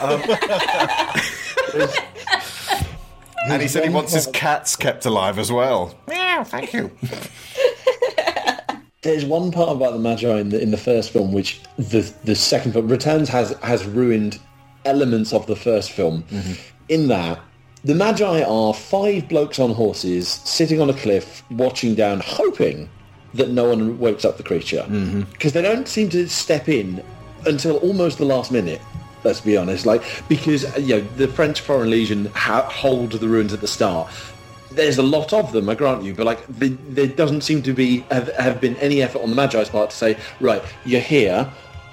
[0.00, 0.22] um,
[3.48, 5.94] and he said he wants his cats kept alive as well.
[6.08, 6.90] Yeah, thank you.
[9.02, 12.34] There's one part about the Magi in the, in the first film which the the
[12.34, 14.40] second film Returns has has ruined
[14.84, 16.22] elements of the first film.
[16.24, 16.52] Mm-hmm.
[16.88, 17.40] In that,
[17.84, 22.88] the Magi are five blokes on horses sitting on a cliff, watching down, hoping
[23.34, 25.22] that no one wakes up the creature mm-hmm.
[25.32, 27.02] because they don't seem to step in
[27.46, 28.80] until almost the last minute.
[29.22, 33.52] Let's be honest, like because you know the French Foreign Legion ha- hold the ruins
[33.52, 34.10] at the start.
[34.70, 37.72] There's a lot of them, I grant you, but like the, there doesn't seem to
[37.72, 41.50] be have, have been any effort on the Magi's part to say, right, you're here,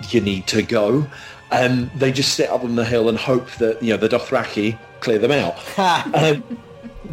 [0.09, 1.07] you need to go.
[1.51, 4.79] Um, they just sit up on the hill and hope that you know the Dothraki
[5.01, 5.57] clear them out.
[6.15, 6.43] um,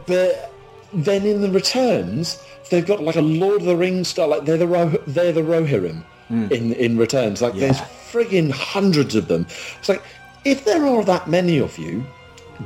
[0.06, 0.52] but
[0.92, 4.28] then in the returns, they've got like a Lord of the Rings style.
[4.28, 7.42] Like they're the Ro- they're the Rohirrim in in returns.
[7.42, 9.46] Like there's frigging hundreds of them.
[9.78, 10.02] It's like
[10.44, 12.04] if there are that many of you,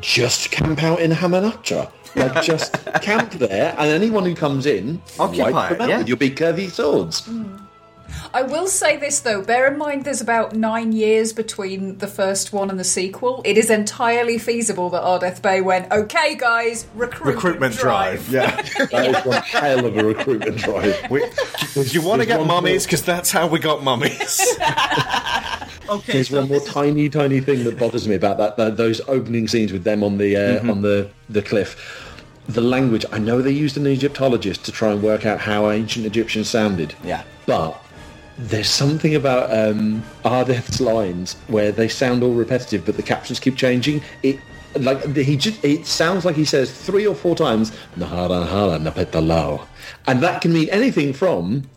[0.00, 1.90] just camp out in Hamunaptra.
[2.14, 5.98] Like just camp there, and anyone who comes in, Occupy wipe them out yeah.
[5.98, 7.28] with your big curvy swords.
[8.34, 12.52] I will say this though, bear in mind there's about nine years between the first
[12.52, 13.42] one and the sequel.
[13.44, 18.28] It is entirely feasible that Ardeth Bay went, okay guys, recruitment, Recruitment drive.
[18.30, 18.56] Yeah.
[18.92, 21.10] That is one hell of a recruitment drive.
[21.10, 21.20] We,
[21.74, 22.84] do you want to get mummies?
[22.84, 24.40] Because that's how we got mummies.
[25.88, 29.46] Okay, There's one more tiny, tiny thing that bothers me about that, that those opening
[29.48, 30.70] scenes with them on the uh, Mhm.
[30.70, 31.76] on the the cliff.
[32.48, 33.04] The language.
[33.12, 36.94] I know they used an Egyptologist to try and work out how ancient Egyptian sounded.
[37.04, 37.24] Yeah.
[37.46, 37.81] But
[38.48, 43.56] there's something about um, Ardeth's lines where they sound all repetitive, but the captions keep
[43.56, 44.02] changing.
[44.22, 44.38] It
[44.76, 49.66] like he just it sounds like he says three or four times Nahara Nahara Napetalao,
[50.06, 51.68] and that can mean anything from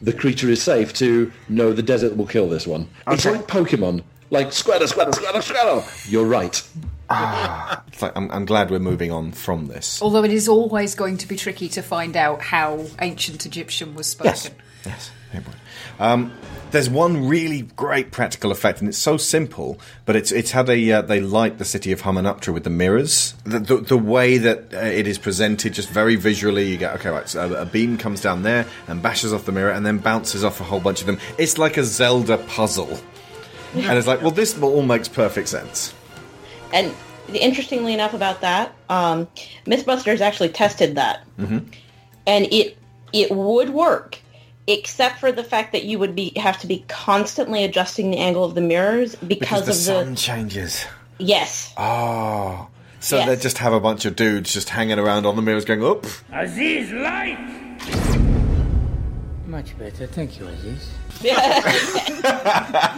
[0.00, 2.88] the creature is safe to no, the desert will kill this one.
[3.06, 6.10] It's like Pokemon, like Squirtle, Squirtle, Squirtle, Squirtle.
[6.10, 6.62] You're right.
[7.08, 10.02] ah, it's like, I'm, I'm glad we're moving on from this.
[10.02, 14.08] Although it is always going to be tricky to find out how ancient Egyptian was
[14.08, 14.32] spoken.
[14.32, 14.50] Yes.
[14.84, 15.10] Yes.
[15.98, 16.32] Um,
[16.70, 20.90] there's one really great practical effect, and it's so simple, but it's it's how they
[20.90, 23.34] uh, they light the city of Hamunaptra with the mirrors.
[23.44, 27.10] The, the, the way that uh, it is presented, just very visually, you get okay,
[27.10, 27.28] right.
[27.28, 30.44] So a, a beam comes down there and bashes off the mirror, and then bounces
[30.44, 31.18] off a whole bunch of them.
[31.36, 32.98] It's like a Zelda puzzle,
[33.74, 35.92] and it's like, well, this all makes perfect sense.
[36.72, 36.94] And
[37.34, 39.28] interestingly enough about that, um,
[39.66, 41.58] MythBusters actually tested that, hmm
[42.26, 42.78] and it
[43.12, 44.18] it would work,
[44.66, 48.44] except for the fact that you would be have to be constantly adjusting the angle
[48.44, 50.84] of the mirrors because, Because the of sun the changes.
[51.18, 51.72] yes.
[51.76, 52.68] Oh.
[53.00, 53.28] So Yes.
[53.28, 56.06] they just have a bunch of dudes just hanging around on the mirrors going, up.
[56.32, 57.38] Aziz, light!
[59.46, 60.88] Much better, thank you, Aziz.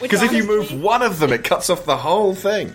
[0.00, 2.74] Because if you move one of them, it cuts off the whole thing.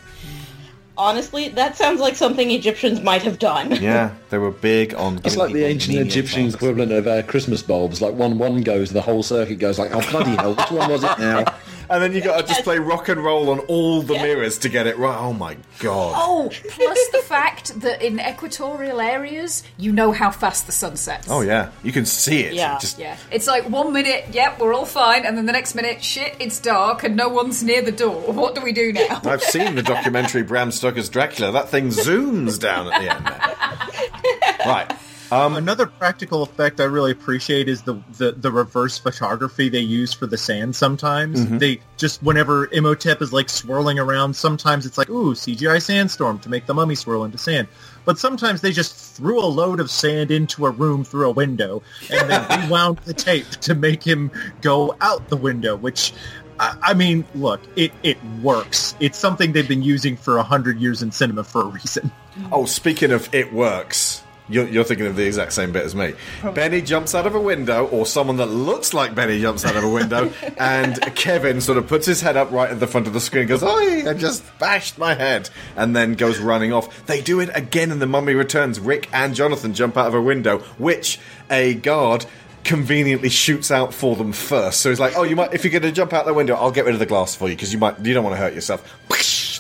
[0.98, 3.72] Honestly, that sounds like something Egyptians might have done.
[3.82, 5.22] Yeah, they were big on.
[5.24, 8.02] It's like the ancient menial Egyptian equivalent of uh, Christmas bulbs.
[8.02, 11.06] Like one one goes, the whole circuit goes like, oh bloody hell, which one was
[11.06, 11.46] it now?
[11.90, 14.70] And then you got to just play rock and roll on all the mirrors to
[14.70, 15.18] get it right.
[15.18, 16.14] Oh my god!
[16.18, 21.28] Oh, plus the fact that in equatorial areas, you know how fast the sun sets.
[21.30, 22.54] Oh yeah, you can see it.
[22.54, 23.16] Yeah, Just yeah.
[23.32, 26.60] It's like one minute, yep, we're all fine, and then the next minute, shit, it's
[26.60, 28.24] dark and no one's near the door.
[28.46, 29.22] What do we do now?
[29.24, 31.52] I've seen the documentary Bram Stoker's Dracula.
[31.54, 33.26] That thing zooms down at the end.
[34.66, 34.92] Right.
[35.32, 40.14] Um, Another practical effect I really appreciate is the, the, the reverse photography they use
[40.14, 41.44] for the sand sometimes.
[41.46, 41.60] Mhm.
[41.60, 46.50] They just, whenever Imhotep is like swirling around, sometimes it's like, ooh, CGI sandstorm to
[46.50, 47.68] make the mummy swirl into sand.
[48.06, 51.82] But sometimes they just threw a load of sand into a room through a window
[52.12, 54.32] and then rewound the tape to make him
[54.62, 56.14] go out the window, which
[56.60, 58.96] I, I mean, look, it it works.
[59.00, 62.12] It's something they've been using for a hundred years in cinema for a reason.
[62.52, 66.14] Oh, speaking of it works, you're, you're thinking of the exact same bit as me.
[66.54, 69.84] Benny jumps out of a window, or someone that looks like Benny jumps out of
[69.84, 73.14] a window, and Kevin sort of puts his head up right at the front of
[73.14, 77.06] the screen and goes, Oi, I just bashed my head, and then goes running off.
[77.08, 78.80] They do it again in The Mummy Returns.
[78.80, 81.20] Rick and Jonathan jump out of a window, which
[81.50, 82.26] a guard
[82.66, 84.82] conveniently shoots out for them first.
[84.82, 86.72] So he's like, "Oh, you might if you're going to jump out the window, I'll
[86.72, 88.54] get rid of the glass for you because you might you don't want to hurt
[88.54, 88.82] yourself."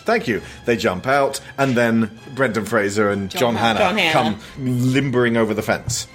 [0.06, 0.41] Thank you.
[0.65, 3.80] They jump out, and then Brendan Fraser and John, John Hannah.
[3.80, 4.11] John Hannah.
[4.14, 6.07] come limbering over the fence.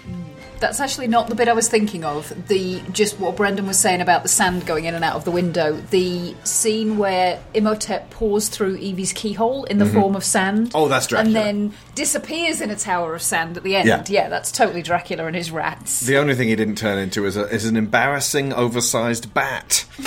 [0.60, 2.32] That's actually not the bit I was thinking of.
[2.48, 5.30] The just what Brendan was saying about the sand going in and out of the
[5.30, 5.72] window.
[5.90, 9.94] The scene where Imhotep pours through Evie's keyhole in the Mhm.
[9.94, 10.72] form of sand.
[10.74, 11.26] Oh, that's Dracula.
[11.26, 11.34] And
[11.70, 14.08] then disappears in a tower of sand at the end.
[14.08, 14.28] Yeah.
[14.28, 16.00] that's totally Dracula and his rats.
[16.00, 19.84] The only thing he didn't turn into is, a, is an embarrassing, oversized bat.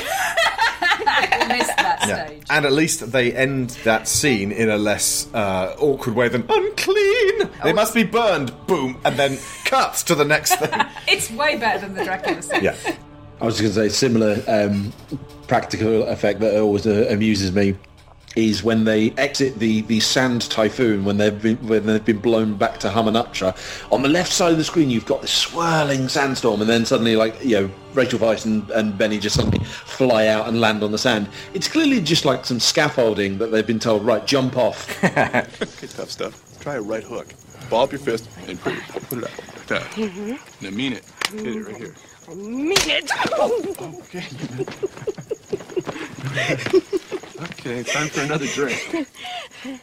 [1.07, 2.25] I missed that Yeah.
[2.25, 2.43] stage.
[2.49, 7.49] And at least they end that scene in a less uh, awkward way than unclean.
[7.63, 8.51] They must be burned.
[8.67, 10.69] Boom, and then cuts to the next thing.
[11.07, 12.63] It's way better than the Dracula scene.
[12.63, 12.75] yeah.
[13.41, 14.93] I was going to say similar um,
[15.47, 17.75] practical effect that always uh, amuses me
[18.35, 22.55] is when they exit the, the sand typhoon when they've been when they've been blown
[22.55, 23.55] back to Hamunaptra.
[23.91, 27.15] On the left side of the screen, you've got this swirling sandstorm, and then suddenly,
[27.15, 30.91] like you know, Rachel Weisz and, and Benny just suddenly fly out and land on
[30.91, 31.29] the sand.
[31.53, 35.03] It's clearly just like some scaffolding that they've been told, right, jump off.
[35.03, 36.59] okay, tough stuff.
[36.59, 37.33] Try a right hook.
[37.69, 39.81] Ball up your fist and put it, put it out like that.
[39.91, 40.65] Mm-hmm.
[40.65, 41.05] Now mean it.
[41.31, 41.95] Hit it right here.
[42.29, 43.11] I mean it.
[46.35, 46.97] Okay,
[47.63, 49.07] time for another drink.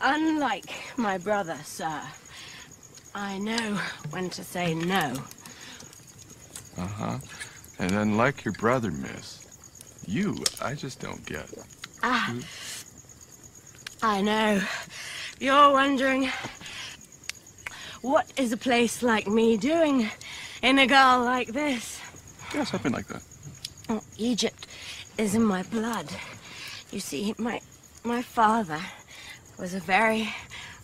[0.00, 2.00] Unlike my brother, sir,
[3.12, 3.80] I know
[4.10, 5.14] when to say no.
[6.78, 7.18] Uh huh.
[7.80, 9.46] And unlike your brother, miss,
[10.06, 11.48] you, I just don't get.
[12.04, 12.36] Ah,
[14.00, 14.62] I know.
[15.40, 16.30] You're wondering,
[18.02, 20.08] what is a place like me doing
[20.62, 22.00] in a girl like this?
[22.54, 23.22] Yeah, something like that.
[23.88, 24.68] Oh, Egypt
[25.18, 26.08] is in my blood.
[26.94, 27.60] You see, my
[28.04, 28.80] my father
[29.58, 30.32] was a very,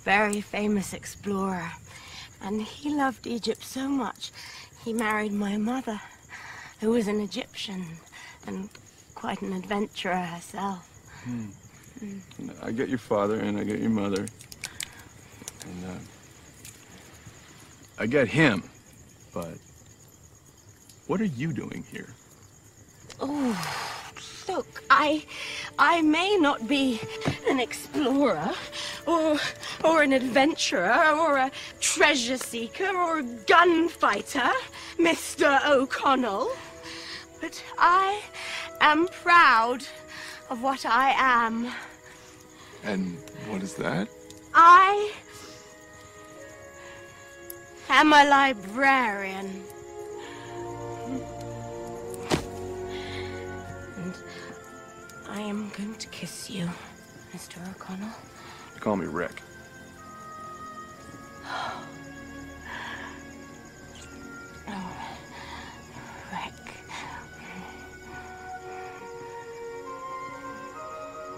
[0.03, 1.71] very famous explorer,
[2.43, 4.33] and he loved Egypt so much,
[4.85, 6.01] he married my mother,
[6.81, 7.87] who was an Egyptian
[8.45, 8.69] and
[9.15, 10.85] quite an adventurer herself.
[11.23, 11.51] Hmm.
[12.05, 12.21] Mm.
[12.61, 14.27] I get your father and I get your mother.
[15.67, 15.99] And uh,
[18.01, 18.65] I get him.
[19.33, 19.55] But
[21.07, 22.09] what are you doing here?
[23.21, 23.55] Oh,
[24.49, 25.25] look, I,
[25.79, 27.01] I may not be
[27.49, 28.53] an explorer,
[29.07, 29.39] or,
[29.85, 31.51] or an adventurer, or a
[31.81, 34.53] treasure seeker, or a gunfighter,
[34.99, 35.65] Mr.
[35.67, 36.51] O'Connell,
[37.41, 38.21] but I
[38.81, 39.85] am proud
[40.51, 41.73] of what I am.
[42.85, 43.17] And
[43.49, 44.09] what is that?
[44.55, 45.13] I
[47.89, 49.63] am a librarian.
[55.31, 56.69] I am going to kiss you,
[57.33, 57.59] Mr.
[57.71, 58.09] O'Connell.
[58.81, 59.43] Call me Rick.
[61.45, 61.87] Oh,
[66.33, 66.55] Rick.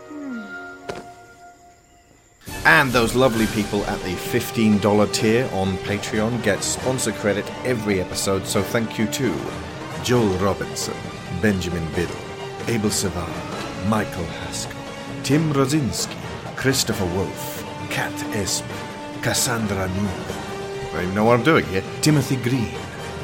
[0.08, 0.40] Hmm.
[2.64, 8.46] And those lovely people at the $15 tier on Patreon get sponsor credit every episode,
[8.46, 9.34] so thank you to
[10.02, 10.96] Joel Robinson,
[11.42, 12.16] Benjamin Biddle,
[12.68, 13.51] Abel Savard,
[13.88, 14.78] Michael Haskell,
[15.22, 16.16] Tim Rosinski,
[16.56, 18.64] Christopher Wolfe, Kat Esp,
[19.22, 20.36] Cassandra Newell.
[20.90, 21.82] I don't even know what I'm doing here.
[22.00, 22.74] Timothy Green,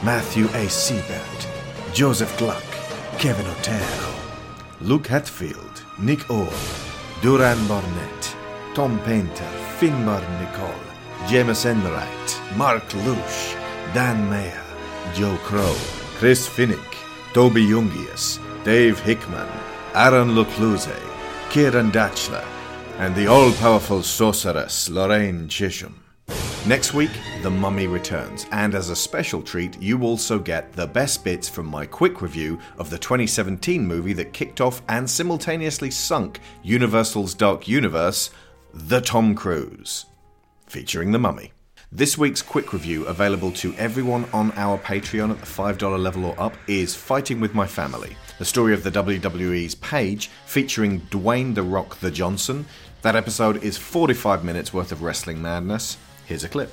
[0.02, 0.68] Matthew A.
[0.68, 1.48] Siebert,
[1.92, 2.64] Joseph Gluck,
[3.18, 4.14] Kevin Otero,
[4.80, 6.52] Luke Hatfield, Nick Orr,
[7.20, 8.36] Duran Barnett,
[8.74, 13.54] Tom Painter, Finbar Nicole, James Enright, Mark Lush,
[13.92, 14.62] Dan Mayer,
[15.14, 15.74] Joe Crow,
[16.18, 16.94] Chris Finnick,
[17.32, 19.48] Toby Jungius, Dave Hickman,
[19.98, 20.94] Aaron Lucluse,
[21.50, 22.46] Kieran Datchler,
[22.98, 26.04] and the all-powerful sorceress Lorraine Chisholm.
[26.68, 27.10] Next week,
[27.42, 31.66] The Mummy returns, and as a special treat, you also get the best bits from
[31.66, 37.66] my quick review of the 2017 movie that kicked off and simultaneously sunk Universal's Dark
[37.66, 38.30] Universe,
[38.72, 40.06] The Tom Cruise,
[40.68, 41.50] featuring The Mummy.
[41.90, 46.38] This week's quick review, available to everyone on our Patreon at the $5 level or
[46.38, 51.62] up, is Fighting with My Family, the story of the WWE's Paige, featuring Dwayne The
[51.62, 52.66] Rock The Johnson.
[53.00, 55.96] That episode is 45 minutes worth of wrestling madness.
[56.26, 56.70] Here's a clip.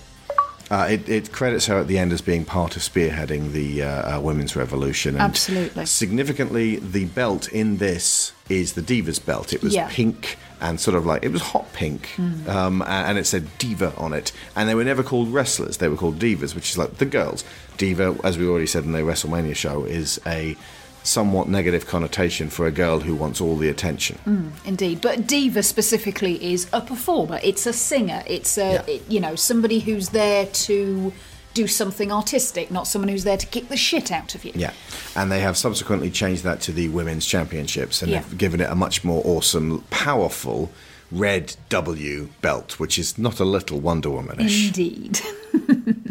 [0.69, 4.17] Uh, it, it credits her at the end as being part of spearheading the uh,
[4.17, 5.13] uh, women's revolution.
[5.15, 5.85] And Absolutely.
[5.85, 9.53] Significantly, the belt in this is the Divas belt.
[9.53, 9.87] It was Yeah.
[9.89, 12.47] pink and sort of like it was hot pink, Mm.
[12.47, 14.31] um, and it said diva on it.
[14.55, 17.43] And they were never called wrestlers; they were called divas, which is like the girls.
[17.77, 20.55] Diva, as we already said in the WrestleMania show, is a
[21.03, 24.17] somewhat negative connotation for a girl who wants all the attention.
[24.25, 27.39] Mm, indeed, but diva specifically is a performer.
[27.43, 28.23] It's a singer.
[28.25, 31.13] It's a it- you know somebody who's there to
[31.55, 34.51] do something artistic, not someone who's there to kick the shit out of you.
[34.53, 34.73] Yeah,
[35.15, 38.19] and they have subsequently changed that to the women's championships and Yeah.
[38.21, 40.69] have given it a much more awesome, powerful
[41.11, 44.67] red W belt, which is not a little Wonder Womanish.
[44.67, 45.19] Indeed.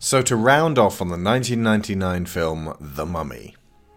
[0.00, 3.56] So to round off on the 1999 film The Mummy.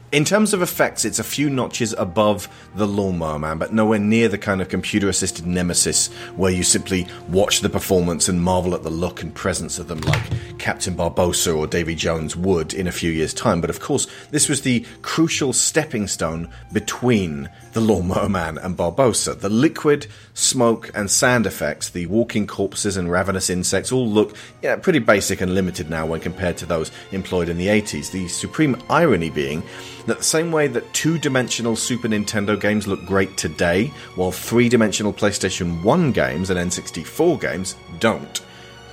[0.09, 4.29] In terms of effects, it's a few notches above The Lawnmower Man, but nowhere near
[4.29, 6.07] the kind of computer assisted nemesis
[6.37, 9.99] where you simply watch the performance and marvel at the look and presence of them
[9.99, 10.23] like
[10.59, 13.59] Captain Barbossa or Davy Jones would in a few years' time.
[13.59, 19.39] But of course, this was the crucial stepping stone between The Lawnmower Man and Barbossa.
[19.39, 24.77] The liquid, smoke, and sand effects, the walking corpses and ravenous insects all look yeah,
[24.77, 28.09] pretty basic and limited now when compared to those employed in the 80s.
[28.09, 29.61] The supreme irony being
[30.07, 34.69] that the same way that two dimensional Super Nintendo games look great today, while three
[34.69, 38.41] dimensional PlayStation 1 games and N64 games don't.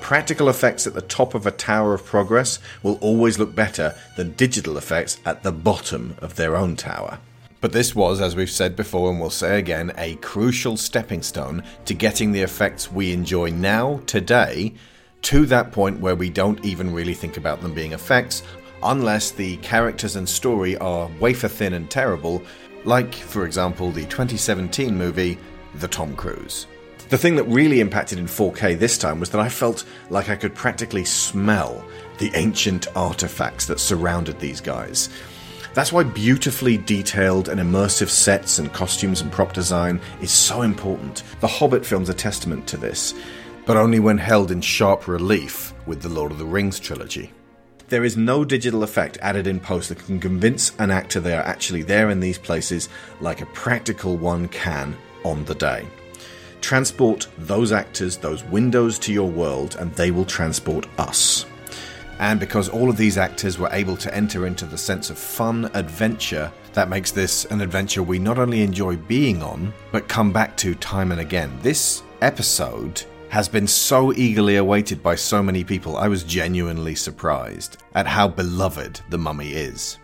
[0.03, 4.33] Practical effects at the top of a tower of progress will always look better than
[4.33, 7.19] digital effects at the bottom of their own tower.
[7.65, 11.63] But this was, as we've said before and we'll say again, a crucial stepping stone
[11.87, 14.75] to getting the effects we enjoy now, today,
[15.23, 18.43] to that point where we don't even really think about them being effects,
[18.83, 22.43] unless the characters and story are wafer thin and terrible,
[22.85, 25.39] like, for example, the 2017 movie
[25.77, 26.67] The Tom Cruise.
[27.09, 30.37] The thing that really impacted in 4K this time was that I felt like I
[30.37, 31.83] could practically smell
[32.19, 35.09] the ancient artifacts that surrounded these guys.
[35.75, 41.25] That's why beautifully detailed and immersive sets and costumes and prop design is so important.
[41.41, 43.13] The Hobbit film's a testament to this,
[43.67, 47.33] but only when held in sharp relief with the Lord of the Rings trilogy.
[47.89, 51.43] There is no digital effect added in post that can convince an actor they are
[51.43, 52.89] actually there in these places
[53.21, 55.85] like a practical one can on the day.
[56.61, 61.47] Transport those actors, those windows to your world, and they will transport us.
[62.19, 65.71] And because all of these actors were able to enter into the sense of fun
[65.75, 70.57] adventure, that makes this an adventure we not only enjoy being on, but come back
[70.59, 71.57] to time and again.
[71.63, 77.79] This episode has been so eagerly awaited by so many people, I was genuinely surprised
[77.95, 79.99] at how beloved The Mummy is.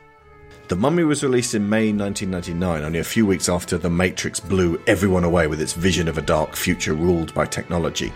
[0.67, 4.81] The Mummy was released in May 1999, only a few weeks after The Matrix blew
[4.87, 8.13] everyone away with its vision of a dark future ruled by technology.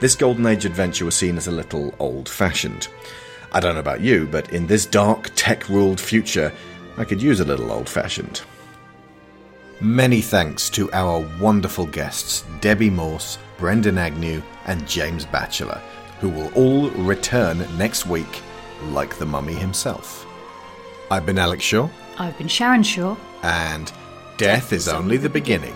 [0.00, 2.88] This Golden Age adventure was seen as a little old fashioned.
[3.52, 6.52] I don't know about you, but in this dark, tech ruled future,
[6.96, 8.42] I could use a little old fashioned.
[9.80, 15.80] Many thanks to our wonderful guests, Debbie Morse, Brendan Agnew, and James Batchelor,
[16.20, 18.42] who will all return next week
[18.86, 20.26] like the mummy himself.
[21.10, 21.88] I've been Alex Shaw,
[22.18, 23.16] I've been Sharon Shaw.
[23.42, 23.92] and
[24.36, 25.74] death is only the beginning.